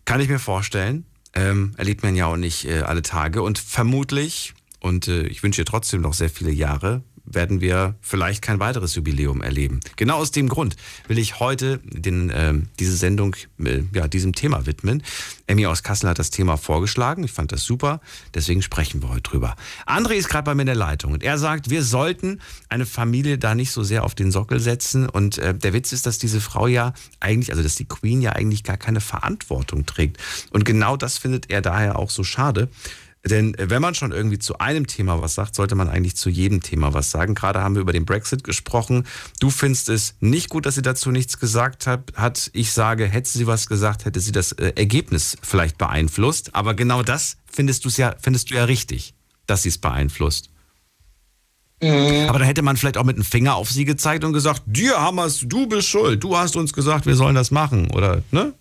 [0.05, 1.05] Kann ich mir vorstellen.
[1.33, 3.41] Ähm, erlebt man ja auch nicht äh, alle Tage.
[3.41, 8.41] Und vermutlich, und äh, ich wünsche ihr trotzdem noch sehr viele Jahre, werden wir vielleicht
[8.41, 9.79] kein weiteres Jubiläum erleben.
[9.95, 10.75] Genau aus dem Grund
[11.07, 15.03] will ich heute den, äh, diese Sendung äh, ja, diesem Thema widmen.
[15.45, 17.23] Emmy aus Kassel hat das Thema vorgeschlagen.
[17.23, 18.01] Ich fand das super.
[18.33, 19.55] Deswegen sprechen wir heute drüber.
[19.85, 23.37] André ist gerade bei mir in der Leitung und er sagt, wir sollten eine Familie
[23.37, 25.07] da nicht so sehr auf den Sockel setzen.
[25.07, 28.31] Und äh, der Witz ist, dass diese Frau ja eigentlich, also dass die Queen ja
[28.31, 30.17] eigentlich gar keine Verantwortung trägt.
[30.51, 32.69] Und genau das findet er daher auch so schade.
[33.27, 36.29] Denn äh, wenn man schon irgendwie zu einem Thema was sagt, sollte man eigentlich zu
[36.29, 37.35] jedem Thema was sagen.
[37.35, 39.05] Gerade haben wir über den Brexit gesprochen.
[39.39, 42.49] Du findest es nicht gut, dass sie dazu nichts gesagt hat.
[42.53, 46.55] Ich sage, hätte sie was gesagt, hätte sie das äh, Ergebnis vielleicht beeinflusst.
[46.55, 49.13] Aber genau das findest, du's ja, findest du ja richtig,
[49.45, 50.49] dass sie es beeinflusst.
[51.81, 52.27] Mhm.
[52.27, 54.99] Aber da hätte man vielleicht auch mit dem Finger auf sie gezeigt und gesagt, dir
[54.99, 58.53] haben wir du bist schuld, du hast uns gesagt, wir sollen das machen, oder, ne?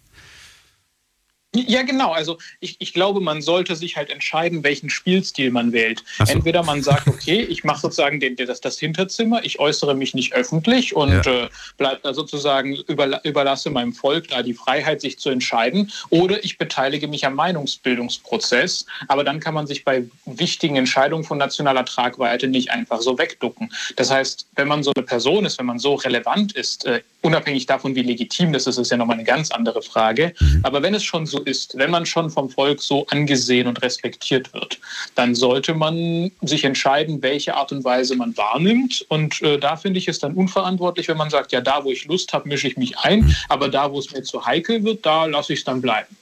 [1.58, 2.12] Ja, genau.
[2.12, 6.02] Also ich, ich glaube, man sollte sich halt entscheiden, welchen Spielstil man wählt.
[6.18, 6.24] So.
[6.24, 10.32] Entweder man sagt, okay, ich mache sozusagen den, das, das Hinterzimmer, ich äußere mich nicht
[10.34, 11.44] öffentlich und ja.
[11.44, 15.90] äh, bleibe da sozusagen, über, überlasse meinem Volk da die Freiheit, sich zu entscheiden.
[16.10, 18.86] Oder ich beteilige mich am Meinungsbildungsprozess.
[19.08, 23.72] Aber dann kann man sich bei wichtigen Entscheidungen von nationaler Tragweite nicht einfach so wegducken.
[23.96, 27.66] Das heißt, wenn man so eine Person ist, wenn man so relevant ist, äh, unabhängig
[27.66, 30.32] davon, wie legitim das ist, ist ja nochmal eine ganz andere Frage.
[30.38, 30.60] Mhm.
[30.62, 34.54] Aber wenn es schon so ist, wenn man schon vom Volk so angesehen und respektiert
[34.54, 34.78] wird,
[35.16, 39.04] dann sollte man sich entscheiden, welche Art und Weise man wahrnimmt.
[39.08, 42.04] Und äh, da finde ich es dann unverantwortlich, wenn man sagt, ja, da, wo ich
[42.04, 45.26] Lust habe, mische ich mich ein, aber da, wo es mir zu heikel wird, da
[45.26, 46.16] lasse ich es dann bleiben.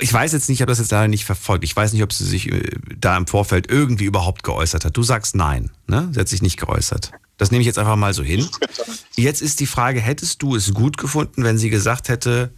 [0.00, 1.62] Ich weiß jetzt nicht, ich habe das jetzt leider nicht verfolgt.
[1.62, 2.62] Ich weiß nicht, ob sie sich äh,
[2.98, 4.96] da im Vorfeld irgendwie überhaupt geäußert hat.
[4.96, 6.08] Du sagst nein, ne?
[6.12, 7.12] Sie hat sich nicht geäußert.
[7.40, 8.46] Das nehme ich jetzt einfach mal so hin.
[9.16, 12.52] Jetzt ist die Frage, hättest du es gut gefunden, wenn sie gesagt hätte,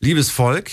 [0.00, 0.72] liebes Volk,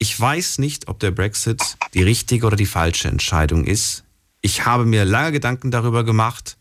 [0.00, 1.62] ich weiß nicht, ob der Brexit
[1.94, 4.02] die richtige oder die falsche Entscheidung ist.
[4.40, 6.56] Ich habe mir lange Gedanken darüber gemacht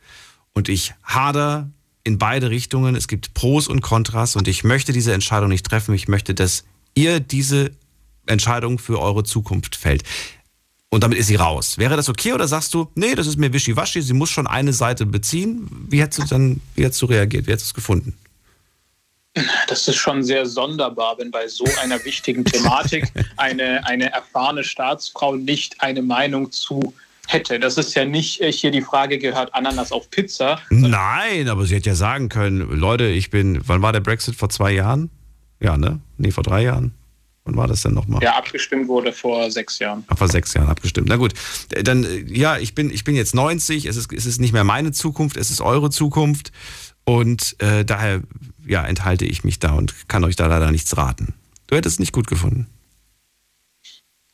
[0.53, 1.71] und ich hader
[2.03, 2.95] in beide Richtungen.
[2.95, 5.95] Es gibt Pros und Kontras und ich möchte diese Entscheidung nicht treffen.
[5.95, 7.71] Ich möchte, dass ihr diese
[8.27, 10.03] Entscheidung für eure Zukunft fällt.
[10.93, 11.79] Und damit ist sie raus.
[11.79, 14.73] Wäre das okay oder sagst du, nee, das ist mir wischiwaschi, sie muss schon eine
[14.73, 15.67] Seite beziehen?
[15.89, 17.47] Wie hättest du dann, wie hättest du reagiert?
[17.47, 18.15] Wie hättest du es gefunden?
[19.67, 25.35] Das ist schon sehr sonderbar, wenn bei so einer wichtigen Thematik eine, eine erfahrene Staatsfrau
[25.35, 26.93] nicht eine Meinung zu
[27.27, 27.59] hätte.
[27.59, 30.59] Das ist ja nicht äh, hier die Frage, gehört Ananas auf Pizza?
[30.69, 34.35] Nein, aber sie hätte ja sagen können, Leute, ich bin, wann war der Brexit?
[34.35, 35.09] Vor zwei Jahren?
[35.59, 36.01] Ja, ne?
[36.19, 36.93] Nee, vor drei Jahren.
[37.45, 38.23] Wann war das denn nochmal?
[38.23, 40.05] Ja, abgestimmt wurde vor sechs Jahren.
[40.07, 41.09] Ach, vor sechs Jahren abgestimmt.
[41.09, 41.33] Na gut,
[41.69, 44.63] dann, äh, ja, ich bin, ich bin jetzt 90, es ist, es ist nicht mehr
[44.63, 46.51] meine Zukunft, es ist eure Zukunft.
[47.05, 48.21] Und äh, daher
[48.65, 51.33] ja, enthalte ich mich da und kann euch da leider nichts raten.
[51.67, 52.67] Du hättest es nicht gut gefunden.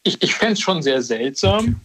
[0.03, 1.81] Ich, ich fände es schon sehr seltsam.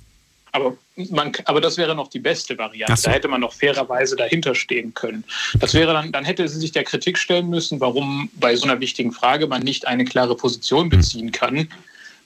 [0.54, 0.76] Aber,
[1.10, 2.96] man, aber das wäre noch die beste Variante.
[2.96, 3.08] So.
[3.08, 5.24] Da hätte man noch fairerweise dahinter stehen können.
[5.58, 8.78] Das wäre dann, dann hätte sie sich der Kritik stellen müssen, warum bei so einer
[8.78, 11.56] wichtigen Frage man nicht eine klare Position beziehen kann.
[11.56, 11.66] Äh,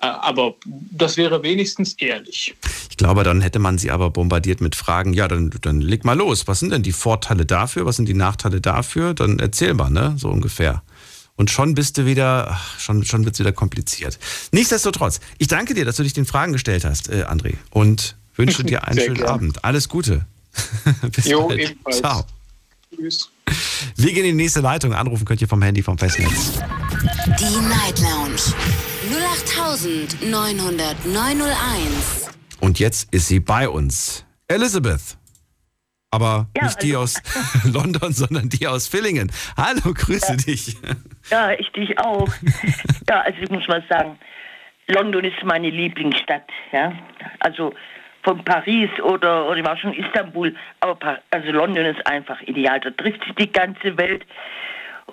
[0.00, 2.54] Aber das wäre wenigstens ehrlich.
[2.90, 5.14] Ich glaube, dann hätte man sie aber bombardiert mit Fragen.
[5.14, 6.46] Ja, dann, dann leg mal los.
[6.46, 7.86] Was sind denn die Vorteile dafür?
[7.86, 9.14] Was sind die Nachteile dafür?
[9.14, 10.14] Dann erzähl mal, ne?
[10.18, 10.82] So ungefähr.
[11.38, 14.18] Und schon bist du wieder, schon, schon wird es wieder kompliziert.
[14.50, 17.54] Nichtsdestotrotz, ich danke dir, dass du dich den Fragen gestellt hast, äh, André.
[17.70, 19.28] Und wünsche dir einen Sehr schönen gern.
[19.28, 19.64] Abend.
[19.64, 20.24] Alles Gute.
[21.14, 21.60] Bis Jo, bald.
[21.60, 21.98] ebenfalls.
[21.98, 22.24] Ciao.
[22.94, 23.30] Tschüss.
[23.96, 24.92] Wir gehen in die nächste Leitung.
[24.94, 26.60] Anrufen könnt ihr vom Handy vom Festnetz.
[27.38, 28.40] Die Night Lounge
[30.98, 32.30] 0890901.
[32.60, 34.24] Und jetzt ist sie bei uns.
[34.48, 35.16] Elizabeth.
[36.10, 39.30] Aber Ja, nicht die also- aus London, sondern die aus Villingen.
[39.56, 40.76] Hallo, grüße dich.
[41.30, 42.28] Ja, ich dich auch.
[43.08, 44.18] ja, also ich muss mal sagen,
[44.86, 46.48] London ist meine Lieblingsstadt.
[46.72, 46.92] Ja,
[47.40, 47.74] also
[48.28, 52.40] von Paris oder, oder ich war schon in Istanbul, aber Pa- also London ist einfach
[52.42, 52.78] ideal.
[52.80, 54.26] Da trifft sich die ganze Welt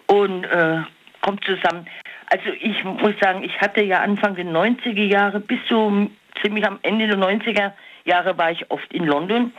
[0.07, 0.80] und äh,
[1.22, 1.88] kommt zusammen.
[2.30, 6.09] Also ich muss sagen, ich hatte ja Anfang der 90er Jahre bis so
[6.41, 7.72] ziemlich am Ende der 90er
[8.03, 9.53] Jahre war ich oft in London,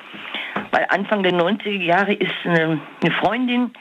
[0.72, 3.72] weil Anfang der 90er Jahre ist eine, eine Freundin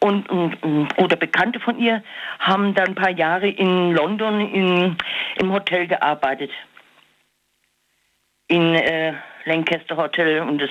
[0.00, 2.02] und, und, und oder Bekannte von ihr
[2.38, 4.96] haben dann ein paar Jahre in London in,
[5.40, 6.50] im Hotel gearbeitet.
[8.50, 10.70] In äh, Lancaster Hotel und das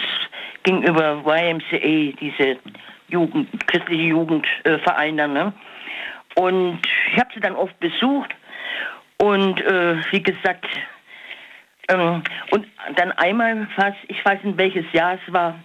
[0.64, 2.58] ging über YMCA, diese
[3.08, 5.34] Jugend, christliche Jugendverein dann.
[5.34, 5.54] Ne?
[6.36, 6.80] Und
[7.12, 8.36] ich habe sie dann oft besucht
[9.18, 10.66] und äh, wie gesagt,
[11.90, 12.22] ähm,
[12.52, 15.56] und dann einmal, fast, ich weiß nicht welches Jahr es war,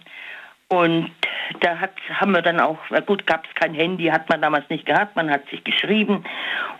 [0.67, 1.11] und
[1.59, 4.67] da hat, haben wir dann auch, na gut, gab es kein Handy, hat man damals
[4.69, 6.23] nicht gehabt, man hat sich geschrieben.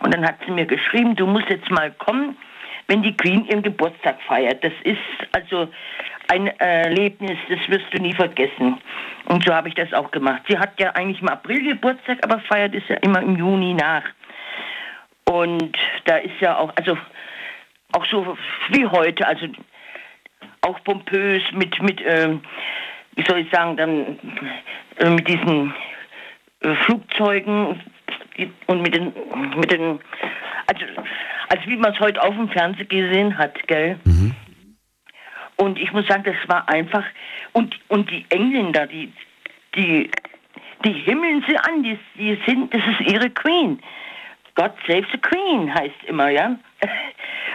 [0.00, 2.36] Und dann hat sie mir geschrieben, du musst jetzt mal kommen,
[2.88, 4.62] wenn die Queen ihren Geburtstag feiert.
[4.62, 4.98] Das ist
[5.32, 5.68] also
[6.28, 8.78] ein Erlebnis, das wirst du nie vergessen.
[9.26, 10.42] Und so habe ich das auch gemacht.
[10.48, 14.04] Sie hat ja eigentlich im April Geburtstag, aber feiert es ja immer im Juni nach.
[15.24, 16.96] Und da ist ja auch, also
[17.92, 18.36] auch so
[18.70, 19.46] wie heute, also
[20.62, 22.42] auch pompös mit, mit ähm,
[23.16, 24.18] wie soll ich sagen, dann
[24.98, 25.74] äh, mit diesen
[26.60, 27.80] äh, Flugzeugen
[28.66, 29.12] und mit den,
[29.56, 29.98] mit den,
[30.66, 30.84] also,
[31.48, 33.98] also wie man es heute auf dem Fernsehen gesehen hat, gell?
[35.56, 37.04] Und ich muss sagen, das war einfach,
[37.52, 39.12] und, und die Engländer, die,
[39.74, 40.10] die,
[40.84, 43.80] die himmeln sie an, die, die sind, das ist ihre Queen.
[44.54, 46.56] God save the Queen heißt immer, ja.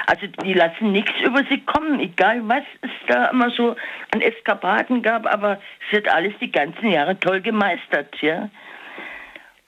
[0.08, 3.76] Also die lassen nichts über sie kommen, egal was es da immer so
[4.14, 8.50] an Eskapaden gab, aber es wird alles die ganzen Jahre toll gemeistert, ja.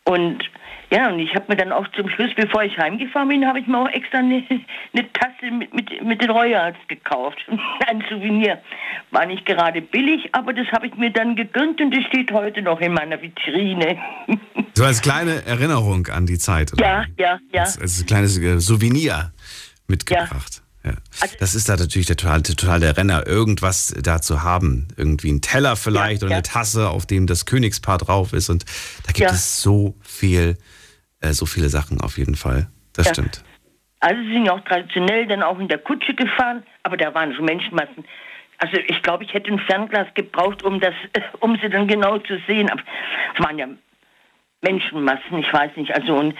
[0.06, 0.44] Und
[0.92, 3.68] ja, und ich habe mir dann auch zum Schluss, bevor ich heimgefahren bin, habe ich
[3.68, 4.44] mir auch extra eine,
[4.94, 7.38] eine Tasse mit, mit, mit den Royals gekauft.
[7.88, 8.62] Ein Souvenir.
[9.12, 12.62] War nicht gerade billig, aber das habe ich mir dann gegönnt und das steht heute
[12.62, 13.98] noch in meiner Vitrine.
[14.76, 16.74] So als kleine Erinnerung an die Zeit.
[16.74, 16.84] Oder?
[16.86, 17.62] ja, ja, ja.
[17.62, 19.32] Als, als ein kleines äh, Souvenir
[19.88, 20.62] mitgebracht.
[20.84, 20.94] Ja.
[21.22, 24.90] Also Das ist da natürlich der total, total der Renner, irgendwas da zu haben.
[24.98, 26.38] Irgendwie ein Teller vielleicht Ja, oder ja.
[26.38, 28.50] eine Tasse, auf dem das Königspaar drauf ist.
[28.50, 28.66] Und
[29.06, 29.30] da gibt Ja.
[29.30, 30.58] es so viel,
[31.24, 32.68] äh, so viele Sachen auf jeden Fall.
[32.94, 33.14] Das Ja.
[33.14, 33.44] stimmt.
[34.00, 37.34] Also sie sind ja auch traditionell dann auch in der Kutsche gefahren, aber da waren
[37.34, 38.04] so Menschenmassen.
[38.58, 40.94] Also ich glaube, ich hätte ein Fernglas gebraucht, um das,
[41.40, 42.70] um sie dann genau zu sehen.
[42.70, 42.82] Aber
[43.34, 43.68] es waren ja
[44.62, 45.94] Menschenmassen, ich weiß nicht.
[45.96, 46.36] Also und,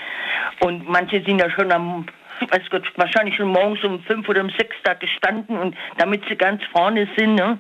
[0.60, 2.06] und manche sind ja schon am,
[2.42, 6.36] weiß Gott, wahrscheinlich schon morgens um fünf oder um sechs da gestanden und damit sie
[6.36, 7.36] ganz vorne sind.
[7.36, 7.60] Ne?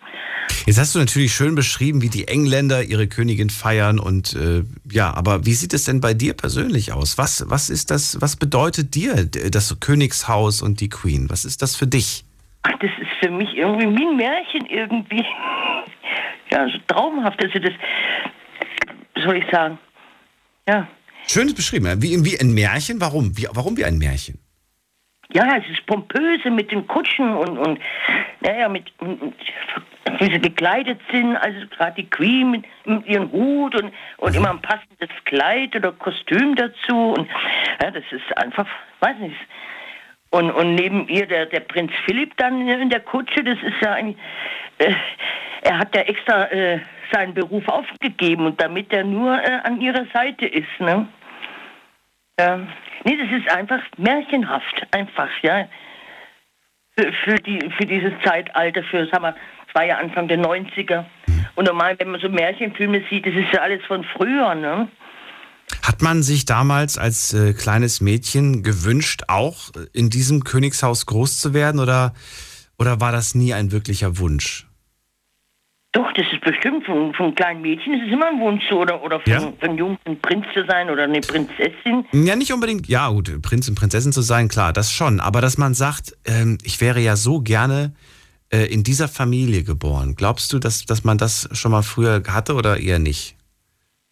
[0.65, 5.13] Jetzt hast du natürlich schön beschrieben, wie die Engländer ihre Königin feiern und äh, ja,
[5.13, 7.17] aber wie sieht es denn bei dir persönlich aus?
[7.17, 11.29] Was, was ist das, was bedeutet dir das Königshaus und die Queen?
[11.29, 12.23] Was ist das für dich?
[12.61, 15.25] Ach, das ist für mich irgendwie wie ein Märchen irgendwie.
[16.51, 17.43] Ja, so traumhaft.
[17.43, 17.73] Also das,
[19.23, 19.79] soll ich sagen?
[20.67, 20.87] Ja.
[21.27, 23.01] Schön beschrieben, wie, wie ein Märchen.
[23.01, 23.35] Warum?
[23.35, 24.37] Wie, warum wie ein Märchen?
[25.31, 27.79] Ja, es ist pompöse mit den Kutschen und, und
[28.41, 29.33] naja, mit, und,
[30.19, 32.65] wie sie gekleidet sind, also gerade die Queen mit,
[33.05, 37.13] ihrem Hut und, und immer ein passendes Kleid oder Kostüm dazu.
[37.13, 37.29] Und
[37.81, 38.67] ja, das ist einfach,
[38.99, 39.35] weiß nicht.
[40.29, 43.93] Und, und neben ihr der, der Prinz Philipp dann in der Kutsche, das ist ja
[43.93, 44.17] ein,
[44.79, 44.93] äh,
[45.61, 46.79] er hat ja extra äh,
[47.11, 51.07] seinen Beruf aufgegeben und damit er nur äh, an ihrer Seite ist, ne?
[52.39, 52.57] Ja.
[53.05, 55.67] Nee, das ist einfach märchenhaft, einfach, ja.
[56.97, 59.35] Für, für, die, für dieses Zeitalter, für, sagen wir,
[59.73, 61.05] es war ja Anfang der 90er.
[61.55, 64.87] Und normal, wenn man so Märchenfilme sieht, das ist ja alles von früher, ne?
[65.81, 71.53] Hat man sich damals als äh, kleines Mädchen gewünscht, auch in diesem Königshaus groß zu
[71.53, 72.13] werden oder,
[72.77, 74.67] oder war das nie ein wirklicher Wunsch?
[75.93, 79.19] Doch, das ist bestimmt von, von kleinen Mädchen, das ist immer ein Wunsch oder, oder
[79.19, 79.53] von, Ja.
[79.59, 82.05] von Jungs ein Prinz zu sein oder eine Prinzessin.
[82.11, 85.19] Ja, nicht unbedingt, ja gut, Prinz und Prinzessin zu sein, klar, das schon.
[85.19, 87.93] Aber dass man sagt, ähm, ich wäre ja so gerne
[88.53, 90.15] äh, in dieser Familie geboren.
[90.15, 93.35] Glaubst du, dass, dass man das schon mal früher hatte oder eher nicht?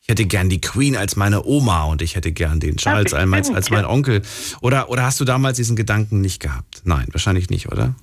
[0.02, 3.32] Ich hätte gern die Queen als meine Oma und ich hätte gern den Charles als,
[3.32, 4.24] als, als mein Onkel.
[4.62, 6.82] Oder, oder hast du damals diesen Gedanken nicht gehabt?
[6.86, 7.94] Nein, wahrscheinlich nicht, oder?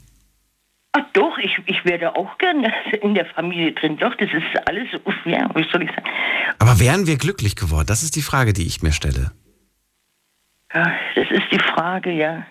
[0.93, 3.97] Ach doch, ich, ich wäre auch gerne in der Familie drin.
[3.99, 4.87] Doch, das ist alles,
[5.25, 6.09] ja, wie soll ich sagen?
[6.61, 7.89] Aber wären wir glücklich geworden?
[7.89, 9.33] Das ist die Frage, die ich mir stelle.
[10.73, 12.47] Ja, das ist die Frage, ja.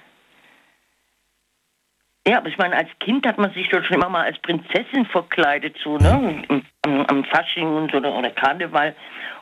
[2.27, 5.05] Ja, aber ich meine, als Kind hat man sich doch schon immer mal als Prinzessin
[5.05, 6.43] verkleidet, so, ne?
[6.81, 8.93] Am, am Fasching und so, oder, Karneval.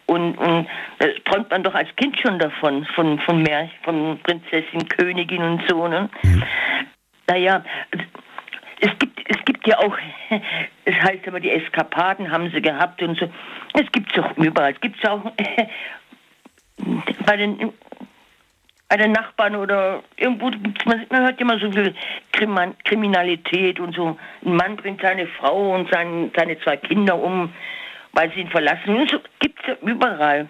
[0.06, 0.68] Und, und
[1.00, 5.64] da träumt man doch als Kind schon davon, von, von mehr, von Prinzessin, Königin und
[5.68, 6.12] so, ne?
[7.28, 7.64] Naja,
[8.82, 9.98] es gibt, es gibt ja auch,
[10.86, 13.28] es heißt immer, die Eskapaden haben sie gehabt und so.
[13.74, 14.74] Es gibt es auch überall.
[14.74, 15.32] Es gibt es auch
[17.26, 17.74] bei den,
[18.88, 20.50] bei den Nachbarn oder irgendwo
[20.86, 21.96] man, man hört immer so viel
[22.32, 24.18] Kriman, Kriminalität und so.
[24.46, 27.52] Ein Mann bringt seine Frau und sein, seine zwei Kinder um,
[28.14, 28.96] weil sie ihn verlassen.
[28.96, 30.50] Und so gibt es ja überall.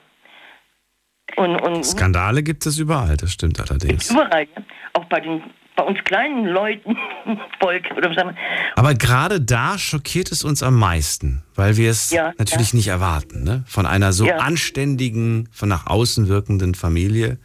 [1.38, 4.12] Und, und Skandale gibt es überall, das stimmt allerdings.
[4.12, 4.64] überall, ja.
[4.94, 5.41] auch bei den
[5.76, 6.98] bei uns kleinen Leuten,
[7.60, 8.36] Volk, oder was
[8.76, 12.78] Aber gerade da schockiert es uns am meisten, weil wir es Ja, natürlich ja.
[12.78, 13.44] nicht erwarten.
[13.44, 13.64] Ne?
[13.68, 17.40] Von einer so anständigen, von nach außen wirkenden Familie.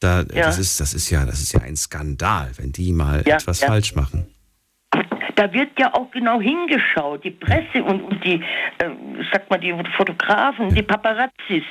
[0.00, 0.46] Da, Ja.
[0.46, 3.60] das, ist, das, ist ja, das ist ja ein Skandal, wenn die mal Ja, etwas
[3.60, 3.68] ja.
[3.68, 4.26] falsch machen.
[5.36, 8.42] da wird ja auch genau hingeschaut, die Presse und, und die,
[8.78, 8.88] äh,
[9.32, 11.62] sag mal, die Fotografen, die Paparazzis.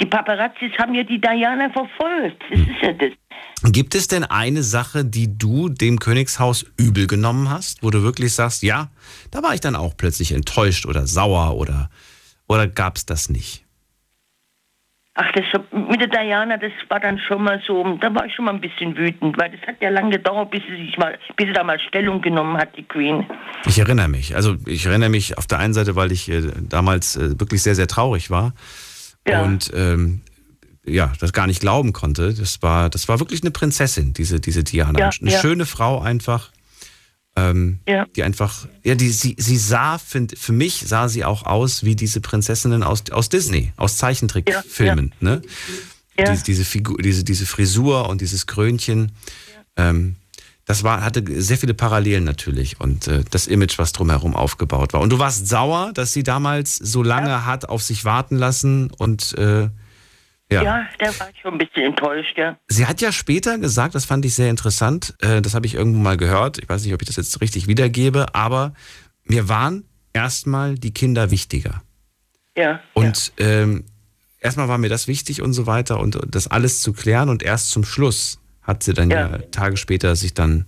[0.00, 2.42] Die Paparazzis haben ja die Diana verfolgt.
[2.50, 3.12] Das ist ja das.
[3.72, 8.34] Gibt es denn eine Sache, die du dem Königshaus übel genommen hast, wo du wirklich
[8.34, 8.88] sagst, ja,
[9.30, 11.90] da war ich dann auch plötzlich enttäuscht oder sauer oder,
[12.48, 13.64] oder gab es das nicht?
[15.14, 18.44] Ach, das mit der Diana, das war dann schon mal so, da war ich schon
[18.44, 21.48] mal ein bisschen wütend, weil das hat ja lange gedauert, bis sie sich mal, bis
[21.48, 23.26] sie da mal Stellung genommen hat, die Queen.
[23.66, 24.36] Ich erinnere mich.
[24.36, 27.74] Also ich erinnere mich auf der einen Seite, weil ich äh, damals äh, wirklich sehr,
[27.74, 28.54] sehr traurig war
[29.26, 29.42] Ja.
[29.42, 30.20] und ähm,
[30.86, 32.32] ja, das gar nicht glauben konnte.
[32.32, 34.98] Das war, das war wirklich eine Prinzessin, diese, diese Diana.
[34.98, 35.38] Ja, eine ja.
[35.40, 36.50] schöne Frau einfach.
[37.36, 38.06] Ähm, Ja.
[38.16, 41.94] Die einfach, ja, die, sie, sie sah, find, für mich sah sie auch aus wie
[41.96, 45.14] diese Prinzessinnen aus, aus Disney, aus Zeichentrickfilmen.
[45.20, 45.42] Ne?
[46.18, 46.30] Ja.
[46.32, 49.12] Diese, diese, Figur, diese, diese Frisur und dieses Krönchen.
[49.76, 50.16] Ähm,
[50.66, 55.00] das war, hatte sehr viele Parallelen natürlich und äh, das Image, was drumherum aufgebaut war.
[55.00, 59.36] Und du warst sauer, dass sie damals so lange hat auf sich warten lassen und
[59.36, 59.68] äh,
[60.50, 60.62] ja.
[60.62, 62.58] Ja, da war ich schon ein bisschen enttäuscht, ja.
[62.68, 66.00] Sie hat ja später gesagt, das fand ich sehr interessant, äh, das habe ich irgendwo
[66.00, 68.74] mal gehört, ich weiß nicht, ob ich das jetzt richtig wiedergebe, aber
[69.24, 71.82] mir waren erstmal die Kinder wichtiger.
[72.56, 72.80] Ja.
[72.94, 73.84] Und ähm,
[74.40, 77.70] erstmal war mir das wichtig und so weiter und das alles zu klären und erst
[77.70, 79.38] zum Schluss hat sie dann ja, Ja.
[79.38, 80.66] Tage später sich dann.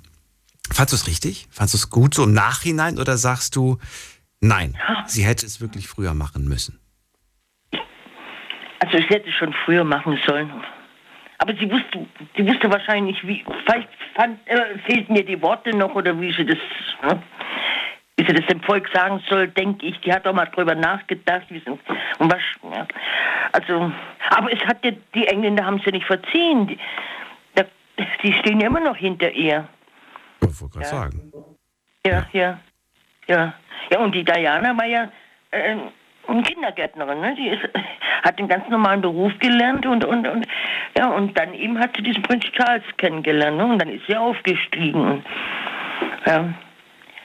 [0.70, 1.48] Fandst du es richtig?
[1.50, 3.78] Fandst du es gut so im Nachhinein oder sagst du,
[4.40, 4.76] nein,
[5.06, 6.78] sie hätte es wirklich früher machen müssen?
[8.82, 10.50] Also ich hätte es schon früher machen sollen.
[11.38, 12.04] Aber sie wusste,
[12.36, 16.44] sie wusste wahrscheinlich, wie, vielleicht fand, äh, fehlten mir die Worte noch oder wie sie
[16.44, 16.58] das,
[17.02, 17.22] ne?
[18.16, 20.00] wie sie das dem Volk sagen soll, denke ich.
[20.00, 21.46] Die hat auch mal drüber nachgedacht.
[21.50, 22.40] Wie sie, und was,
[22.72, 22.86] ja.
[23.52, 23.92] Also,
[24.30, 26.66] aber es hat ja, die Engländer haben es ja nicht verziehen.
[26.66, 26.78] Die,
[27.54, 27.64] da,
[28.24, 29.68] die stehen ja immer noch hinter ihr.
[30.40, 31.32] Ich wollte gerade sagen.
[32.04, 32.58] Ja, ja,
[33.28, 33.54] ja.
[33.90, 35.08] Ja, und die Diana war ja
[35.52, 35.76] äh,
[36.44, 37.34] Kindergärtnerin, ne?
[37.36, 37.62] Die ist,
[38.22, 40.46] hat einen ganz normalen Beruf gelernt und, und, und
[40.96, 43.66] ja, und dann eben hat sie diesen Prinz Charles kennengelernt, ne?
[43.66, 45.24] Und dann ist sie aufgestiegen.
[46.26, 46.54] Ja.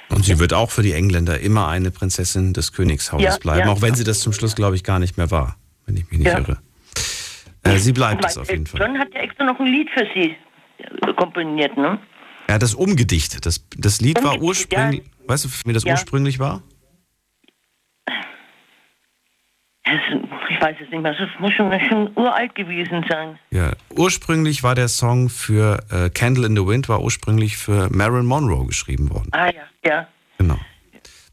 [0.10, 3.74] Und sie wird auch für die Engländer immer eine Prinzessin des Königshauses Ja, bleiben, ja.
[3.74, 6.20] auch wenn sie das zum Schluss, glaube ich, gar nicht mehr war, wenn ich mich
[6.20, 6.40] nicht Ja.
[6.40, 6.58] irre.
[7.64, 8.80] Äh, sie bleibt Und es auf jeden Fall.
[8.82, 10.36] John hat ja extra noch ein Lied für sie
[10.80, 12.00] äh, komponiert, ne?
[12.50, 13.46] Ja, das Umgedicht.
[13.46, 15.04] Das, das Lied war Umgedicht, ursprünglich.
[15.28, 16.62] Weißt du, wie das ursprünglich war?
[18.06, 18.16] Das,
[20.50, 23.40] ich weiß es nicht mehr, das muss schon, schon uralt gewesen sein.
[23.52, 23.72] Ja.
[23.90, 28.66] Ursprünglich war der Song für äh, Candle in the Wind, war ursprünglich für Marilyn Monroe
[28.66, 29.30] geschrieben worden.
[29.32, 30.08] Ah ja, ja.
[30.38, 30.60] Genau.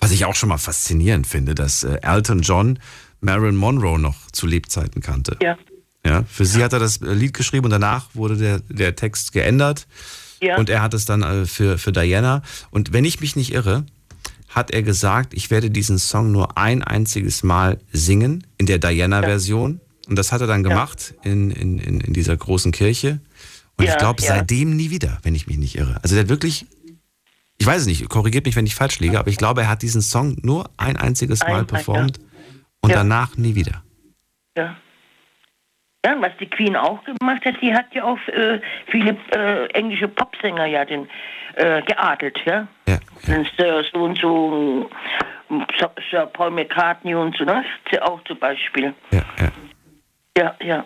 [0.00, 2.78] Was ich auch schon mal faszinierend finde, dass äh, Elton John
[3.20, 5.36] Marilyn Monroe noch zu Lebzeiten kannte.
[5.42, 5.56] Ja.
[6.06, 9.32] Ja, für sie hat er das äh, Lied geschrieben und danach wurde der, der Text
[9.32, 9.86] geändert.
[10.42, 10.58] Ja.
[10.58, 12.42] Und er hat es dann äh, für, für Diana.
[12.70, 13.86] Und wenn ich mich nicht irre,
[14.54, 19.80] hat er gesagt, ich werde diesen Song nur ein einziges Mal singen in der Diana-Version.
[20.08, 23.20] Und das hat er dann gemacht in, in, in, in dieser großen Kirche.
[23.76, 24.28] Und Ja, ich glaube, ja.
[24.28, 25.98] seitdem nie wieder, wenn ich mich nicht irre.
[26.02, 26.66] Also der hat wirklich,
[27.58, 29.82] Ich weiß es nicht, korrigiert mich, wenn ich falsch liege, aber ich glaube, er hat
[29.82, 32.24] diesen Song nur ein einziges Mal Einmal, performt ja.
[32.82, 32.96] und Ja.
[32.96, 33.82] danach nie wieder.
[34.56, 34.76] Ja.
[36.04, 38.60] Ja, was die Queen auch gemacht hat, sie hat ja auch äh,
[38.90, 41.08] viele äh, englische Popsänger ja den,
[41.56, 42.66] äh, geadelt, ja.
[42.88, 42.98] Ja,
[43.56, 44.90] Sir so und so,
[45.50, 45.66] ähm,
[46.10, 47.64] Sir, Paul McCartney und so, ne?
[48.02, 48.94] Auch zum Beispiel.
[49.10, 49.52] Ja, ja.
[50.36, 50.84] Ja, ja.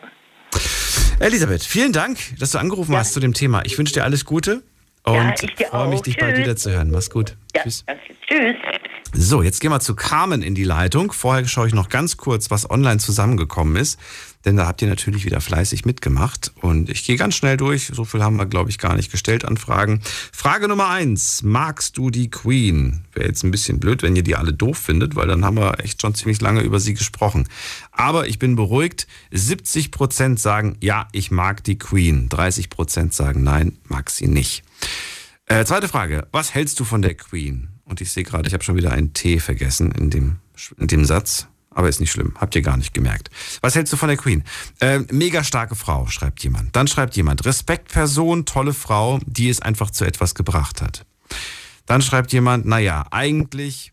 [1.20, 3.62] Elisabeth, vielen Dank, dass du angerufen hast zu dem Thema.
[3.64, 4.62] Ich wünsche dir alles Gute
[5.04, 5.34] und Ja,
[5.68, 6.44] freue mich, dich bald Tschüss.
[6.44, 6.90] wieder zu hören.
[6.90, 7.36] Mach's gut.
[7.56, 7.84] ja Tschüss.
[7.86, 8.02] Danke.
[8.26, 8.56] Tschüss.
[9.14, 11.12] So, jetzt gehen wir zu Carmen in die Leitung.
[11.12, 13.98] Vorher schaue ich noch ganz kurz, was online zusammengekommen ist.
[14.44, 16.52] Denn da habt ihr natürlich wieder fleißig mitgemacht.
[16.60, 17.90] Und ich gehe ganz schnell durch.
[17.92, 20.00] So viel haben wir, glaube ich, gar nicht gestellt an Fragen.
[20.32, 21.42] Frage Nummer eins.
[21.42, 23.04] Magst du die Queen?
[23.12, 25.80] Wäre jetzt ein bisschen blöd, wenn ihr die alle doof findet, weil dann haben wir
[25.84, 27.48] echt schon ziemlich lange über sie gesprochen.
[27.90, 29.06] Aber ich bin beruhigt.
[29.32, 32.28] 70 Prozent sagen, ja, ich mag die Queen.
[32.28, 34.62] 30 Prozent sagen, nein, mag sie nicht.
[35.46, 36.28] Äh, zweite Frage.
[36.30, 37.68] Was hältst du von der Queen?
[37.84, 40.36] Und ich sehe gerade, ich habe schon wieder einen T vergessen in dem,
[40.76, 41.48] in dem Satz.
[41.78, 42.34] Aber ist nicht schlimm.
[42.34, 43.30] Habt ihr gar nicht gemerkt.
[43.60, 44.42] Was hältst du von der Queen?
[44.80, 46.74] Äh, mega starke Frau, schreibt jemand.
[46.74, 51.06] Dann schreibt jemand, Respektperson, tolle Frau, die es einfach zu etwas gebracht hat.
[51.86, 53.92] Dann schreibt jemand, naja, eigentlich,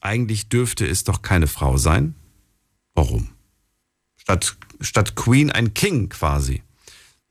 [0.00, 2.16] eigentlich dürfte es doch keine Frau sein.
[2.96, 3.28] Warum?
[4.16, 6.64] Statt, statt Queen ein King quasi.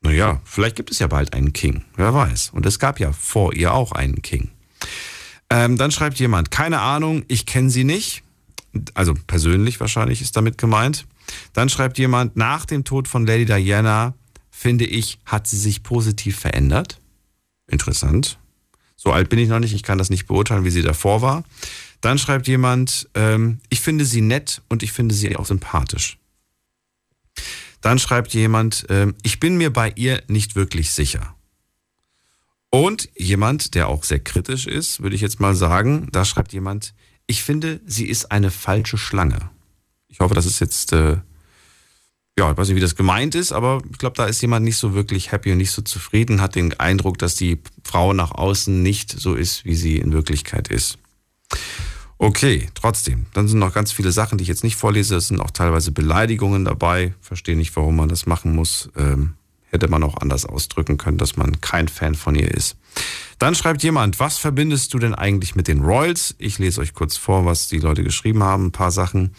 [0.00, 1.84] Naja, vielleicht gibt es ja bald einen King.
[1.96, 2.52] Wer weiß.
[2.54, 4.52] Und es gab ja vor ihr auch einen King.
[5.50, 8.24] Ähm, dann schreibt jemand, keine Ahnung, ich kenne sie nicht.
[8.94, 11.06] Also persönlich wahrscheinlich ist damit gemeint.
[11.52, 14.14] Dann schreibt jemand, nach dem Tod von Lady Diana,
[14.50, 17.00] finde ich, hat sie sich positiv verändert.
[17.66, 18.38] Interessant.
[18.96, 21.44] So alt bin ich noch nicht, ich kann das nicht beurteilen, wie sie davor war.
[22.00, 26.18] Dann schreibt jemand, ähm, ich finde sie nett und ich finde sie auch sympathisch.
[27.80, 31.34] Dann schreibt jemand, ähm, ich bin mir bei ihr nicht wirklich sicher.
[32.70, 36.94] Und jemand, der auch sehr kritisch ist, würde ich jetzt mal sagen, da schreibt jemand,
[37.32, 39.48] ich finde, sie ist eine falsche Schlange.
[40.08, 41.16] Ich hoffe, das ist jetzt, äh,
[42.38, 44.76] ja, ich weiß nicht, wie das gemeint ist, aber ich glaube, da ist jemand nicht
[44.76, 48.82] so wirklich happy und nicht so zufrieden, hat den Eindruck, dass die Frau nach außen
[48.82, 50.98] nicht so ist, wie sie in Wirklichkeit ist.
[52.18, 53.24] Okay, trotzdem.
[53.32, 55.16] Dann sind noch ganz viele Sachen, die ich jetzt nicht vorlese.
[55.16, 57.14] Es sind auch teilweise Beleidigungen dabei.
[57.22, 58.90] Verstehe nicht, warum man das machen muss.
[58.94, 59.36] Ähm,
[59.70, 62.76] hätte man auch anders ausdrücken können, dass man kein Fan von ihr ist.
[63.42, 66.36] Dann schreibt jemand, was verbindest du denn eigentlich mit den Royals?
[66.38, 69.34] Ich lese euch kurz vor, was die Leute geschrieben haben, ein paar Sachen.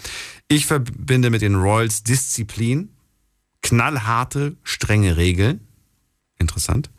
[0.49, 2.89] Ich verbinde mit den Royals Disziplin,
[3.61, 5.65] knallharte, strenge Regeln.
[6.37, 6.89] Interessant.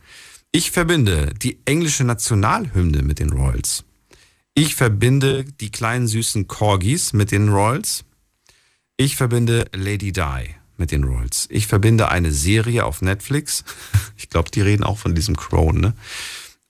[0.51, 3.85] Ich verbinde die englische Nationalhymne mit den Royals.
[4.55, 8.07] Ich verbinde die kleinen süßen Corgis mit den Royals.
[8.97, 11.49] Ich verbinde Lady Di mit den Royals.
[11.51, 13.63] Ich verbinde eine Serie auf Netflix.
[14.17, 15.93] Ich glaube, die reden auch von diesem Crown, ne?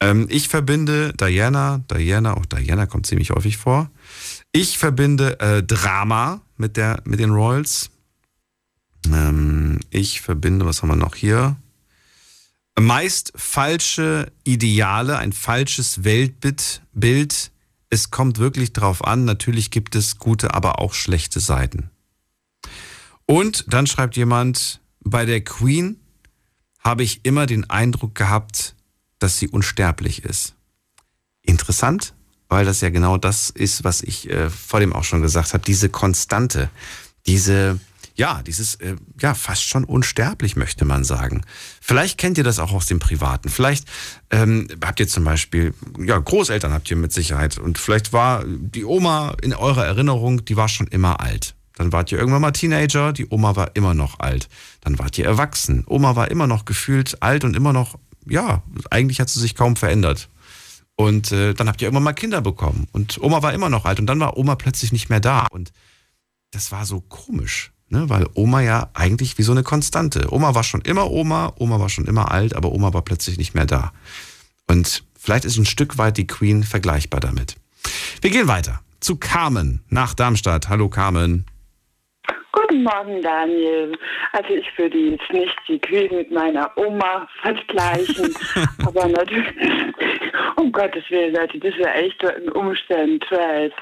[0.04, 3.90] Ähm, ich verbinde Diana, Diana, auch Diana kommt ziemlich häufig vor.
[4.52, 7.90] Ich verbinde äh, Drama mit, der, mit den Royals.
[9.06, 11.56] Ähm, ich verbinde, was haben wir noch hier?
[12.78, 16.82] Meist falsche Ideale, ein falsches Weltbild.
[16.92, 17.50] Bild.
[17.88, 19.24] Es kommt wirklich drauf an.
[19.24, 21.90] Natürlich gibt es gute, aber auch schlechte Seiten.
[23.24, 25.98] Und dann schreibt jemand, bei der Queen
[26.80, 28.74] habe ich immer den Eindruck gehabt,
[29.18, 30.54] dass sie unsterblich ist.
[31.42, 32.14] Interessant,
[32.48, 35.64] weil das ja genau das ist, was ich äh, vor dem auch schon gesagt habe,
[35.64, 36.70] diese Konstante,
[37.26, 37.80] diese,
[38.14, 41.42] ja, dieses, äh, ja, fast schon unsterblich, möchte man sagen.
[41.80, 43.48] Vielleicht kennt ihr das auch aus dem Privaten.
[43.48, 43.88] Vielleicht
[44.30, 48.84] ähm, habt ihr zum Beispiel, ja, Großeltern habt ihr mit Sicherheit und vielleicht war die
[48.84, 51.54] Oma in eurer Erinnerung, die war schon immer alt.
[51.76, 54.48] Dann wart ihr irgendwann mal Teenager, die Oma war immer noch alt.
[54.80, 55.82] Dann wart ihr erwachsen.
[55.86, 59.76] Oma war immer noch gefühlt alt und immer noch, ja, eigentlich hat sie sich kaum
[59.76, 60.28] verändert.
[60.96, 62.86] Und äh, dann habt ihr irgendwann mal Kinder bekommen.
[62.92, 63.98] Und Oma war immer noch alt.
[63.98, 65.46] Und dann war Oma plötzlich nicht mehr da.
[65.50, 65.72] Und
[66.52, 68.08] das war so komisch, ne?
[68.08, 70.32] weil Oma ja eigentlich wie so eine Konstante.
[70.32, 73.54] Oma war schon immer Oma, Oma war schon immer alt, aber Oma war plötzlich nicht
[73.54, 73.92] mehr da.
[74.68, 77.56] Und vielleicht ist ein Stück weit die Queen vergleichbar damit.
[78.20, 80.68] Wir gehen weiter zu Carmen nach Darmstadt.
[80.68, 81.44] Hallo Carmen.
[82.54, 83.98] Guten Morgen, Daniel.
[84.30, 88.32] Also ich würde jetzt nicht die Queen mit meiner Oma vergleichen,
[88.86, 89.52] aber natürlich,
[90.54, 93.72] um Gottes Willen, Leute, das wäre echt ein Umstand, weil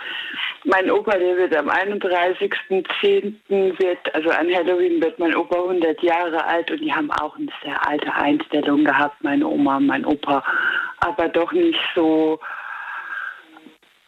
[0.65, 3.35] mein Opa, der wird am 31.10.
[3.51, 7.53] wird, also an Halloween wird mein Opa 100 Jahre alt und die haben auch eine
[7.63, 10.43] sehr alte Einstellung gehabt, meine Oma und mein Opa,
[11.01, 12.41] aber doch nicht so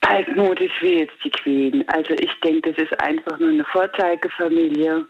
[0.08, 1.84] altmodisch wie jetzt die Queen.
[1.88, 5.06] Also ich denke, das ist einfach nur eine Vorzeigefamilie,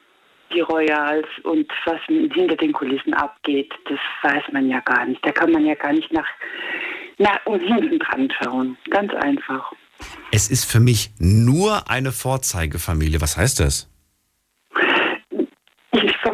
[0.53, 5.25] die Royals und was hinter den Kulissen abgeht, das weiß man ja gar nicht.
[5.25, 6.27] Da kann man ja gar nicht nach
[7.19, 8.77] Na, und hinten dran schauen.
[8.91, 9.73] Ganz einfach.
[10.33, 13.21] Es ist für mich nur eine Vorzeigefamilie.
[13.21, 13.94] Was heißt das?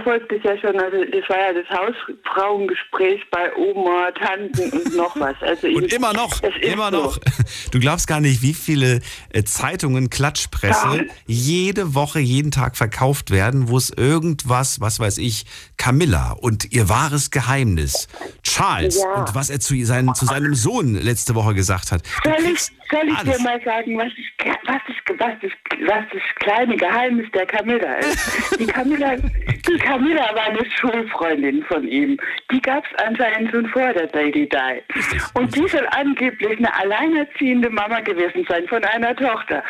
[0.00, 4.96] Ich verfolge das ja schon, also das war ja das Hausfrauengespräch bei Oma, Tanten und
[4.96, 5.34] noch was.
[5.42, 7.02] Also Und ich, immer noch, es immer so.
[7.02, 7.18] noch.
[7.70, 9.00] Du glaubst gar nicht, wie viele
[9.32, 11.04] äh, Zeitungen, Klatschpresse Ja.
[11.26, 15.44] jede Woche, jeden Tag verkauft werden, wo es irgendwas, was weiß ich,
[15.76, 18.08] Camilla und ihr wahres Geheimnis,
[18.42, 19.20] Charles Ja.
[19.20, 22.02] und was er zu, seinen, zu seinem Sohn letzte Woche gesagt hat.
[22.24, 22.60] Du Soll ich,
[22.90, 23.36] soll ich alles.
[23.36, 24.08] dir mal sagen, was
[24.38, 25.50] das, was, das, was, das,
[25.88, 28.18] was das kleine Geheimnis der Camilla ist?
[28.58, 32.18] Die Camilla, die Camilla war eine Schulfreundin von ihm.
[32.50, 34.82] Die gab es anscheinend schon vor der Lady Di.
[35.34, 39.62] Und die soll angeblich eine alleinerziehende Mama gewesen sein von einer Tochter.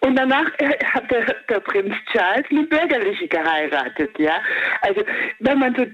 [0.00, 4.34] Und danach äh, hat der, der Prinz Charles eine bürgerliche geheiratet, ja.
[4.80, 5.02] Also
[5.38, 5.84] wenn man so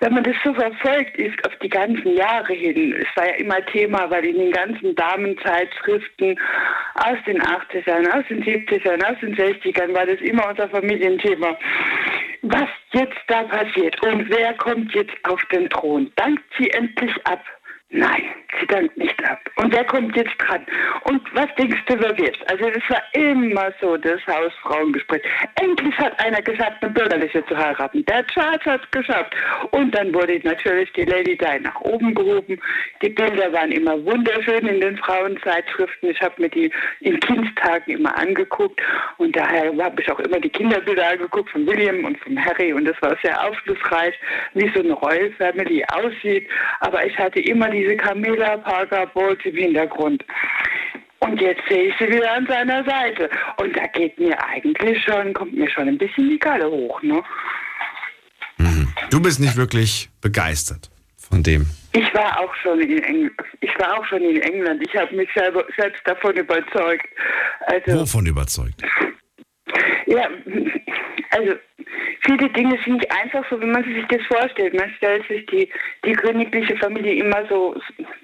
[0.00, 3.64] wenn man das so verfolgt ist auf die ganzen Jahre hin, es war ja immer
[3.66, 6.38] Thema, weil in den ganzen Damenzeitschriften
[6.94, 11.56] aus den 80ern, aus den 70ern, aus den 60ern war das immer unser Familienthema.
[12.42, 16.10] Was jetzt da passiert und wer kommt jetzt auf den Thron?
[16.16, 17.44] Dankt sie endlich ab?
[17.92, 18.22] Nein,
[18.60, 19.40] sie dankt nicht ab.
[19.56, 20.64] Und wer kommt jetzt dran?
[21.04, 22.38] Und was denkst du, wer wird?
[22.48, 25.20] Also das war immer so das Hausfrauengespräch.
[25.56, 28.04] Endlich hat einer geschafft, eine Bürgerliche zu heiraten.
[28.04, 29.34] Der Charles hat es geschafft.
[29.72, 32.60] Und dann wurde natürlich die Lady Di nach oben gehoben.
[33.02, 36.10] Die Bilder waren immer wunderschön in den Frauenzeitschriften.
[36.10, 38.80] Ich habe mir die in Kindstagen immer angeguckt.
[39.18, 42.72] Und daher habe ich auch immer die Kinderbilder angeguckt von William und von Harry.
[42.72, 44.14] Und das war sehr aufschlussreich,
[44.54, 46.48] wie so eine Royal Family aussieht.
[46.78, 50.24] Aber ich hatte immer diese Camilla Parker Bowles im Hintergrund.
[51.20, 53.28] Und jetzt sehe ich sie wieder an seiner Seite.
[53.58, 57.22] Und da geht mir eigentlich schon, kommt mir schon ein bisschen die Galle hoch, ne?
[59.10, 61.66] Du bist nicht wirklich begeistert von dem.
[61.92, 63.32] Ich war auch schon in England.
[63.60, 64.82] Ich war auch schon in England.
[64.86, 67.06] Ich habe mich selber, selbst davon überzeugt.
[67.66, 68.82] Also, Wovon überzeugt?
[70.06, 70.28] Ja,
[71.30, 71.54] also
[72.24, 74.74] viele Dinge sind nicht einfach so, wie man sich das vorstellt.
[74.74, 75.68] Man stellt sich die,
[76.04, 77.76] die königliche Familie immer so,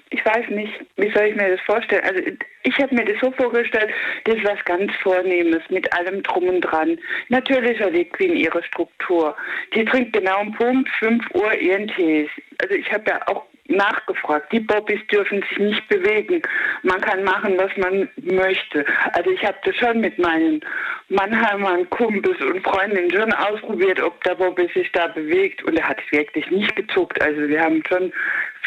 [0.09, 2.03] ich weiß nicht, wie soll ich mir das vorstellen?
[2.03, 2.21] Also
[2.63, 3.89] ich habe mir das so vorgestellt,
[4.25, 6.97] das ist was ganz Vornehmes mit allem drum und dran.
[7.29, 9.35] Natürlich die Queen ihre Struktur.
[9.73, 12.29] Die trinkt genau um Punkt 5 Uhr ihren Tee.
[12.61, 14.51] Also ich habe ja auch nachgefragt.
[14.51, 16.41] Die Bobbys dürfen sich nicht bewegen.
[16.83, 18.85] Man kann machen, was man möchte.
[19.13, 20.61] Also ich habe das schon mit meinen
[21.09, 25.63] Mannheimern, Kumpels und Freundinnen schon ausprobiert, ob der Bobby sich da bewegt.
[25.63, 27.21] Und er hat wirklich nicht gezuckt.
[27.21, 28.11] Also wir haben schon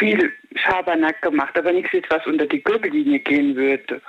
[0.01, 4.01] viel Schabernack gemacht, aber nichts, jetzt, was unter die Gürtellinie gehen würde.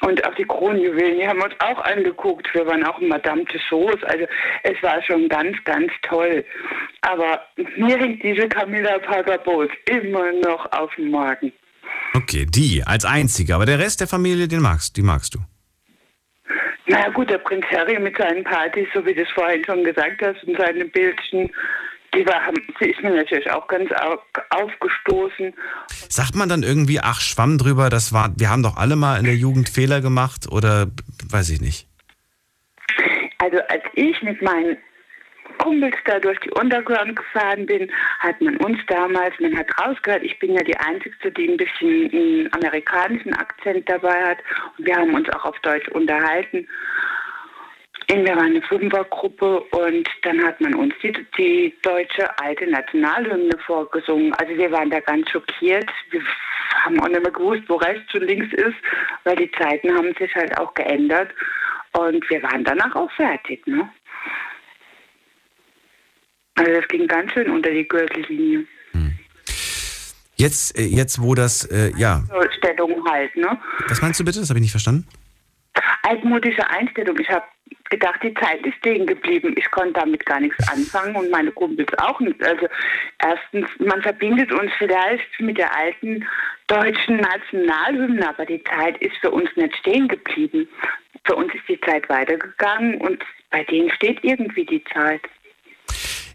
[0.00, 2.52] Und auch die Kronjuwelen, die haben wir uns auch angeguckt.
[2.52, 4.02] Wir waren auch in Madame Tussauds.
[4.04, 4.24] Also
[4.64, 6.44] es war schon ganz, ganz toll.
[7.02, 7.42] Aber
[7.76, 11.52] mir hängt diese Camilla Parker Bowles immer noch auf dem Magen.
[12.14, 15.38] Okay, die als einzige, aber der Rest der Familie, den magst, die magst du.
[16.86, 20.22] Na gut, der Prinz Harry mit seinen Partys, so wie du es vorhin schon gesagt
[20.22, 21.50] hast, und seine Bildchen,
[22.14, 22.40] die, war,
[22.80, 25.54] die ist mir natürlich auch ganz au- aufgestoßen.
[26.08, 29.24] Sagt man dann irgendwie, ach, schwamm drüber, das war, wir haben doch alle mal in
[29.24, 30.88] der Jugend Fehler gemacht oder
[31.30, 31.86] weiß ich nicht.
[33.38, 34.76] Also als ich mit meinen
[35.58, 37.90] Kumpels da durch die Underground gefahren bin,
[38.20, 42.10] hat man uns damals, man hat rausgehört, ich bin ja die Einzige, die ein bisschen
[42.12, 44.38] einen amerikanischen Akzent dabei hat.
[44.76, 46.68] Und wir haben uns auch auf Deutsch unterhalten.
[48.10, 53.58] Und Wir waren eine Fünfergruppe und dann hat man uns die, die deutsche alte Nationalhymne
[53.66, 54.32] vorgesungen.
[54.34, 55.90] Also wir waren da ganz schockiert.
[56.10, 56.22] Wir
[56.84, 58.76] haben auch nicht mehr gewusst, wo rechts und links ist,
[59.24, 61.30] weil die Zeiten haben sich halt auch geändert.
[61.92, 63.66] Und wir waren danach auch fertig.
[63.66, 63.88] Ne?
[66.56, 68.66] Also das ging ganz schön unter die Gürtellinie.
[70.36, 73.58] Jetzt, äh, jetzt wo das, äh, ja, So Stellung halt, ne?
[73.88, 74.38] was meinst du bitte?
[74.38, 75.06] Das habe ich nicht verstanden.
[76.04, 77.18] altmodische Einstellung.
[77.18, 77.44] Ich habe
[77.90, 79.54] gedacht, die Zeit ist stehen geblieben.
[79.56, 82.42] Ich konnte damit gar nichts anfangen und meine Kumpels auch nicht.
[82.42, 82.66] Also
[83.18, 86.26] erstens, man verbindet uns vielleicht mit der alten
[86.66, 90.68] deutschen Nationalhymne, aber die Zeit ist für uns nicht stehen geblieben.
[91.24, 95.22] Für uns ist die Zeit weitergegangen und bei denen steht irgendwie die Zeit.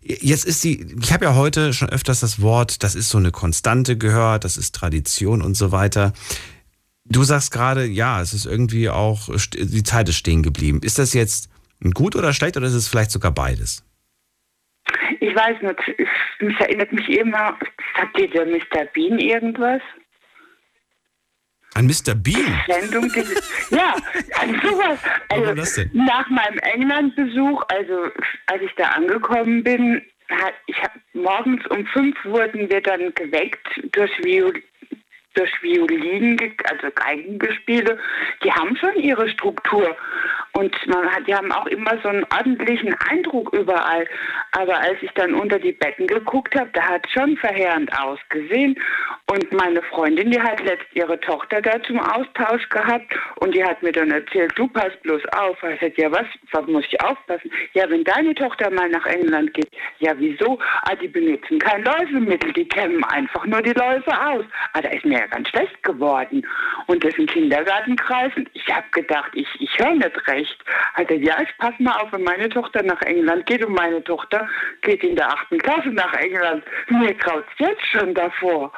[0.05, 3.31] Jetzt ist die, ich habe ja heute schon öfters das Wort, das ist so eine
[3.31, 6.11] Konstante gehört, das ist Tradition und so weiter.
[7.05, 10.79] Du sagst gerade, ja, es ist irgendwie auch, die Zeit ist stehen geblieben.
[10.83, 11.49] Ist das jetzt
[11.93, 13.85] gut oder schlecht oder ist es vielleicht sogar beides?
[15.19, 17.57] Ich weiß nicht, es, erinnert mich immer,
[17.97, 18.85] sagt dir der Mr.
[18.93, 19.81] Bean irgendwas?
[21.75, 22.13] An Mr.
[22.13, 22.61] Bean?
[22.67, 23.11] Sendung,
[23.71, 23.95] ja,
[24.39, 24.99] an sowas.
[25.29, 28.11] Also nach meinem England-Besuch, also
[28.45, 30.01] als ich da angekommen bin,
[30.67, 34.53] ich hab, morgens um fünf wurden wir dann geweckt durch Viol
[35.33, 36.37] durch Violinen,
[36.69, 37.97] also Geigengespiele,
[38.43, 39.95] die haben schon ihre Struktur.
[40.55, 44.07] Und man hat, die haben auch immer so einen ordentlichen Eindruck überall.
[44.51, 48.79] Aber als ich dann unter die Betten geguckt habe, da hat es schon verheerend ausgesehen.
[49.31, 53.81] Und meine Freundin, die hat letzt ihre Tochter da zum Austausch gehabt und die hat
[53.81, 55.57] mir dann erzählt, du pass bloß auf.
[55.63, 57.51] Ich sagte, ja was, was muss ich aufpassen?
[57.73, 60.59] Ja, wenn deine Tochter mal nach England geht, ja wieso?
[60.83, 64.45] Ah, die benutzen kein Läusemittel, die kämmen einfach nur die Läuse aus.
[64.73, 66.45] Ah, da ist mir ja ganz schlecht geworden.
[66.87, 70.57] Und das in Kindergartenkreisen, ich habe gedacht, ich, ich höre nicht recht.
[70.93, 74.03] Hat er, ja, ich pass mal auf, wenn meine Tochter nach England geht und meine
[74.03, 74.47] Tochter
[74.81, 76.63] geht in der achten Klasse nach England.
[76.89, 78.71] Mir graut's jetzt schon davor.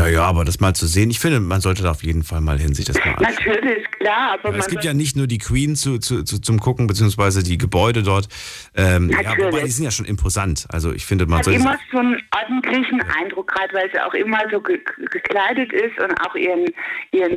[0.00, 2.58] Naja, aber das mal zu sehen, ich finde, man sollte da auf jeden Fall mal
[2.58, 3.34] hin, sich das mal anschauen.
[3.34, 6.86] Natürlich, klar, aber es gibt ja nicht nur die Queen zu, zu, zu, zum Gucken,
[6.86, 8.28] beziehungsweise die Gebäude dort.
[8.74, 10.66] Ähm, ja, wobei die sind ja schon imposant.
[10.70, 11.60] Also ich finde, man hat sollte.
[11.60, 16.12] immer so einen ordentlichen Eindruck, gerade weil sie auch immer so ge- gekleidet ist und
[16.26, 16.64] auch ihren,
[17.12, 17.36] ihren,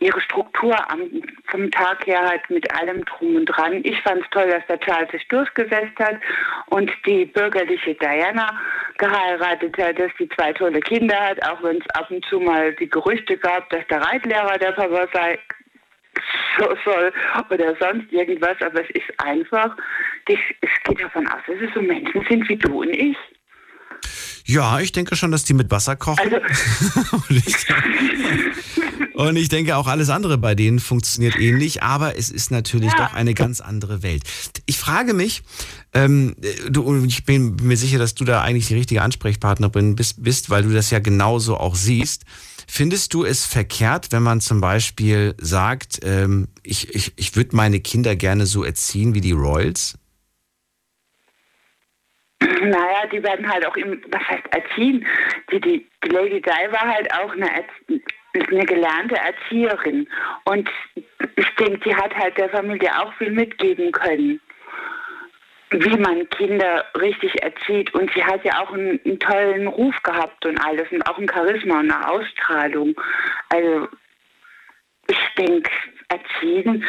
[0.00, 1.00] ihre Struktur am,
[1.50, 3.80] vom Tag her halt mit allem drum und dran.
[3.84, 6.16] Ich fand es toll, dass der Charles sich durchgesetzt hat
[6.66, 8.58] und die bürgerliche Diana
[8.98, 12.74] geheiratet hat, dass die zwei tolle Kinder hat, auch wenn es ab und zu mal
[12.74, 15.38] die Gerüchte gab, dass der Reitlehrer der Papa sei
[16.58, 17.12] so soll
[17.50, 19.74] oder sonst irgendwas, aber es ist einfach,
[20.26, 23.16] es geht davon aus, dass es so Menschen sind wie du und ich.
[24.44, 26.18] Ja, ich denke schon, dass die mit Wasser kochen.
[26.18, 26.36] Also
[27.16, 27.66] und, ich,
[29.14, 33.14] und ich denke auch alles andere bei denen funktioniert ähnlich, aber es ist natürlich doch
[33.14, 34.22] eine ganz andere Welt.
[34.66, 35.42] Ich frage mich,
[35.94, 36.34] ähm,
[36.70, 40.62] du, ich bin mir sicher, dass du da eigentlich die richtige Ansprechpartnerin bist, bist, weil
[40.62, 42.24] du das ja genauso auch siehst.
[42.66, 47.80] Findest du es verkehrt, wenn man zum Beispiel sagt, ähm, ich, ich, ich würde meine
[47.80, 49.98] Kinder gerne so erziehen wie die Royals?
[52.40, 55.06] Naja, die werden halt auch im, was heißt erziehen?
[55.50, 57.50] Die, die, die Lady Di war halt auch eine,
[58.50, 60.08] eine gelernte Erzieherin.
[60.44, 60.68] Und
[61.36, 64.40] ich denke, die hat halt der Familie auch viel mitgeben können,
[65.72, 67.92] wie man Kinder richtig erzieht.
[67.94, 71.28] Und sie hat ja auch einen, einen tollen Ruf gehabt und alles und auch ein
[71.28, 72.94] Charisma und eine Ausstrahlung.
[73.48, 73.88] Also
[75.08, 75.70] ich denke,
[76.08, 76.84] erziehen,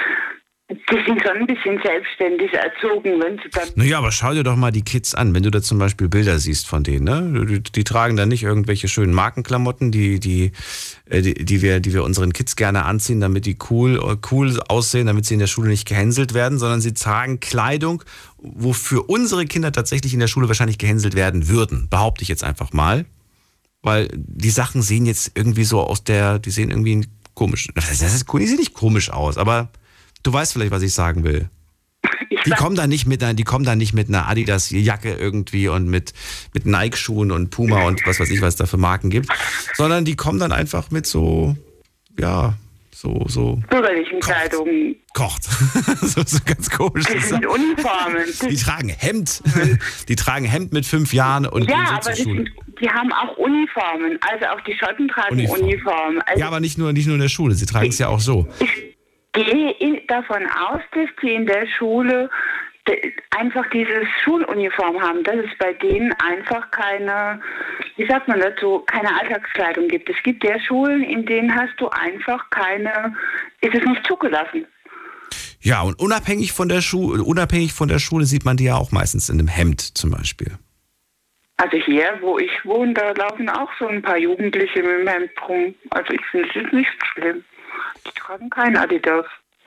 [0.90, 4.56] die sind schon ein bisschen selbstständig erzogen, wenn sie dann Naja, aber schau dir doch
[4.56, 7.46] mal die Kids an, wenn du da zum Beispiel Bilder siehst von denen, ne?
[7.46, 10.52] Die, die tragen da nicht irgendwelche schönen Markenklamotten, die, die,
[11.10, 14.00] äh, die, die, wir, die wir unseren Kids gerne anziehen, damit die cool,
[14.32, 18.04] cool aussehen, damit sie in der Schule nicht gehänselt werden, sondern sie tragen Kleidung,
[18.38, 21.88] wofür unsere Kinder tatsächlich in der Schule wahrscheinlich gehänselt werden würden.
[21.90, 23.06] Behaupte ich jetzt einfach mal.
[23.86, 27.68] Weil die Sachen sehen jetzt irgendwie so aus der, die sehen irgendwie komisch.
[27.76, 29.70] Das ist, die sehen nicht komisch aus, aber
[30.24, 31.50] du weißt vielleicht, was ich sagen will.
[32.46, 35.70] Die kommen da nicht mit einer, die kommen da nicht mit einer Adidas Jacke irgendwie
[35.70, 36.14] und mit
[36.54, 39.30] mit Nike Schuhen und Puma und was weiß ich, was es da für Marken gibt,
[39.76, 41.56] sondern die kommen dann einfach mit so
[42.20, 42.56] ja,
[42.92, 44.96] so so bürgerlichen Kleidung.
[45.14, 45.44] kocht.
[46.02, 47.06] so, so ganz komisch.
[47.06, 48.26] Die sind Uniformen.
[48.50, 49.42] Die tragen Hemd.
[50.10, 52.36] Die tragen Hemd mit fünf Jahren und ja, gehen so aber zur Schule.
[52.44, 52.50] sind,
[52.82, 54.20] die haben auch Uniformen.
[54.22, 55.62] Also auch die Schotten tragen Uniform.
[55.62, 56.22] Uniformen.
[56.26, 58.20] Also Ja, aber nicht nur, nicht nur in der Schule, sie tragen es ja auch
[58.20, 58.48] so.
[58.60, 58.94] ich
[59.34, 62.30] gehe davon aus, dass die in der Schule
[63.32, 67.42] einfach dieses Schuluniform haben, dass es bei denen einfach keine,
[67.96, 70.10] wie sagt man dazu, keine Alltagskleidung gibt.
[70.10, 73.16] Es gibt ja Schulen, in denen hast du einfach keine,
[73.62, 74.68] ist es nicht zugelassen.
[75.62, 78.92] Ja, und unabhängig von der Schule, unabhängig von der Schule sieht man die ja auch
[78.92, 80.52] meistens in einem Hemd zum Beispiel.
[81.56, 85.32] Also hier, wo ich wohne, da laufen auch so ein paar Jugendliche mit dem Hemd
[85.48, 85.74] rum.
[85.92, 87.44] Also ich finde es ist nicht schlimm.
[88.06, 89.26] Die tragen kein Adidas.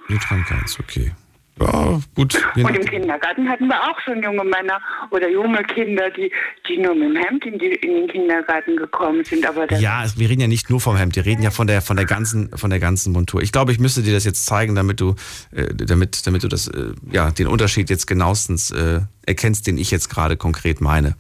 [0.09, 1.13] Die tragen keins, okay.
[1.59, 2.35] Ja, gut.
[2.55, 2.85] Und im.
[2.85, 4.79] Kindergarten hatten wir auch schon junge Männer
[5.11, 6.31] oder junge Kinder, die,
[6.69, 9.47] die nur mit dem Hemd in, die, in den Kindergarten gekommen sind.
[9.47, 11.81] Aber Ja, es- wir reden ja nicht nur vom Hemd, wir reden ja von der
[11.81, 13.41] von der ganzen von der ganzen Montur.
[13.41, 15.15] Ich glaube, ich müsste dir das jetzt zeigen, damit du
[15.53, 19.91] äh, damit damit du das äh, ja den Unterschied jetzt genauestens äh, erkennst, den ich
[19.91, 21.17] jetzt gerade konkret meine.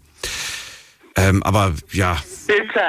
[1.17, 2.19] Ähm, aber ja,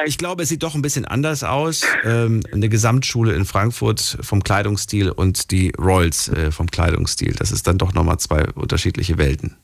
[0.06, 1.86] ich glaube, es sieht doch ein bisschen anders aus.
[2.04, 7.34] Ähm, eine Gesamtschule in Frankfurt vom Kleidungsstil und die Royals äh, vom Kleidungsstil.
[7.34, 9.56] Das ist dann doch nochmal zwei unterschiedliche Welten.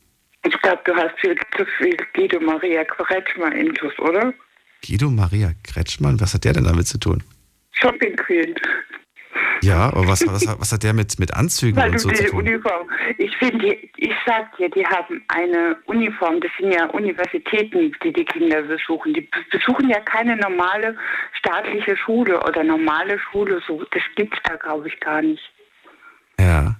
[0.46, 4.32] ich glaube, du hast viel zu viel Guido Maria Kretschmer intus, oder?
[4.86, 7.22] Guido Maria Kretschmann, was hat der denn damit zu tun?
[7.72, 8.54] Shopping Queen.
[9.62, 12.40] Ja, aber was, was, was hat der mit, mit Anzügen Weil und so zu tun?
[12.40, 12.88] Uniform.
[13.18, 16.40] Ich finde, ich sag dir, die haben eine Uniform.
[16.40, 19.14] Das sind ja Universitäten, die die Kinder besuchen.
[19.14, 20.96] Die besuchen ja keine normale
[21.38, 23.62] staatliche Schule oder normale Schule.
[23.66, 25.42] So, das gibt's da, glaube ich, gar nicht.
[26.38, 26.76] Ja.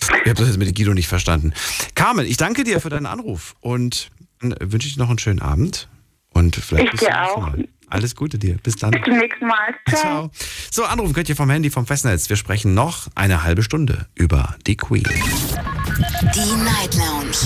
[0.00, 1.52] Ich habe das jetzt mit Guido nicht verstanden.
[1.94, 4.10] Carmen, ich danke dir für deinen Anruf und
[4.40, 5.88] dann wünsche dir noch einen schönen Abend.
[6.34, 7.38] Und vielleicht Ich bis dir auch.
[7.38, 7.68] Mal.
[7.92, 8.56] Alles Gute dir.
[8.62, 8.92] Bis dann.
[8.92, 9.74] Bis zum nächsten Mal.
[9.86, 10.00] Ciao.
[10.00, 10.30] Ciao.
[10.70, 12.30] So, anrufen könnt ihr vom Handy vom Festnetz.
[12.30, 15.02] Wir sprechen noch eine halbe Stunde über die Queen.
[15.02, 17.36] Die Night Lounge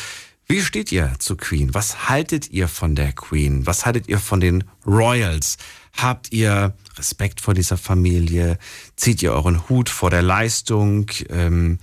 [0.47, 1.73] wie steht ihr zu Queen?
[1.73, 3.65] Was haltet ihr von der Queen?
[3.67, 5.57] Was haltet ihr von den Royals?
[5.97, 8.57] Habt ihr Respekt vor dieser Familie?
[8.95, 11.11] Zieht ihr euren Hut vor der Leistung?
[11.29, 11.79] Ähm,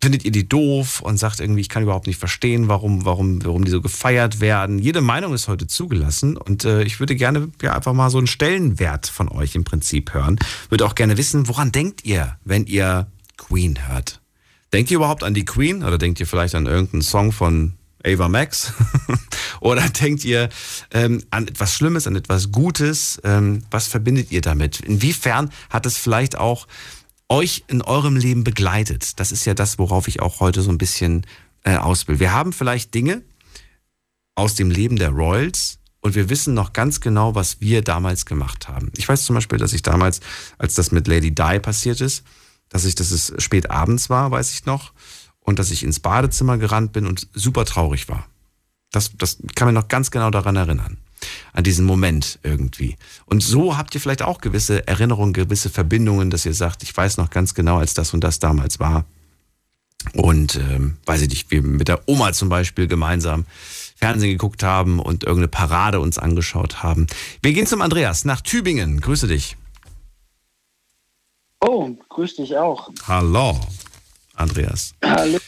[0.00, 3.64] findet ihr die doof und sagt irgendwie, ich kann überhaupt nicht verstehen, warum, warum, warum
[3.64, 4.78] die so gefeiert werden.
[4.78, 8.26] Jede Meinung ist heute zugelassen und äh, ich würde gerne ja einfach mal so einen
[8.26, 10.38] Stellenwert von euch im Prinzip hören.
[10.70, 13.06] Würde auch gerne wissen, woran denkt ihr, wenn ihr
[13.36, 14.20] Queen hört?
[14.72, 17.74] Denkt ihr überhaupt an die Queen oder denkt ihr vielleicht an irgendeinen Song von
[18.04, 18.72] Ava Max?
[19.60, 20.48] oder denkt ihr
[20.92, 23.20] ähm, an etwas Schlimmes, an etwas Gutes?
[23.24, 24.80] Ähm, was verbindet ihr damit?
[24.80, 26.66] Inwiefern hat es vielleicht auch
[27.28, 29.18] euch in eurem Leben begleitet?
[29.20, 31.26] Das ist ja das, worauf ich auch heute so ein bisschen
[31.64, 32.20] äh, aus will.
[32.20, 33.22] Wir haben vielleicht Dinge
[34.34, 38.68] aus dem Leben der Royals und wir wissen noch ganz genau, was wir damals gemacht
[38.68, 38.90] haben.
[38.96, 40.20] Ich weiß zum Beispiel, dass ich damals,
[40.58, 42.24] als das mit Lady Di passiert ist,
[42.68, 44.92] dass ich, dass es spät abends war, weiß ich noch,
[45.42, 48.26] und dass ich ins Badezimmer gerannt bin und super traurig war.
[48.90, 50.98] Das, das kann mir noch ganz genau daran erinnern.
[51.52, 52.96] An diesen Moment irgendwie.
[53.26, 57.16] Und so habt ihr vielleicht auch gewisse Erinnerungen, gewisse Verbindungen, dass ihr sagt, ich weiß
[57.16, 59.04] noch ganz genau, als das und das damals war.
[60.14, 63.46] Und ähm, weiß ich nicht, wir mit der Oma zum Beispiel gemeinsam
[63.94, 67.06] Fernsehen geguckt haben und irgendeine Parade uns angeschaut haben.
[67.40, 69.00] Wir gehen zum Andreas nach Tübingen.
[69.00, 69.56] Grüße dich.
[71.60, 72.90] Oh, grüß dich auch.
[73.06, 73.60] Hallo,
[74.34, 74.94] Andreas.
[75.02, 75.38] Hallo.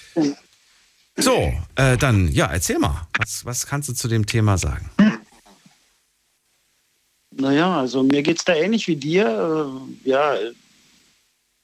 [1.16, 3.06] So, äh, dann, ja, erzähl mal.
[3.18, 4.90] Was, was kannst du zu dem Thema sagen?
[7.30, 9.26] Naja, also mir geht's da ähnlich wie dir.
[10.04, 10.34] Äh, ja,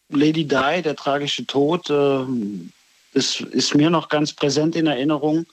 [0.09, 2.25] Lady Di, der tragische Tod, äh,
[3.13, 5.47] ist, ist mir noch ganz präsent in Erinnerung.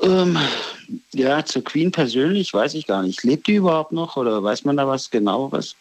[0.00, 0.38] Ähm,
[1.12, 3.24] ja, zur Queen persönlich weiß ich gar nicht.
[3.24, 5.74] Lebt die überhaupt noch oder weiß man da was genaueres?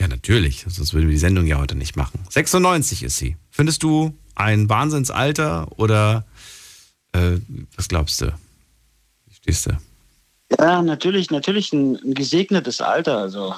[0.00, 0.64] Ja, natürlich.
[0.66, 2.20] Sonst würden wir die Sendung ja heute nicht machen.
[2.30, 3.36] 96 ist sie.
[3.50, 6.24] Findest du ein Wahnsinnsalter oder
[7.12, 7.36] äh,
[7.76, 8.32] was glaubst du?
[9.26, 9.72] Wie stehst du?
[10.58, 13.18] Ja, natürlich, natürlich ein, ein gesegnetes Alter.
[13.18, 13.54] Also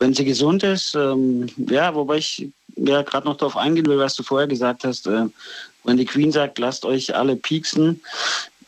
[0.00, 4.16] wenn sie gesund ist, ähm, ja, wobei ich ja gerade noch darauf eingehen will, was
[4.16, 5.26] du vorher gesagt hast, äh,
[5.84, 8.00] wenn die Queen sagt, lasst euch alle pieksen.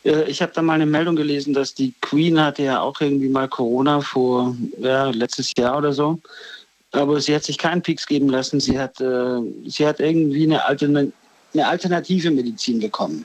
[0.05, 3.29] Äh, ich habe da mal eine Meldung gelesen, dass die Queen hatte ja auch irgendwie
[3.29, 6.21] mal Corona vor ja, letztes Jahr oder so.
[6.95, 8.61] Aber sie hat sich keinen Pieks geben lassen.
[8.61, 11.12] Sie hat, äh, sie hat irgendwie eine, Altern
[11.53, 13.25] eine alternative Medizin bekommen.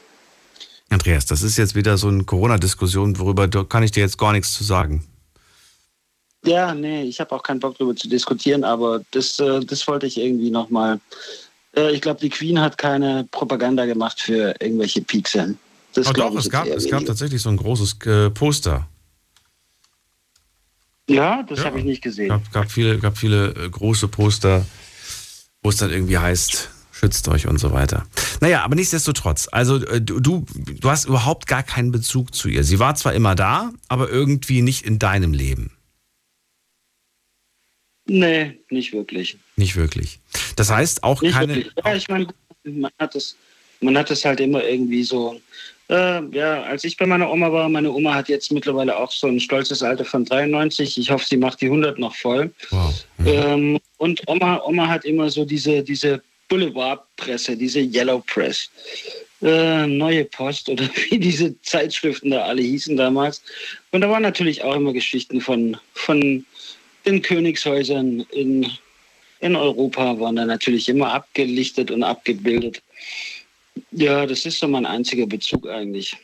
[0.89, 4.53] Andreas, das ist jetzt wieder so eine Corona-Diskussion, worüber kann ich dir jetzt gar nichts
[4.53, 5.05] zu sagen.
[6.45, 10.07] Ja, nee, ich habe auch keinen Bock darüber zu diskutieren, aber das, äh, das wollte
[10.07, 10.99] ich irgendwie nochmal.
[11.75, 15.55] Äh, ich glaube, die Queen hat keine Propaganda gemacht für irgendwelche Piekse.
[15.93, 18.87] Das oh, doch, ich es gab, es gab tatsächlich so ein großes äh, Poster.
[21.09, 21.65] Ja, das Ja.
[21.65, 22.29] habe ich nicht gesehen.
[22.29, 24.65] gab, gab viele, gab viele äh, große Poster,
[25.61, 28.05] wo es dann irgendwie heißt, schützt euch und so weiter.
[28.41, 32.63] Naja, aber nichtsdestotrotz, also äh, du, du du hast überhaupt gar keinen Bezug zu ihr.
[32.63, 35.71] Sie war zwar immer da, aber irgendwie nicht in deinem Leben.
[38.07, 39.37] Nee, nicht wirklich.
[39.55, 40.19] Nicht wirklich.
[40.55, 41.55] Das heißt auch Nicht keine.
[41.55, 41.73] wirklich.
[41.83, 42.27] Ja, ich meine,
[42.63, 43.35] man hat es,
[43.81, 45.39] man hat es halt immer irgendwie so.
[45.89, 49.27] Äh, ja, als ich bei meiner Oma war, meine Oma hat jetzt mittlerweile auch so
[49.27, 50.97] ein stolzes Alter von 93.
[50.97, 52.51] Ich hoffe, sie macht die 100 noch voll.
[53.25, 58.69] Ähm, und Oma, Oma hat immer so diese, diese Boulevardpresse, diese Yellow Press.
[59.41, 63.41] Äh, Neue Post oder wie diese Zeitschriften da alle hießen damals.
[63.91, 66.45] Und da waren natürlich auch immer Geschichten von, von
[67.05, 68.69] den Königshäusern in,
[69.39, 72.83] in Europa, waren da natürlich immer abgelichtet und abgebildet.
[73.91, 76.15] Ja, das ist so mein einziger Bezug eigentlich.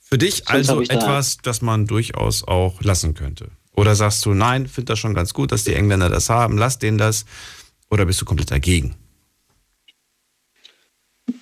[0.00, 3.48] Für dich Sonst also ich da- etwas, das man durchaus auch lassen könnte.
[3.76, 6.78] Oder sagst du, nein, finde das schon ganz gut, dass die Engländer das haben, lass
[6.78, 7.24] denen das.
[7.90, 8.96] Oder bist du komplett dagegen?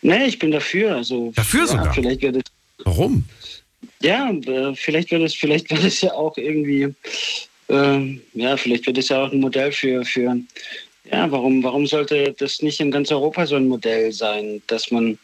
[0.03, 0.97] Nee, ich bin dafür.
[0.97, 1.95] Also, Dafür ja, sogar?
[1.95, 2.43] Vielleicht wird es,
[2.85, 3.25] Warum?
[4.03, 6.95] ja, äh, vielleicht wird es, vielleicht wird es ja auch irgendwie,
[7.69, 10.37] ähm, ja, vielleicht wird es ja auch ein Modell für, für
[11.10, 15.18] ja, warum, warum sollte das nicht in ganz Europa so ein Modell sein, dass man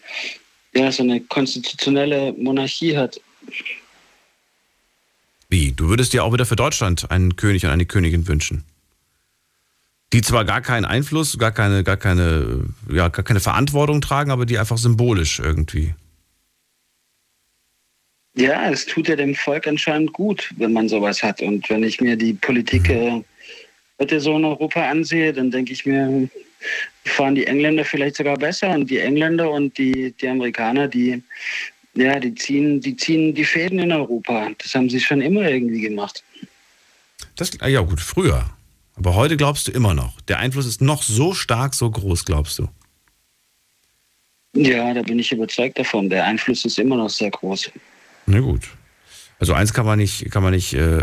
[0.74, 3.20] ja so eine konstitutionelle Monarchie hat?
[5.48, 5.73] Wie?
[5.73, 8.65] Du würdest dir auch wieder für Deutschland einen König und eine Königin wünschen?
[10.12, 14.47] Die zwar gar keinen Einfluss, gar keine, gar keine, ja, gar keine Verantwortung tragen, aber
[14.47, 15.94] die einfach symbolisch irgendwie.
[18.36, 21.40] Ja, es tut ja dem Volk anscheinend gut, wenn man sowas hat.
[21.40, 23.23] Und wenn ich mir die Politik äh,
[24.01, 26.29] heute so in Europa ansehe, dann denke ich mir,
[27.05, 31.23] fahren die Engländer vielleicht sogar besser und die Engländer und die, die Amerikaner, die,
[31.95, 34.51] ja, die ziehen, die ziehen die Fäden in Europa.
[34.59, 36.25] Das haben sie schon immer irgendwie gemacht.
[37.37, 38.51] Das, ah ja gut, früher.
[38.97, 40.21] Aber heute glaubst du immer noch.
[40.23, 42.69] Der Einfluss ist noch so stark, so groß, glaubst du?
[44.55, 46.09] Ja, da bin ich überzeugt davon.
[46.09, 47.73] Der Einfluss ist immer noch sehr groß.
[48.27, 48.69] Na gut.
[49.41, 51.03] Also eins kann man nicht, kann man nicht äh,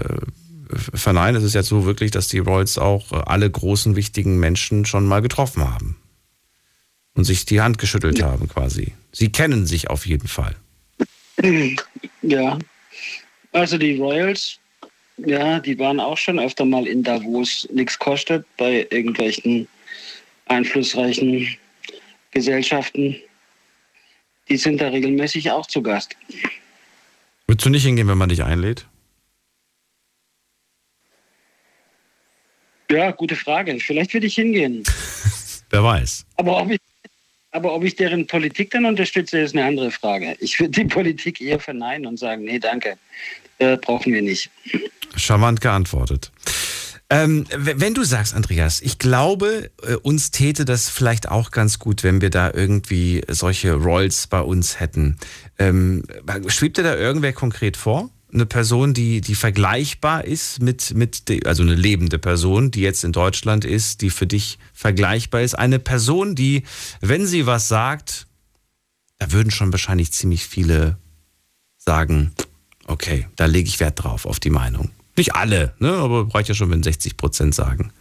[0.76, 1.38] verneinen.
[1.38, 5.06] Es ist jetzt so wirklich, dass die Royals auch äh, alle großen, wichtigen Menschen schon
[5.06, 5.98] mal getroffen haben.
[7.14, 8.28] Und sich die Hand geschüttelt ja.
[8.28, 8.94] haben quasi.
[9.12, 10.56] Sie kennen sich auf jeden Fall.
[12.24, 12.60] Ja.
[13.52, 14.60] Also die Royals,
[15.18, 19.68] ja, die waren auch schon öfter mal in Davos nichts kostet bei irgendwelchen
[20.46, 21.48] einflussreichen
[22.30, 23.16] Gesellschaften.
[24.50, 26.16] Die sind da regelmäßig auch zu Gast.
[27.48, 28.86] Würdest du nicht hingehen, wenn man dich einlädt?
[32.92, 33.80] Ja, gute Frage.
[33.80, 34.84] Vielleicht würde ich hingehen.
[35.70, 36.26] Wer weiß.
[36.36, 36.80] Aber ob, ich,
[37.52, 40.36] aber ob ich deren Politik dann unterstütze, ist eine andere Frage.
[40.40, 42.98] Ich würde die Politik eher verneinen und sagen, nee, danke,
[43.60, 44.50] äh, brauchen wir nicht.
[45.16, 46.32] Charmant geantwortet.
[47.10, 52.04] Ähm, wenn du sagst, Andreas, ich glaube, äh, uns täte das vielleicht auch ganz gut,
[52.04, 55.18] wenn wir da irgendwie solche Rolls bei uns hätten.
[55.60, 56.04] Ähm,
[56.48, 58.10] schwebt dir da irgendwer konkret vor?
[58.34, 63.04] Eine Person, die, die vergleichbar ist mit, mit, de, also eine lebende Person, die jetzt
[63.04, 65.56] in Deutschland ist, die für dich vergleichbar ist.
[65.56, 66.64] Eine Person, die,
[67.02, 68.28] wenn sie was sagt,
[69.20, 70.98] da würden schon wahrscheinlich ziemlich viele
[71.78, 72.32] sagen,
[72.88, 74.92] okay, da lege ich Wert drauf, auf die Meinung.
[75.18, 77.92] Nicht alle, ne, aber reicht ja schon, wenn 60 Prozent sagen.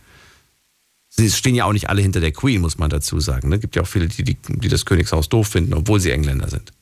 [1.08, 3.48] Sie stehen ja auch nicht alle hinter der Queen, muss man dazu sagen.
[3.48, 3.58] Es ne?
[3.58, 6.72] gibt ja auch viele, die, die, die das Königshaus doof finden, obwohl sie Engländer sind.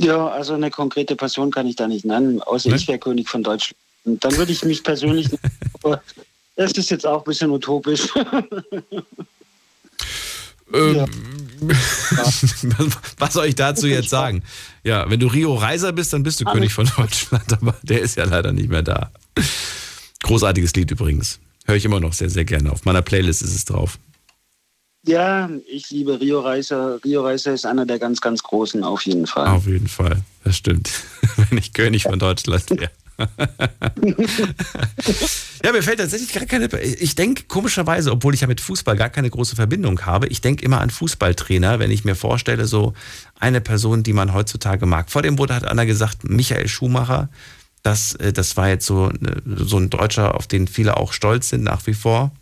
[0.00, 2.76] Ja, also eine konkrete Person kann ich da nicht nennen, außer ne?
[2.76, 3.76] ich wäre König von Deutschland.
[4.04, 5.28] Und dann würde ich mich persönlich.
[5.82, 6.02] aber
[6.56, 8.08] das ist jetzt auch ein bisschen utopisch.
[10.72, 11.06] Ähm, ja.
[13.18, 14.44] Was soll ich dazu jetzt sagen?
[14.84, 16.54] Ja, wenn du Rio Reiser bist, dann bist du Alles.
[16.54, 19.10] König von Deutschland, aber der ist ja leider nicht mehr da.
[20.22, 21.40] Großartiges Lied übrigens.
[21.64, 22.70] Höre ich immer noch sehr, sehr gerne.
[22.70, 23.98] Auf meiner Playlist ist es drauf.
[25.06, 27.02] Ja, ich liebe Rio Reiser.
[27.04, 29.48] Rio Reiser ist einer der ganz, ganz großen, auf jeden Fall.
[29.48, 30.90] Auf jeden Fall, das stimmt.
[31.36, 32.90] Wenn ich König von Deutschland wäre.
[35.62, 36.68] ja, mir fällt tatsächlich gar keine.
[36.80, 40.64] Ich denke komischerweise, obwohl ich ja mit Fußball gar keine große Verbindung habe, ich denke
[40.64, 42.94] immer an Fußballtrainer, wenn ich mir vorstelle, so
[43.38, 45.10] eine Person, die man heutzutage mag.
[45.10, 47.28] Vor dem wurde hat Anna gesagt, Michael Schumacher.
[47.82, 49.10] Das, äh, das war jetzt so,
[49.44, 52.32] so ein Deutscher, auf den viele auch stolz sind nach wie vor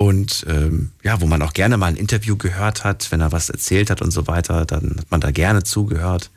[0.00, 3.50] und ähm, ja, wo man auch gerne mal ein Interview gehört hat, wenn er was
[3.50, 6.30] erzählt hat und so weiter, dann hat man da gerne zugehört.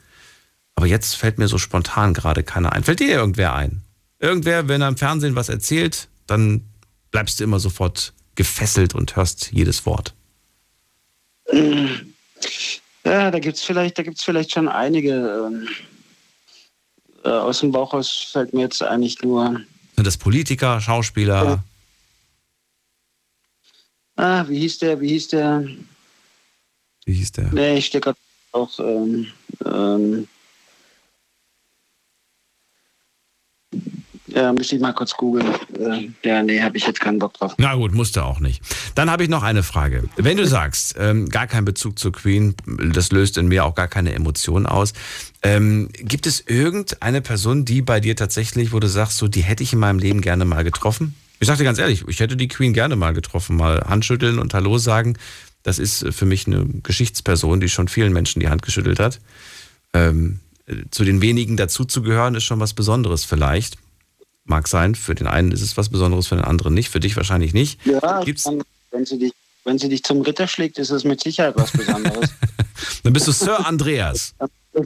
[0.75, 2.83] Aber jetzt fällt mir so spontan gerade keiner ein.
[2.83, 3.81] Fällt dir irgendwer ein?
[4.19, 6.65] Irgendwer, wenn er im Fernsehen was erzählt, dann
[7.11, 10.13] bleibst du immer sofort gefesselt und hörst jedes Wort.
[13.05, 15.13] Ja, da gibt es vielleicht, vielleicht schon einige.
[15.47, 15.69] Ähm,
[17.23, 19.61] äh, aus dem Bauch aus fällt mir jetzt eigentlich nur.
[19.95, 21.63] Sind das Politiker, Schauspieler?
[24.15, 24.99] Ah, wie hieß der?
[24.99, 25.67] Wie hieß der?
[27.05, 27.53] Wie hieß der?
[27.53, 28.13] Nee, ich stecke
[28.51, 28.79] auch.
[28.79, 29.27] Ähm,
[29.65, 30.27] ähm,
[34.33, 35.45] Ja, müsste ich mal kurz googeln.
[35.77, 37.53] Äh, ja, nee, habe ich jetzt keinen Bock drauf.
[37.57, 38.63] Na gut, musste auch nicht.
[38.95, 40.09] Dann habe ich noch eine Frage.
[40.15, 43.87] Wenn du sagst, ähm, gar kein Bezug zur Queen, das löst in mir auch gar
[43.87, 44.93] keine Emotionen aus.
[45.43, 49.61] Ähm, gibt es irgendeine Person, die bei dir tatsächlich, wo du sagst, so, die hätte
[49.61, 51.15] ich in meinem Leben gerne mal getroffen?
[51.51, 54.77] Ich dir ganz ehrlich, ich hätte die Queen gerne mal getroffen, mal Handschütteln und Hallo
[54.77, 55.17] sagen.
[55.63, 59.19] Das ist für mich eine Geschichtsperson, die schon vielen Menschen die Hand geschüttelt hat.
[59.93, 60.39] Ähm,
[60.89, 63.77] zu den wenigen dazuzugehören, ist schon was Besonderes vielleicht.
[64.45, 67.17] Mag sein, für den einen ist es was Besonderes, für den anderen nicht, für dich
[67.17, 67.85] wahrscheinlich nicht.
[67.85, 68.47] Ja, Gibt's
[68.91, 69.33] wenn, sie dich,
[69.65, 72.29] wenn sie dich zum Ritter schlägt, ist es mit Sicherheit was Besonderes.
[73.03, 74.33] dann bist du Sir Andreas.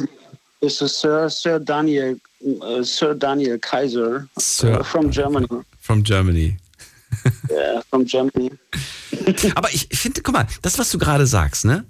[0.59, 5.47] bist du Sir, Sir Daniel, uh, Sir Daniel Kaiser Sir, uh, from Germany.
[5.88, 6.57] From Germany.
[7.49, 8.51] Ja, from Germany.
[9.55, 11.85] Aber ich finde, guck mal, das, was du gerade sagst, ne?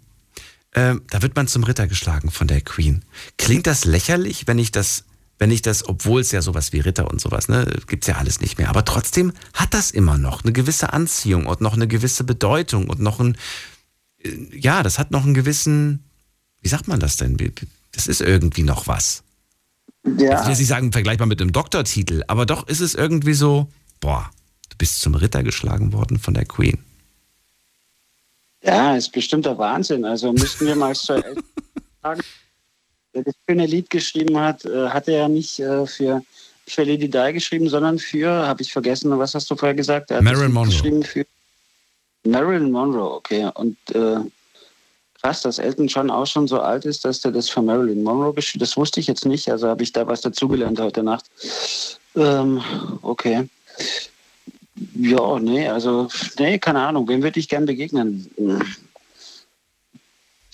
[0.76, 3.04] Ähm, da wird man zum Ritter geschlagen von der Queen.
[3.40, 5.06] Klingt das lächerlich, wenn ich das,
[5.40, 8.40] wenn ich das, obwohl es ja sowas wie Ritter und sowas, ne, gibt's ja alles
[8.40, 8.70] nicht mehr.
[8.70, 13.00] Aber trotzdem hat das immer noch eine gewisse Anziehung und noch eine gewisse Bedeutung und
[13.00, 13.36] noch ein,
[14.24, 16.04] äh, ja, das hat noch einen gewissen,
[16.62, 17.36] wie sagt man das denn?
[17.94, 19.24] Das ist irgendwie noch was.
[20.04, 20.42] Ja.
[20.42, 24.30] Ich will nicht sagen, vergleichbar mit einem Doktortitel, aber doch ist es irgendwie so, boah,
[24.70, 26.80] du bist zum Ritter geschlagen worden von der Queen.
[28.64, 30.04] Ja, ist bestimmt der Wahnsinn.
[30.06, 31.22] Also müssten wir mal so
[32.04, 32.22] sagen,
[33.14, 36.22] wer das schöne Lied geschrieben hat, äh, hat er ja nicht äh, für
[36.68, 40.12] für Lady Di geschrieben, sondern für, habe ich vergessen, was hast du vorher gesagt?
[40.12, 40.72] Er hat Marilyn Monroe.
[40.72, 41.26] Geschrieben für
[42.26, 43.50] Marilyn Monroe, okay.
[43.54, 44.18] Und äh,
[45.22, 48.34] krass, dass Elton John auch schon so alt ist, dass der das für Marilyn Monroe
[48.34, 51.26] geschrieben Das wusste ich jetzt nicht, also habe ich da was dazugelernt heute Nacht.
[52.16, 52.62] Ähm,
[53.02, 53.48] okay.
[54.96, 57.08] Ja, nee, also, nee, keine Ahnung.
[57.08, 58.30] Wem würde ich gern begegnen?
[58.38, 58.62] Hm.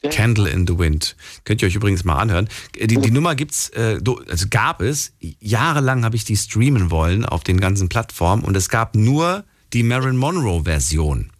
[0.09, 1.15] Candle in the Wind.
[1.45, 2.49] Könnt ihr euch übrigens mal anhören.
[2.75, 7.43] Die, die Nummer gibt's, äh, also gab es, jahrelang habe ich die streamen wollen auf
[7.43, 11.31] den ganzen Plattformen und es gab nur die Marilyn Monroe Version.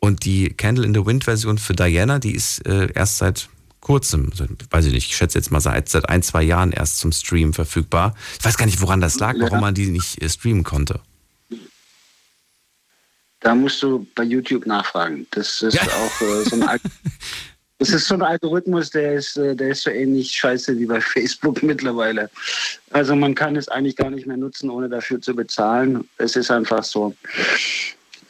[0.00, 3.48] Und die Candle in the Wind Version für Diana, die ist äh, erst seit
[3.88, 4.30] kurzem,
[4.68, 7.54] weiß ich nicht, ich schätze jetzt mal seit, seit ein, zwei Jahren erst zum Stream
[7.54, 8.14] verfügbar.
[8.38, 11.00] Ich weiß gar nicht, woran das lag, warum man die nicht äh, streamen konnte.
[13.40, 15.26] Da musst du bei YouTube nachfragen.
[15.30, 16.80] Das ist auch äh, so ein
[17.78, 21.00] Das ist so ein Algorithmus, der ist, äh, der ist so ähnlich scheiße wie bei
[21.00, 22.28] Facebook mittlerweile.
[22.90, 26.06] Also man kann es eigentlich gar nicht mehr nutzen, ohne dafür zu bezahlen.
[26.18, 27.14] Es ist einfach so.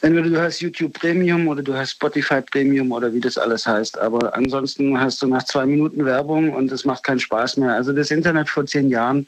[0.01, 3.97] Entweder du hast YouTube Premium oder du hast Spotify Premium oder wie das alles heißt.
[3.97, 7.73] Aber ansonsten hast du nach zwei Minuten Werbung und es macht keinen Spaß mehr.
[7.73, 9.27] Also das Internet vor zehn Jahren,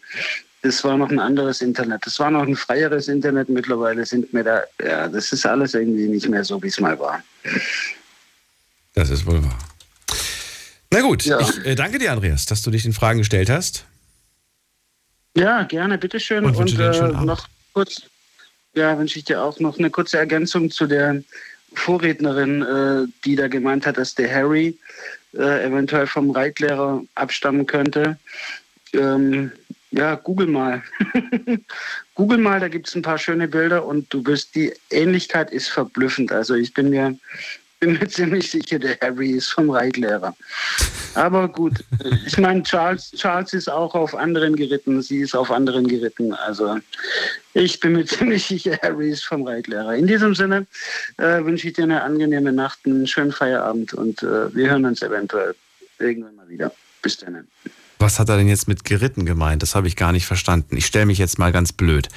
[0.62, 2.06] das war noch ein anderes Internet.
[2.06, 3.50] Das war noch ein freieres Internet.
[3.50, 6.98] Mittlerweile sind mir da, ja, das ist alles irgendwie nicht mehr so, wie es mal
[7.00, 7.22] war.
[8.94, 9.58] Das ist wohl wahr.
[10.92, 13.86] Na gut, ich äh, danke dir, Andreas, dass du dich den Fragen gestellt hast.
[15.36, 16.46] Ja, gerne, bitteschön.
[16.46, 18.02] Und Und, äh, noch kurz,
[18.74, 21.24] ja, wünsche ich dir auch noch eine kurze Ergänzung zu der
[21.74, 24.78] Vorrednerin, äh, die da gemeint hat, dass der Harry
[25.34, 28.18] äh, eventuell vom Reitlehrer abstammen könnte.
[28.94, 29.52] Ähm,
[29.92, 30.84] ja, google mal.
[32.16, 35.68] google mal, da gibt es ein paar schöne Bilder und du wirst, die Ähnlichkeit ist
[35.68, 36.32] verblüffend.
[36.32, 37.18] Also ich bin mir,
[37.82, 40.36] bin mir ziemlich sicher, der Harry ist vom Reitlehrer.
[41.16, 41.84] Aber gut,
[42.26, 46.32] ich meine, Charles, Charles ist auch auf anderen geritten, sie ist auf anderen geritten.
[46.34, 46.78] Also
[47.54, 49.96] ich bin mir ziemlich sicher, Harry ist vom Reitlehrer.
[49.96, 50.68] In diesem Sinne
[51.18, 55.02] äh, wünsche ich dir eine angenehme Nacht, einen schönen Feierabend und äh, wir hören uns
[55.02, 55.56] eventuell
[55.98, 56.72] irgendwann mal wieder.
[57.02, 57.48] Bis dann.
[58.02, 59.62] Was hat er denn jetzt mit geritten gemeint?
[59.62, 60.76] Das habe ich gar nicht verstanden.
[60.76, 62.10] Ich stelle mich jetzt mal ganz blöd.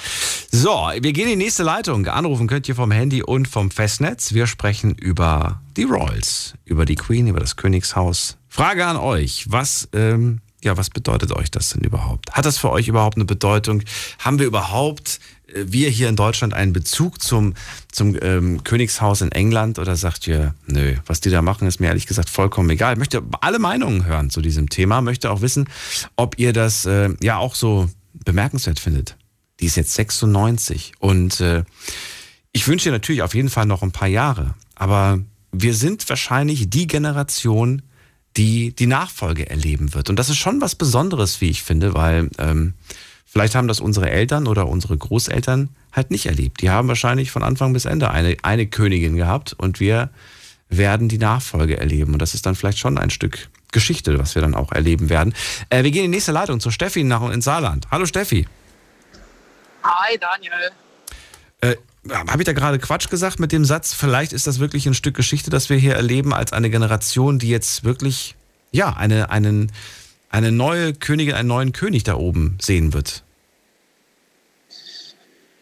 [0.50, 2.06] So, wir gehen in die nächste Leitung.
[2.06, 4.32] Anrufen könnt ihr vom Handy und vom Festnetz.
[4.32, 8.38] Wir sprechen über die Royals, über die Queen, über das Königshaus.
[8.48, 9.44] Frage an euch.
[9.50, 12.32] Was, ähm, ja, was bedeutet euch das denn überhaupt?
[12.32, 13.82] Hat das für euch überhaupt eine Bedeutung?
[14.20, 15.20] Haben wir überhaupt,
[15.54, 17.54] wir hier in Deutschland, einen Bezug zum,
[17.90, 19.78] zum ähm, Königshaus in England?
[19.78, 22.94] Oder sagt ihr, nö, was die da machen, ist mir ehrlich gesagt vollkommen egal.
[22.94, 25.00] Ich möchte alle Meinungen hören zu diesem Thema.
[25.00, 25.68] Möchte auch wissen,
[26.16, 27.88] ob ihr das äh, ja auch so
[28.24, 29.16] bemerkenswert findet.
[29.60, 31.64] Die ist jetzt 96 und äh,
[32.52, 34.54] ich wünsche ihr natürlich auf jeden Fall noch ein paar Jahre.
[34.74, 35.20] Aber
[35.52, 37.82] wir sind wahrscheinlich die Generation,
[38.36, 40.10] die die Nachfolge erleben wird.
[40.10, 42.74] Und das ist schon was Besonderes, wie ich finde, weil ähm,
[43.34, 46.62] vielleicht haben das unsere Eltern oder unsere Großeltern halt nicht erlebt.
[46.62, 50.10] Die haben wahrscheinlich von Anfang bis Ende eine, eine Königin gehabt und wir
[50.68, 52.12] werden die Nachfolge erleben.
[52.12, 55.34] Und das ist dann vielleicht schon ein Stück Geschichte, was wir dann auch erleben werden.
[55.68, 57.88] Äh, wir gehen in die nächste Leitung zur Steffi nach ins Saarland.
[57.90, 58.46] Hallo Steffi.
[59.82, 60.70] Hi, Daniel.
[61.60, 61.74] Äh,
[62.14, 63.94] Habe ich da gerade Quatsch gesagt mit dem Satz?
[63.94, 67.48] Vielleicht ist das wirklich ein Stück Geschichte, das wir hier erleben, als eine Generation, die
[67.48, 68.36] jetzt wirklich,
[68.70, 69.72] ja, eine, einen,
[70.34, 73.22] eine neue Königin, einen neuen König da oben sehen wird.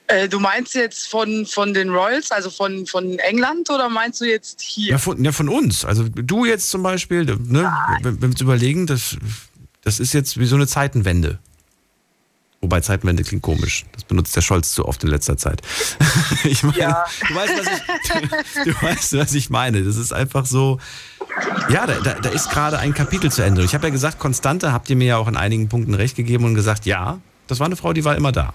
[0.07, 4.25] Äh, du meinst jetzt von, von den Royals, also von, von England, oder meinst du
[4.25, 4.93] jetzt hier?
[4.93, 5.85] Ja von, ja, von uns.
[5.85, 7.71] Also du jetzt zum Beispiel, ne,
[8.03, 9.19] wenn wenn wir uns überlegen, das,
[9.83, 11.39] das ist jetzt wie so eine Zeitenwende.
[12.63, 13.85] Wobei Zeitenwende klingt komisch.
[13.93, 15.63] Das benutzt der Scholz zu oft in letzter Zeit.
[16.45, 17.05] ich meine, Ja.
[17.29, 19.83] du, weißt, was ich, du weißt, was ich meine.
[19.83, 20.79] Das ist einfach so.
[21.69, 23.65] Ja, da, da, ist gerade ein Kapitel zu Ende.
[23.65, 26.45] Ich habe ja gesagt, Konstante habt ihr mir ja auch in einigen Punkten recht gegeben
[26.45, 28.55] und gesagt, ja, das war eine Frau, die war immer da.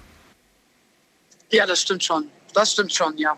[1.51, 2.25] Ja, das stimmt schon.
[2.53, 3.35] Das stimmt schon, ja.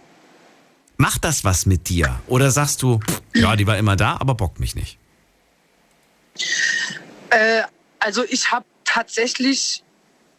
[0.97, 2.19] Macht das was mit dir?
[2.27, 2.99] Oder sagst du,
[3.33, 4.99] ja, die war immer da, aber bockt mich nicht?
[7.31, 7.63] Äh,
[7.99, 9.83] also ich habe tatsächlich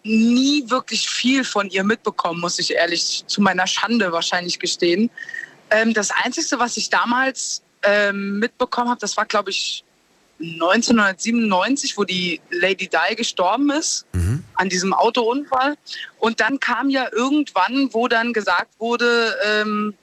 [0.02, 5.10] nie wirklich viel von ihr mitbekommen, muss ich ehrlich zu meiner Schande wahrscheinlich gestehen.
[5.70, 9.85] Ähm, das Einzige, was ich damals ähm, mitbekommen habe, das war, glaube ich,
[10.40, 14.06] 1997, wo die Lady Di gestorben ist
[14.55, 15.77] an diesem Autounfall.
[16.18, 19.94] Und dann kam ja irgendwann, wo dann gesagt wurde, ähm,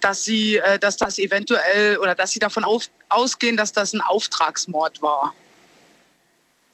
[0.00, 4.00] dass sie, äh, dass das eventuell oder dass sie davon auf, ausgehen, dass das ein
[4.00, 5.34] Auftragsmord war.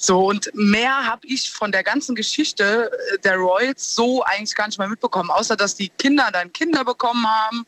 [0.00, 4.68] So, und mehr habe ich von der ganzen Geschichte äh, der Royals so eigentlich gar
[4.68, 7.66] nicht mehr mitbekommen, außer dass die Kinder dann Kinder bekommen haben.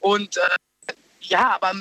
[0.00, 0.92] Und äh,
[1.22, 1.72] ja, aber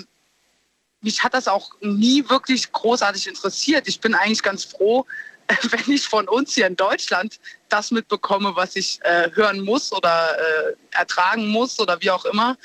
[1.02, 3.88] mich hat das auch nie wirklich großartig interessiert.
[3.90, 5.06] Ich bin eigentlich ganz froh,
[5.48, 10.38] wenn ich von uns hier in Deutschland das mitbekomme, was ich äh, hören muss oder
[10.40, 12.58] äh, ertragen muss oder wie auch immer.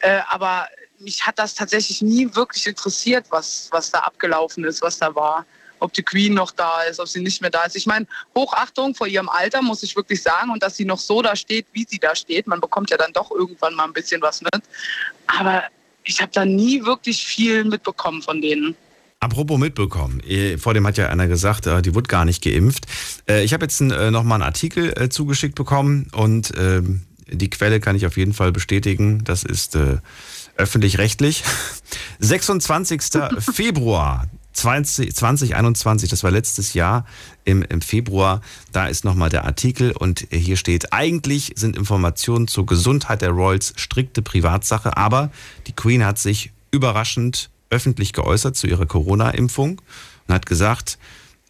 [0.00, 0.66] Äh, aber
[0.98, 5.46] mich hat das tatsächlich nie wirklich interessiert, was, was da abgelaufen ist, was da war.
[5.82, 7.76] Ob die Queen noch da ist, ob sie nicht mehr da ist.
[7.76, 8.06] Ich meine,
[8.36, 10.50] Hochachtung vor ihrem Alter, muss ich wirklich sagen.
[10.50, 12.46] Und dass sie noch so da steht, wie sie da steht.
[12.46, 14.62] Man bekommt ja dann doch irgendwann mal ein bisschen was mit.
[15.26, 15.64] Aber
[16.04, 18.76] ich habe da nie wirklich viel mitbekommen von denen.
[19.20, 22.86] Apropos mitbekommen, eh, vor dem hat ja einer gesagt, äh, die wurde gar nicht geimpft.
[23.28, 27.94] Äh, ich habe jetzt äh, nochmal einen Artikel zugeschickt bekommen und ähm, die Quelle kann
[27.94, 29.22] ich auf jeden Fall bestätigen.
[29.22, 29.78] Das ist
[30.56, 31.44] öffentlich-rechtlich.
[32.18, 33.02] 26.
[33.38, 37.06] Februar 20, 2021, das war letztes Jahr
[37.44, 38.40] im, im Februar,
[38.72, 43.72] da ist nochmal der Artikel und hier steht, eigentlich sind Informationen zur Gesundheit der Royals
[43.76, 45.30] strikte Privatsache, aber
[45.66, 49.80] die Queen hat sich überraschend öffentlich geäußert zu ihrer Corona-Impfung
[50.28, 50.98] und hat gesagt,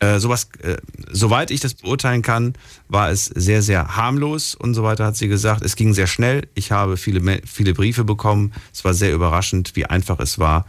[0.03, 0.79] äh, sowas, äh,
[1.13, 2.55] soweit ich das beurteilen kann,
[2.89, 5.63] war es sehr, sehr harmlos und so weiter, hat sie gesagt.
[5.63, 6.49] Es ging sehr schnell.
[6.55, 8.53] Ich habe viele, viele Briefe bekommen.
[8.73, 10.67] Es war sehr überraschend, wie einfach es war.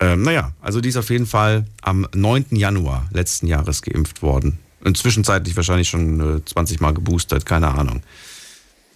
[0.00, 2.46] Ähm, naja, also die ist auf jeden Fall am 9.
[2.50, 4.58] Januar letzten Jahres geimpft worden.
[4.84, 8.02] Inzwischenzeitlich wahrscheinlich schon äh, 20 Mal geboostert, keine Ahnung.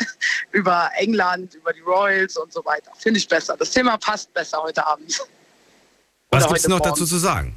[0.50, 2.90] über England, über die Royals und so weiter.
[2.98, 3.56] Finde ich besser.
[3.56, 5.16] Das Thema passt besser heute Abend.
[6.30, 6.90] Was gibt es noch morgen.
[6.90, 7.54] dazu zu sagen?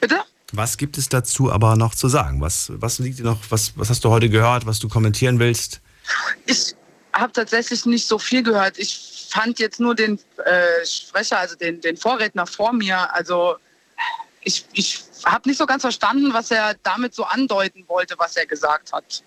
[0.00, 0.20] Bitte?
[0.50, 2.40] Was gibt es dazu aber noch zu sagen?
[2.40, 5.80] Was, was liegt dir noch, was, was hast du heute gehört, was du kommentieren willst?
[6.44, 6.74] Ich
[7.12, 8.78] habe tatsächlich nicht so viel gehört.
[8.78, 13.56] Ich fand jetzt nur den äh, Sprecher, also den, den Vorredner vor mir, also
[14.42, 18.46] ich, ich habe nicht so ganz verstanden, was er damit so andeuten wollte, was er
[18.46, 19.22] gesagt hat.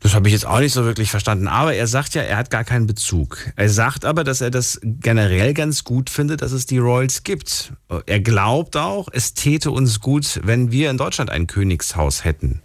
[0.00, 1.46] Das habe ich jetzt auch nicht so wirklich verstanden.
[1.46, 3.36] Aber er sagt ja, er hat gar keinen Bezug.
[3.56, 7.74] Er sagt aber, dass er das generell ganz gut findet, dass es die Royals gibt.
[8.06, 12.62] Er glaubt auch, es täte uns gut, wenn wir in Deutschland ein Königshaus hätten,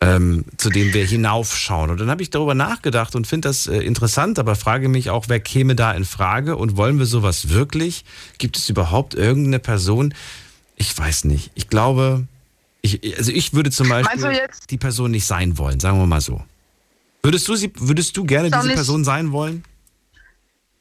[0.00, 1.90] ähm, zu dem wir hinaufschauen.
[1.90, 5.26] Und dann habe ich darüber nachgedacht und finde das äh, interessant, aber frage mich auch,
[5.28, 8.04] wer käme da in Frage und wollen wir sowas wirklich?
[8.38, 10.14] Gibt es überhaupt irgendeine Person?
[10.76, 11.50] Ich weiß nicht.
[11.54, 12.26] Ich glaube,
[12.82, 14.38] ich, also ich würde zum Beispiel
[14.70, 16.42] die Person nicht sein wollen, sagen wir mal so.
[17.22, 19.64] Würdest du, sie, würdest du gerne diese Person sein wollen?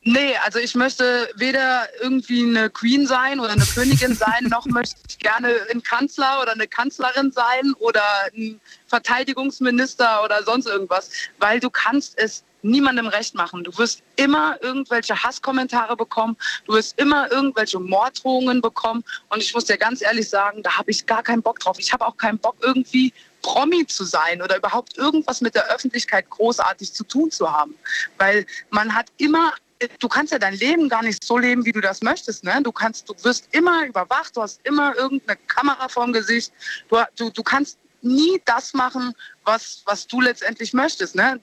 [0.08, 4.98] Nee, also ich möchte weder irgendwie eine Queen sein oder eine Königin sein, noch möchte
[5.10, 8.04] ich gerne ein Kanzler oder eine Kanzlerin sein oder
[8.36, 11.10] ein Verteidigungsminister oder sonst irgendwas,
[11.40, 13.64] weil du kannst es niemandem recht machen.
[13.64, 19.04] Du wirst immer irgendwelche Hasskommentare bekommen, du wirst immer irgendwelche Morddrohungen bekommen.
[19.30, 21.78] Und ich muss dir ganz ehrlich sagen, da habe ich gar keinen Bock drauf.
[21.80, 23.12] Ich habe auch keinen Bock, irgendwie
[23.42, 27.76] Promi zu sein oder überhaupt irgendwas mit der Öffentlichkeit großartig zu tun zu haben.
[28.18, 29.54] Weil man hat immer
[30.00, 32.44] du kannst ja dein Leben gar nicht so leben, wie du das möchtest.
[32.44, 32.60] Ne?
[32.64, 36.52] Du kannst, du wirst immer überwacht, du hast immer irgendeine Kamera vorm Gesicht.
[36.90, 41.16] Du, du, du kannst nie das machen, was, was du letztendlich möchtest.
[41.16, 41.40] Ne?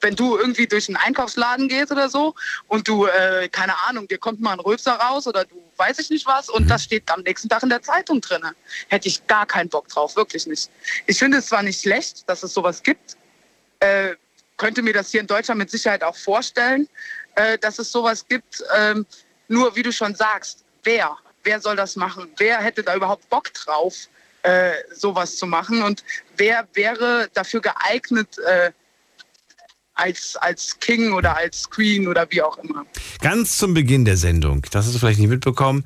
[0.00, 2.34] wenn du irgendwie durch einen Einkaufsladen gehst oder so
[2.68, 6.10] und du, äh, keine Ahnung, dir kommt mal ein Rülpser raus oder du weiß ich
[6.10, 8.42] nicht was und das steht am nächsten Tag in der Zeitung drin.
[8.88, 10.70] Hätte ich gar keinen Bock drauf, wirklich nicht.
[11.06, 13.16] Ich finde es zwar nicht schlecht, dass es sowas gibt,
[13.80, 14.14] äh,
[14.56, 16.88] könnte mir das hier in Deutschland mit Sicherheit auch vorstellen,
[17.34, 18.62] äh, dass es sowas gibt.
[18.76, 19.06] Ähm,
[19.48, 21.16] nur wie du schon sagst, wer?
[21.42, 22.30] Wer soll das machen?
[22.36, 23.94] Wer hätte da überhaupt Bock drauf,
[24.42, 25.82] äh, sowas zu machen?
[25.82, 26.02] Und
[26.36, 28.72] wer wäre dafür geeignet, äh,
[29.94, 32.84] als, als King oder als Queen oder wie auch immer?
[33.20, 35.84] Ganz zum Beginn der Sendung, das hast du vielleicht nicht mitbekommen,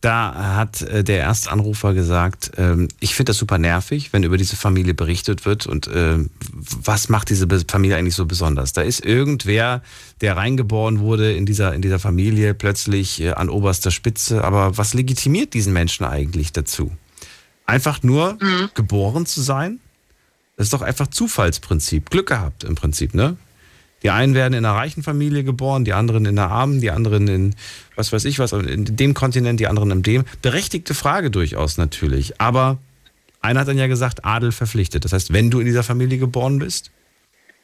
[0.00, 4.56] da hat äh, der Erstanrufer gesagt, ähm, ich finde das super nervig, wenn über diese
[4.56, 6.18] Familie berichtet wird und äh,
[6.52, 8.72] was macht diese Familie eigentlich so besonders?
[8.72, 9.82] Da ist irgendwer,
[10.20, 14.94] der reingeboren wurde in dieser, in dieser Familie, plötzlich äh, an oberster Spitze, aber was
[14.94, 16.92] legitimiert diesen Menschen eigentlich dazu?
[17.64, 18.38] Einfach nur
[18.74, 19.80] geboren zu sein?
[20.56, 22.10] Das ist doch einfach Zufallsprinzip.
[22.10, 23.36] Glück gehabt im Prinzip, ne?
[24.06, 27.26] Die einen werden in einer reichen Familie geboren, die anderen in einer armen, die anderen
[27.26, 27.56] in
[27.96, 30.24] was weiß ich was, in dem Kontinent, die anderen in dem.
[30.42, 32.40] Berechtigte Frage durchaus natürlich.
[32.40, 32.78] Aber
[33.40, 35.04] einer hat dann ja gesagt, Adel verpflichtet.
[35.04, 36.92] Das heißt, wenn du in dieser Familie geboren bist,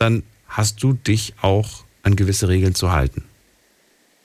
[0.01, 3.23] dann hast du dich auch an gewisse Regeln zu halten.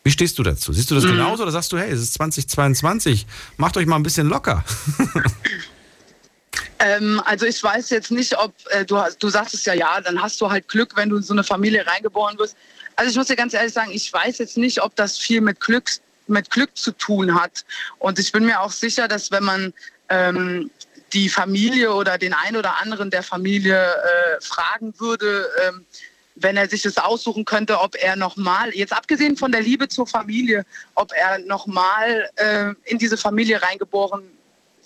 [0.03, 0.73] Wie stehst du dazu?
[0.73, 1.09] Siehst du das Mhm.
[1.09, 3.27] genauso oder sagst du, hey, es ist 2022,
[3.57, 4.63] macht euch mal ein bisschen locker?
[6.79, 10.39] Ähm, also ich weiß jetzt nicht, ob äh, du, du sagtest ja, ja, dann hast
[10.41, 12.55] du halt Glück, wenn du in so eine Familie reingeboren wirst.
[12.95, 15.59] Also ich muss dir ganz ehrlich sagen, ich weiß jetzt nicht, ob das viel mit
[15.59, 15.89] Glück,
[16.27, 17.65] mit Glück zu tun hat.
[17.99, 19.73] Und ich bin mir auch sicher, dass wenn man
[20.09, 20.69] ähm,
[21.13, 25.85] die Familie oder den einen oder anderen der Familie äh, fragen würde, ähm,
[26.35, 30.05] wenn er sich das aussuchen könnte, ob er nochmal, jetzt abgesehen von der Liebe zur
[30.05, 34.36] Familie, ob er nochmal äh, in diese Familie reingeboren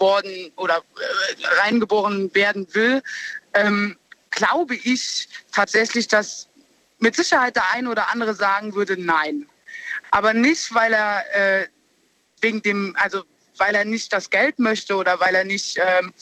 [0.01, 3.01] worden oder äh, reingeboren werden will,
[3.53, 3.97] ähm,
[4.31, 6.49] glaube ich tatsächlich, dass
[6.99, 9.47] mit Sicherheit der eine oder andere sagen würde, nein.
[10.11, 11.67] Aber nicht, weil er äh,
[12.41, 13.23] wegen dem, also
[13.57, 16.13] weil er nicht das Geld möchte oder weil er nicht, ähm,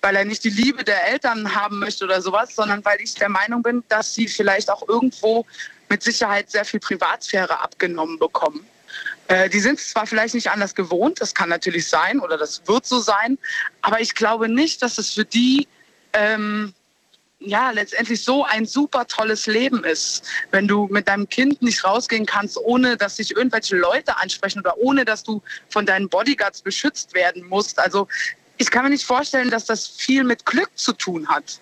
[0.00, 3.28] weil er nicht die Liebe der Eltern haben möchte oder sowas, sondern weil ich der
[3.28, 5.44] Meinung bin, dass sie vielleicht auch irgendwo
[5.88, 8.66] mit Sicherheit sehr viel Privatsphäre abgenommen bekommen.
[9.28, 12.62] Äh, die sind es zwar vielleicht nicht anders gewohnt, das kann natürlich sein oder das
[12.66, 13.38] wird so sein,
[13.80, 15.66] aber ich glaube nicht, dass es für die
[16.12, 16.72] ähm,
[17.40, 22.26] ja letztendlich so ein super tolles Leben ist, wenn du mit deinem Kind nicht rausgehen
[22.26, 27.14] kannst, ohne dass sich irgendwelche Leute ansprechen oder ohne dass du von deinen Bodyguards beschützt
[27.14, 27.78] werden musst.
[27.78, 28.08] Also
[28.58, 31.60] ich kann mir nicht vorstellen, dass das viel mit Glück zu tun hat.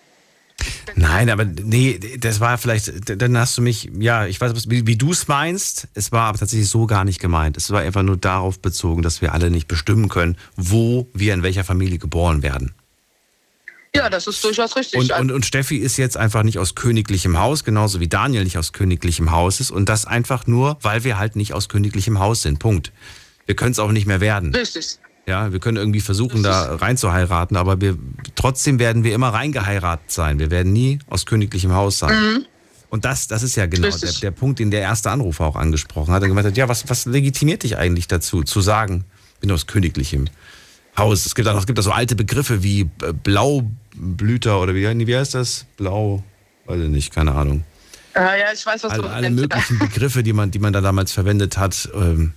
[0.96, 4.96] Nein, aber nee, das war vielleicht, dann hast du mich, ja, ich weiß, wie, wie
[4.96, 5.88] du es meinst.
[5.94, 7.56] Es war aber tatsächlich so gar nicht gemeint.
[7.56, 11.42] Es war einfach nur darauf bezogen, dass wir alle nicht bestimmen können, wo wir in
[11.42, 12.74] welcher Familie geboren werden.
[13.96, 14.98] Ja, das ist durchaus richtig.
[14.98, 18.58] Und, und, und Steffi ist jetzt einfach nicht aus königlichem Haus, genauso wie Daniel nicht
[18.58, 19.70] aus königlichem Haus ist.
[19.70, 22.58] Und das einfach nur, weil wir halt nicht aus königlichem Haus sind.
[22.58, 22.92] Punkt.
[23.46, 24.52] Wir können es auch nicht mehr werden.
[24.54, 24.98] Richtig.
[25.26, 27.96] Ja, wir können irgendwie versuchen, da rein zu heiraten, aber wir,
[28.34, 30.38] trotzdem werden wir immer reingeheiratet sein.
[30.38, 32.14] Wir werden nie aus königlichem Haus sein.
[32.14, 32.46] Mhm.
[32.90, 36.12] Und das, das ist ja genau der, der Punkt, den der erste Anrufer auch angesprochen
[36.12, 36.22] hat.
[36.22, 39.66] Er gemeint hat, ja, was, was legitimiert dich eigentlich dazu, zu sagen, ich bin aus
[39.66, 40.26] königlichem
[40.96, 41.26] Haus?
[41.26, 45.16] Es gibt auch es gibt auch so alte Begriffe wie äh, Blaublüter oder wie, wie
[45.16, 45.64] heißt das?
[45.76, 46.22] Blau,
[46.66, 47.64] weiß ich nicht, keine Ahnung.
[48.14, 50.80] Äh, ja, ich weiß, was Alle, du alle möglichen Begriffe, die man, die man da
[50.80, 52.34] damals verwendet hat, ähm,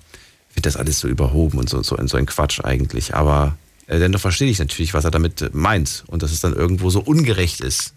[0.57, 3.13] wird das alles so überhoben und so, so, so ein Quatsch eigentlich.
[3.13, 6.53] Aber äh, dennoch verstehe ich natürlich, was er damit äh, meint und dass es dann
[6.53, 7.93] irgendwo so ungerecht ist.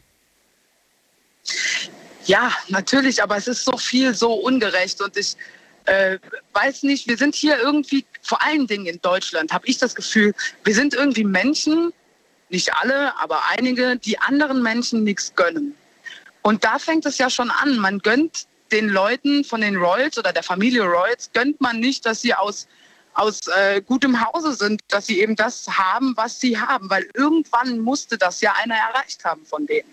[2.26, 5.36] Ja, natürlich, aber es ist so viel so ungerecht und ich
[5.86, 6.18] äh,
[6.52, 10.34] weiß nicht, wir sind hier irgendwie, vor allen Dingen in Deutschland, habe ich das Gefühl,
[10.62, 11.92] wir sind irgendwie Menschen,
[12.50, 15.74] nicht alle, aber einige, die anderen Menschen nichts gönnen.
[16.42, 17.78] Und da fängt es ja schon an.
[17.78, 22.22] Man gönnt den Leuten von den Royals oder der Familie Royals, gönnt man nicht, dass
[22.22, 22.66] sie aus,
[23.14, 26.88] aus äh, gutem Hause sind, dass sie eben das haben, was sie haben.
[26.90, 29.88] Weil irgendwann musste das ja einer erreicht haben von denen.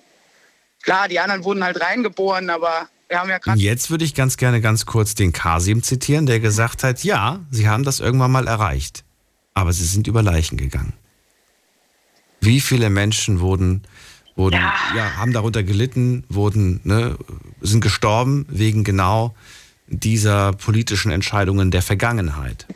[0.84, 3.60] Klar, die anderen wurden halt reingeboren, aber wir haben ja gerade.
[3.60, 7.68] Jetzt würde ich ganz gerne ganz kurz den Kasim zitieren, der gesagt hat, ja, sie
[7.68, 9.04] haben das irgendwann mal erreicht,
[9.54, 10.94] aber sie sind über Leichen gegangen.
[12.40, 13.84] Wie viele Menschen wurden,
[14.38, 14.56] wurden
[14.96, 15.18] ja.
[15.18, 17.18] haben darunter gelitten, wurden, ne,
[17.62, 19.36] sind gestorben wegen genau
[19.88, 22.68] dieser politischen Entscheidungen der Vergangenheit.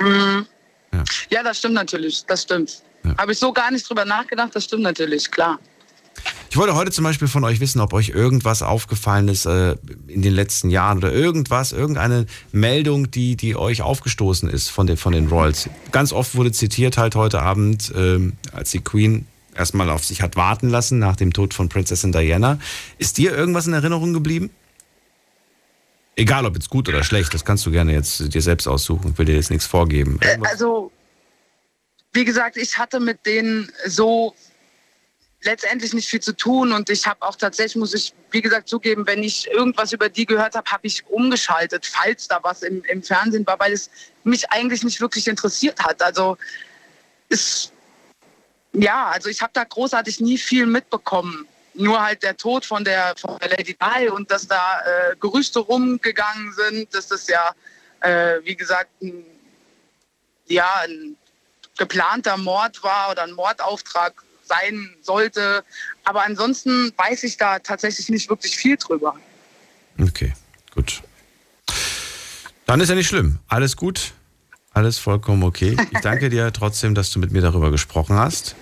[0.00, 0.46] Mhm.
[0.92, 1.04] Ja.
[1.30, 1.42] Ja.
[1.42, 2.82] das stimmt natürlich, das stimmt.
[3.18, 5.58] Habe ich so gar nicht drüber nachgedacht, das stimmt natürlich, klar.
[6.48, 9.76] Ich wollte heute zum Beispiel von euch wissen, ob euch irgendwas aufgefallen ist äh,
[10.06, 14.96] in den letzten Jahren oder irgendwas, irgendeine Meldung, die, die euch aufgestoßen ist von den,
[14.96, 15.68] von den Royals.
[15.90, 19.26] Ganz oft wurde zitiert halt heute Abend, ähm, als die Queen
[19.56, 22.58] erstmal auf sich hat warten lassen nach dem Tod von Prinzessin Diana.
[22.98, 24.50] Ist dir irgendwas in Erinnerung geblieben?
[26.16, 29.12] Egal ob jetzt gut oder schlecht, das kannst du gerne jetzt dir selbst aussuchen.
[29.12, 30.18] Ich will dir jetzt nichts vorgeben.
[30.20, 30.92] Äh, Also,
[32.12, 34.34] wie gesagt, ich hatte mit denen so
[35.42, 39.06] letztendlich nicht viel zu tun und ich habe auch tatsächlich, muss ich wie gesagt zugeben,
[39.06, 43.02] wenn ich irgendwas über die gehört habe, habe ich umgeschaltet, falls da was im, im
[43.02, 43.90] Fernsehen war, weil es
[44.24, 46.00] mich eigentlich nicht wirklich interessiert hat.
[46.02, 46.38] Also
[47.28, 47.73] ist
[48.74, 51.46] ja, also ich habe da großartig nie viel mitbekommen.
[51.74, 55.58] Nur halt der Tod von der, von der Lady Di und dass da äh, Gerüchte
[55.58, 57.50] rumgegangen sind, dass das ja,
[58.00, 59.24] äh, wie gesagt, ein,
[60.46, 61.16] ja, ein
[61.76, 65.64] geplanter Mord war oder ein Mordauftrag sein sollte.
[66.04, 69.16] Aber ansonsten weiß ich da tatsächlich nicht wirklich viel drüber.
[70.00, 70.32] Okay,
[70.72, 71.02] gut.
[72.66, 73.38] Dann ist ja nicht schlimm.
[73.48, 74.12] Alles gut.
[74.72, 75.76] Alles vollkommen okay.
[75.92, 78.56] Ich danke dir trotzdem, dass du mit mir darüber gesprochen hast.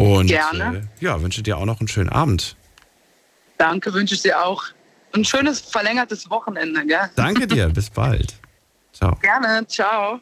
[0.00, 0.88] Und Gerne.
[0.98, 2.56] Äh, ja, wünsche dir auch noch einen schönen Abend.
[3.58, 4.62] Danke, wünsche ich dir auch.
[5.12, 7.10] Ein schönes verlängertes Wochenende, gell?
[7.16, 8.34] Danke dir, bis bald.
[8.94, 9.14] Ciao.
[9.16, 10.18] Gerne, ciao.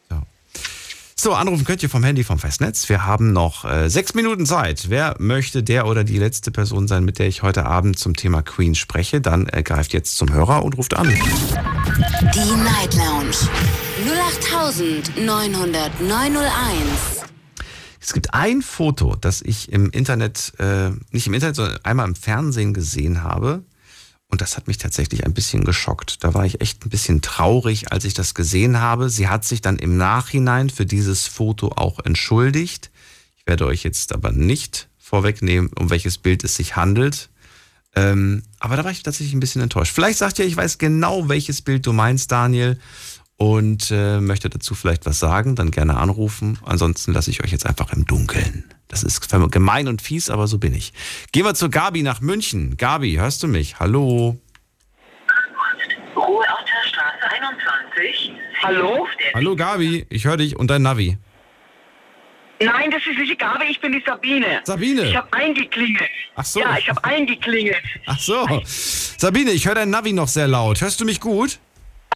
[1.15, 2.89] So, anrufen könnt ihr vom Handy vom Festnetz.
[2.89, 4.89] Wir haben noch äh, sechs Minuten Zeit.
[4.89, 8.41] Wer möchte der oder die letzte Person sein, mit der ich heute Abend zum Thema
[8.41, 11.07] Queen spreche, dann äh, greift jetzt zum Hörer und ruft an.
[11.07, 13.37] Die Night Lounge
[15.15, 17.18] 0890901.
[17.99, 22.15] Es gibt ein Foto, das ich im Internet, äh, nicht im Internet, sondern einmal im
[22.15, 23.63] Fernsehen gesehen habe.
[24.31, 26.23] Und das hat mich tatsächlich ein bisschen geschockt.
[26.23, 29.09] Da war ich echt ein bisschen traurig, als ich das gesehen habe.
[29.09, 32.91] Sie hat sich dann im Nachhinein für dieses Foto auch entschuldigt.
[33.37, 37.29] Ich werde euch jetzt aber nicht vorwegnehmen, um welches Bild es sich handelt.
[37.95, 39.93] Ähm, aber da war ich tatsächlich ein bisschen enttäuscht.
[39.93, 42.79] Vielleicht sagt ihr, ich weiß genau, welches Bild du meinst, Daniel,
[43.39, 46.59] und äh, möchte dazu vielleicht was sagen, dann gerne anrufen.
[46.65, 48.65] Ansonsten lasse ich euch jetzt einfach im Dunkeln.
[48.89, 50.91] Das ist gemein und fies, aber so bin ich.
[51.31, 52.75] Gehen wir zu Gabi nach München.
[52.75, 53.79] Gabi, hörst du mich?
[53.79, 54.37] Hallo.
[56.15, 58.33] Ruhe auf der Straße 21.
[58.61, 59.07] Hallo?
[59.33, 61.17] Hallo Gabi, ich höre dich und dein Navi.
[62.61, 64.59] Nein, das ist nicht die Gabe, ich bin die Sabine.
[64.65, 65.03] Sabine?
[65.03, 66.09] Ich habe eingeklingelt.
[66.35, 66.59] Ach so.
[66.59, 67.77] Ja, ich habe eingeklingelt.
[68.05, 68.61] Ach so.
[68.65, 70.81] Sabine, ich höre dein Navi noch sehr laut.
[70.81, 71.57] Hörst du mich gut?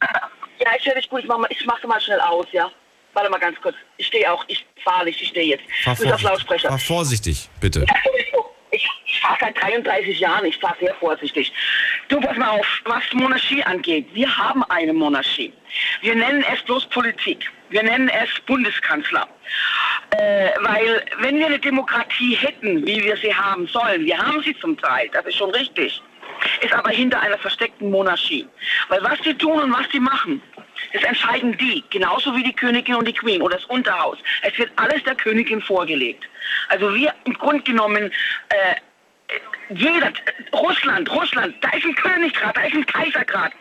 [0.63, 1.21] Ja, ich höre dich gut.
[1.21, 2.69] Ich mache ich mach mal schnell aus, ja?
[3.13, 3.75] Warte mal ganz kurz.
[3.97, 4.43] Ich stehe auch.
[4.47, 5.21] Ich fahre nicht.
[5.21, 5.63] Ich stehe jetzt.
[5.83, 6.69] Fahr, Du bist auf vorsichtig, Lautsprecher.
[6.69, 7.85] fahr vorsichtig, bitte.
[8.71, 10.45] Ich, ich fahre seit 33 Jahren.
[10.45, 11.53] Ich fahre sehr vorsichtig.
[12.07, 14.07] Du, pass mal auf, was Monarchie angeht.
[14.13, 15.53] Wir haben eine Monarchie.
[16.01, 17.51] Wir nennen es bloß Politik.
[17.69, 19.27] Wir nennen es Bundeskanzler.
[20.11, 24.57] Äh, weil wenn wir eine Demokratie hätten, wie wir sie haben sollen, wir haben sie
[24.59, 26.01] zum Teil, das ist schon richtig,
[26.63, 28.47] ist aber hinter einer versteckten Monarchie.
[28.89, 30.41] Weil was die tun und was die machen,
[30.93, 34.17] das entscheiden die, genauso wie die Königin und die Queen oder das Unterhaus.
[34.41, 36.23] Es wird alles der Königin vorgelegt.
[36.69, 38.11] Also wir im Grunde genommen,
[38.49, 38.75] äh,
[39.69, 40.11] jeder,
[40.53, 43.53] Russland, Russland, da ist ein König gerade, da ist ein Kaiser gerade,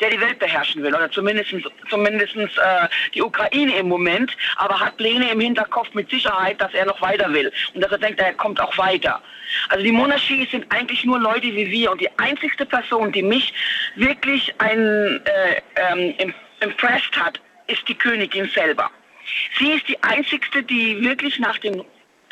[0.00, 0.94] der die Welt beherrschen will.
[0.94, 1.52] Oder zumindest,
[1.90, 6.86] zumindest äh, die Ukraine im Moment, aber hat Pläne im Hinterkopf mit Sicherheit, dass er
[6.86, 7.52] noch weiter will.
[7.74, 9.20] Und dass er denkt, er kommt auch weiter.
[9.68, 11.92] Also die Monarchie sind eigentlich nur Leute wie wir.
[11.92, 13.52] Und die einzigste Person, die mich
[13.96, 18.90] wirklich ein, äh, ähm, im- impressed hat, ist die Königin selber.
[19.58, 21.84] Sie ist die einzigste, die wirklich nach den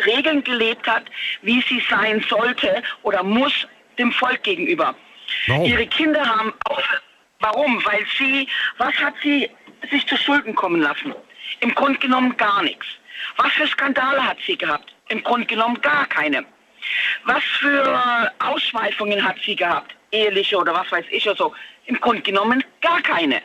[0.05, 1.05] Regeln gelebt hat,
[1.43, 3.53] wie sie sein sollte oder muss
[3.99, 4.95] dem Volk gegenüber.
[5.47, 5.65] Warum?
[5.65, 6.83] Ihre Kinder haben auch,
[7.41, 7.85] warum?
[7.85, 8.47] Weil sie,
[8.79, 9.51] was hat sie
[9.91, 11.15] sich zu Schulden kommen lassen?
[11.61, 12.87] Im Grunde genommen gar nichts.
[13.37, 14.95] Was für Skandale hat sie gehabt?
[15.09, 16.45] Im Grunde genommen gar keine.
[17.25, 19.95] Was für Ausschweifungen hat sie gehabt?
[20.13, 21.55] Eheliche oder was weiß ich oder so?
[21.87, 23.43] Im Grunde genommen gar keine.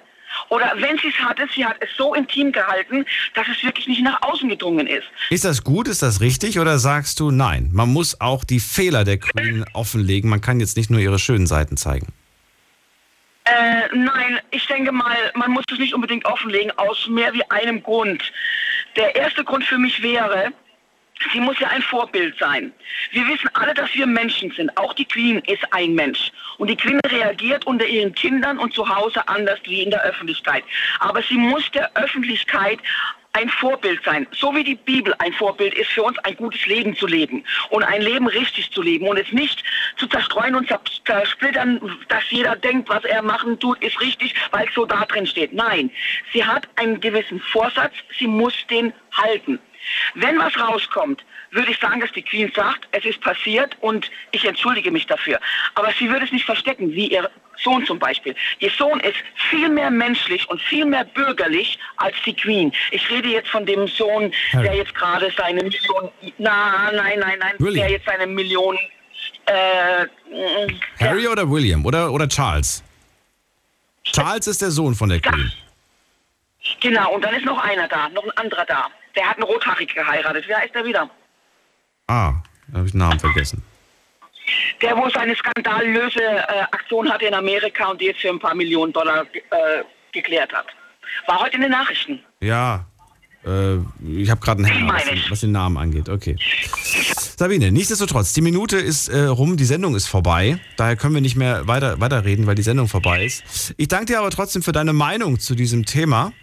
[0.50, 4.02] Oder wenn sie es hatte, sie hat es so intim gehalten, dass es wirklich nicht
[4.02, 5.08] nach außen gedrungen ist.
[5.30, 7.70] Ist das gut, ist das richtig oder sagst du nein?
[7.74, 10.30] Man muss auch die Fehler der Queen offenlegen.
[10.30, 12.08] Man kann jetzt nicht nur ihre schönen Seiten zeigen.
[13.44, 17.82] Äh, nein, ich denke mal, man muss es nicht unbedingt offenlegen, aus mehr wie einem
[17.82, 18.24] Grund.
[18.96, 20.52] Der erste Grund für mich wäre,
[21.32, 22.74] sie muss ja ein Vorbild sein.
[23.12, 24.76] Wir wissen alle, dass wir Menschen sind.
[24.78, 26.32] Auch die Queen ist ein Mensch.
[26.58, 30.64] Und die Queen reagiert unter ihren Kindern und zu Hause anders wie in der Öffentlichkeit.
[31.00, 32.80] Aber sie muss der Öffentlichkeit
[33.34, 34.28] ein Vorbild sein.
[34.32, 37.82] So wie die Bibel ein Vorbild ist für uns, ein gutes Leben zu leben und
[37.84, 39.64] ein Leben richtig zu leben und es nicht
[39.96, 41.80] zu zerstreuen und zer- zersplittern,
[42.10, 45.54] dass jeder denkt, was er machen tut, ist richtig, weil es so da drin steht.
[45.54, 45.90] Nein,
[46.34, 49.60] sie hat einen gewissen Vorsatz, sie muss den halten.
[50.16, 54.46] Wenn was rauskommt, würde ich sagen, dass die Queen sagt, es ist passiert und ich
[54.46, 55.40] entschuldige mich dafür.
[55.76, 58.36] Aber sie würde es nicht verstecken, wie ihr Sohn zum Beispiel.
[58.60, 59.18] Ihr Sohn ist
[59.50, 62.72] viel mehr menschlich und viel mehr bürgerlich als die Queen.
[62.92, 67.56] Ich rede jetzt von dem Sohn, der jetzt gerade seine Million, na, nein, nein, nein,
[67.60, 67.86] William.
[67.86, 68.78] der jetzt seine Million,
[69.46, 70.06] äh,
[71.00, 72.84] Harry oder William oder, oder Charles?
[74.04, 75.52] Charles ist der Sohn von der Queen.
[76.80, 78.90] Genau, und dann ist noch einer da, noch ein anderer da.
[79.16, 80.46] Der hat einen Rothaarigen geheiratet.
[80.48, 81.10] Wer ist der wieder?
[82.08, 82.34] Ah,
[82.68, 83.64] da habe ich den Namen vergessen.
[84.82, 88.56] Der, wo seine skandalöse äh, Aktion hatte in Amerika und die jetzt für ein paar
[88.56, 90.66] Millionen Dollar äh, geklärt hat.
[91.28, 92.20] War heute in den Nachrichten.
[92.42, 92.86] Ja,
[93.46, 93.76] äh,
[94.06, 96.10] ich habe gerade einen Hänger, was, den- was den Namen angeht.
[96.10, 96.36] Okay.
[97.38, 100.60] Sabine, nichtsdestotrotz, die Minute ist äh, rum, die Sendung ist vorbei.
[100.78, 103.74] Daher können wir nicht mehr weiter, weiterreden, weil die Sendung vorbei ist.
[103.78, 106.34] Ich danke dir aber trotzdem für deine Meinung zu diesem Thema.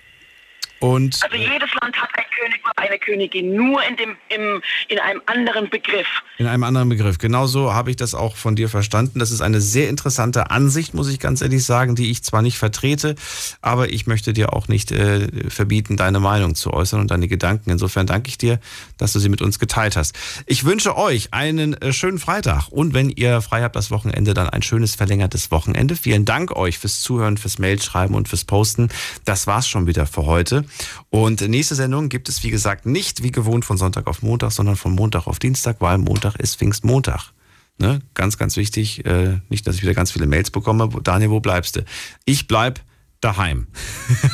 [0.81, 4.99] Und Also jedes Land hat einen König und eine Königin, nur in, dem, im, in
[4.99, 6.07] einem anderen Begriff.
[6.39, 7.19] in einem anderen Begriff.
[7.19, 9.19] Genauso habe ich das auch von dir verstanden.
[9.19, 12.59] Das ist eine sehr interessante Ansicht, muss ich ganz ehrlich sagen, die ich zwar nicht
[12.59, 13.17] vertrete,
[13.61, 17.71] aber ich möchte dir auch nicht äh, verbieten, deine Meinung zu äußern und deine Gedanken.
[17.71, 18.61] Insofern danke ich dir,
[18.99, 20.17] dass du sie mit uns geteilt hast.
[20.47, 24.49] Ich wünsche euch einen äh, schönen Freitag und wenn ihr frei habt das Wochenende, dann
[24.49, 25.97] ein schönes verlängertes Wochenende.
[25.97, 28.89] Vielen Dank euch fürs Zuhören, fürs Mailschreiben und fürs Posten.
[29.25, 30.65] Das war's schon wieder für heute.
[31.11, 34.77] Und nächste Sendung gibt es, wie gesagt, nicht wie gewohnt von Sonntag auf Montag, sondern
[34.77, 37.32] von Montag auf Dienstag, weil Montag ist Pfingstmontag.
[37.78, 38.01] Ne?
[38.15, 39.05] Ganz, ganz wichtig.
[39.07, 40.89] Äh, nicht, dass ich wieder ganz viele Mails bekomme.
[41.03, 41.85] Daniel, wo bleibst du?
[42.24, 42.81] Ich bleib
[43.20, 43.69] daheim.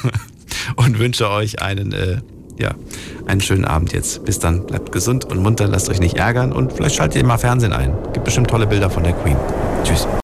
[0.76, 2.20] und wünsche euch einen, äh,
[2.58, 2.74] ja,
[3.26, 4.24] einen schönen Abend jetzt.
[4.24, 4.66] Bis dann.
[4.66, 7.94] Bleibt gesund und munter, lasst euch nicht ärgern und vielleicht schaltet ihr mal Fernsehen ein.
[8.12, 9.36] Gibt bestimmt tolle Bilder von der Queen.
[9.84, 10.06] Tschüss.